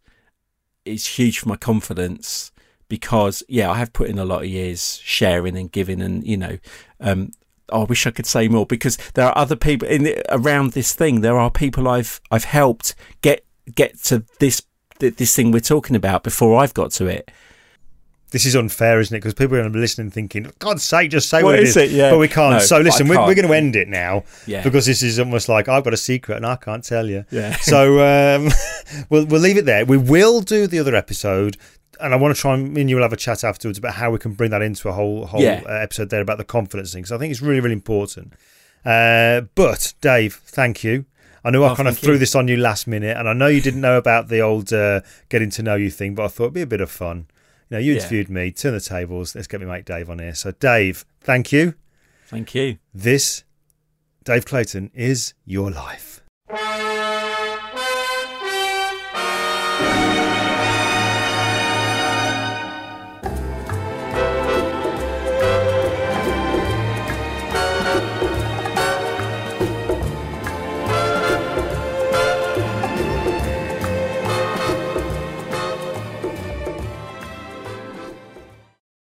is 0.84 1.07
huge 1.07 1.38
for 1.38 1.49
my 1.49 1.57
confidence 1.57 2.53
because 2.88 3.42
yeah, 3.49 3.70
I 3.70 3.78
have 3.78 3.94
put 3.94 4.11
in 4.11 4.18
a 4.18 4.26
lot 4.26 4.42
of 4.42 4.49
years 4.49 5.01
sharing 5.03 5.57
and 5.57 5.72
giving 5.72 6.03
and, 6.03 6.22
you 6.26 6.36
know, 6.36 6.59
um, 7.01 7.30
oh, 7.70 7.82
I 7.82 7.84
wish 7.84 8.06
I 8.06 8.10
could 8.10 8.26
say 8.26 8.48
more 8.48 8.66
because 8.66 8.96
there 9.14 9.26
are 9.26 9.36
other 9.36 9.56
people 9.56 9.88
in 9.88 10.14
around 10.30 10.72
this 10.72 10.92
thing. 10.94 11.20
There 11.20 11.38
are 11.38 11.50
people 11.50 11.88
I've 11.88 12.20
I've 12.30 12.44
helped 12.44 12.94
get 13.22 13.44
get 13.74 13.98
to 14.04 14.24
this 14.40 14.62
this 14.98 15.34
thing 15.36 15.50
we're 15.50 15.60
talking 15.60 15.96
about 15.96 16.22
before 16.22 16.60
I've 16.62 16.74
got 16.74 16.90
to 16.92 17.06
it. 17.06 17.30
This 18.32 18.44
is 18.44 18.56
unfair, 18.56 18.98
isn't 18.98 19.14
it? 19.14 19.20
Because 19.20 19.34
people 19.34 19.54
are 19.54 19.60
going 19.60 19.72
to 19.72 19.76
be 19.76 19.80
listening, 19.80 20.10
thinking, 20.10 20.50
"God's 20.58 20.82
sake, 20.82 21.10
just 21.10 21.28
say 21.30 21.42
What 21.44 21.52
what, 21.52 21.60
is 21.60 21.76
it 21.76 21.84
is." 21.84 21.92
it? 21.92 21.96
Yeah. 21.96 22.10
But 22.10 22.18
we 22.18 22.28
can't. 22.28 22.54
No, 22.54 22.58
so 22.58 22.78
listen, 22.78 23.06
I 23.06 23.10
we're, 23.10 23.26
we're 23.28 23.34
going 23.36 23.46
to 23.46 23.54
end 23.54 23.76
it 23.76 23.88
now 23.88 24.24
Yeah. 24.46 24.62
because 24.64 24.84
this 24.84 25.00
is 25.02 25.18
almost 25.20 25.48
like 25.48 25.68
I've 25.68 25.84
got 25.84 25.94
a 25.94 25.96
secret 25.96 26.36
and 26.36 26.44
I 26.44 26.56
can't 26.56 26.82
tell 26.82 27.08
you. 27.08 27.24
Yeah. 27.30 27.56
So 27.56 28.00
um, 28.04 28.50
we'll 29.10 29.26
we'll 29.26 29.40
leave 29.40 29.56
it 29.56 29.64
there. 29.64 29.84
We 29.86 29.96
will 29.96 30.40
do 30.40 30.66
the 30.66 30.78
other 30.80 30.94
episode. 30.96 31.56
And 32.01 32.12
I 32.12 32.16
want 32.16 32.34
to 32.34 32.40
try 32.40 32.55
and 32.55 32.72
me 32.74 32.82
and 32.82 32.90
you 32.90 32.97
will 32.97 33.03
have 33.03 33.12
a 33.12 33.16
chat 33.16 33.44
afterwards 33.44 33.78
about 33.78 33.94
how 33.94 34.11
we 34.11 34.18
can 34.18 34.32
bring 34.32 34.51
that 34.51 34.62
into 34.62 34.88
a 34.88 34.92
whole 34.92 35.26
whole 35.26 35.40
Yeah. 35.42 35.62
uh, 35.66 35.72
episode 35.72 36.11
there 36.11 36.20
about 36.20 36.38
the 36.38 36.44
confidence 36.44 36.92
thing. 36.92 37.05
So 37.05 37.16
I 37.16 37.18
think 37.18 37.30
it's 37.30 37.42
really 37.42 37.61
really 37.61 37.72
important. 37.74 38.34
Uh, 38.84 39.42
but 39.55 39.94
Dave, 40.01 40.34
thank 40.44 40.84
you. 40.84 41.07
I 41.44 41.51
know 41.51 41.62
I 41.64 41.72
Oh, 41.72 41.76
kind 41.76 41.88
of 41.88 41.97
threw 41.99 42.14
you. 42.14 42.18
this 42.18 42.34
on 42.34 42.49
you 42.49 42.57
last 42.57 42.86
minute, 42.86 43.16
and 43.16 43.28
I 43.28 43.32
know 43.32 43.47
you 43.47 43.61
didn't 43.61 43.80
know 43.80 43.97
about 43.97 44.28
the 44.28 44.40
old 44.40 44.72
uh, 44.72 45.01
getting 45.28 45.51
to 45.51 45.62
know 45.62 45.76
you 45.76 45.90
thing, 45.90 46.14
but 46.14 46.24
I 46.24 46.28
thought 46.28 46.44
it'd 46.44 46.55
be 46.55 46.62
a 46.62 46.66
bit 46.66 46.80
of 46.80 46.90
fun. 46.90 47.26
You 47.70 47.76
know, 47.76 47.78
you 47.78 47.92
Yeah. 47.92 47.99
interviewed 48.01 48.28
me, 48.30 48.51
turn 48.53 48.72
the 48.74 48.80
tables. 48.80 49.34
Let's 49.34 49.47
get 49.47 49.61
me 49.61 49.66
mate 49.66 49.84
Dave 49.84 50.11
on 50.11 50.18
here. 50.18 50.34
So, 50.34 50.51
Dave, 50.53 51.05
thank 51.20 51.53
you. 51.53 51.74
Thank 52.28 52.55
you. 52.55 52.78
This, 52.92 53.44
Dave 54.24 54.44
Clayton, 54.44 54.90
is 54.94 55.34
your 55.44 55.70
life. 55.70 56.22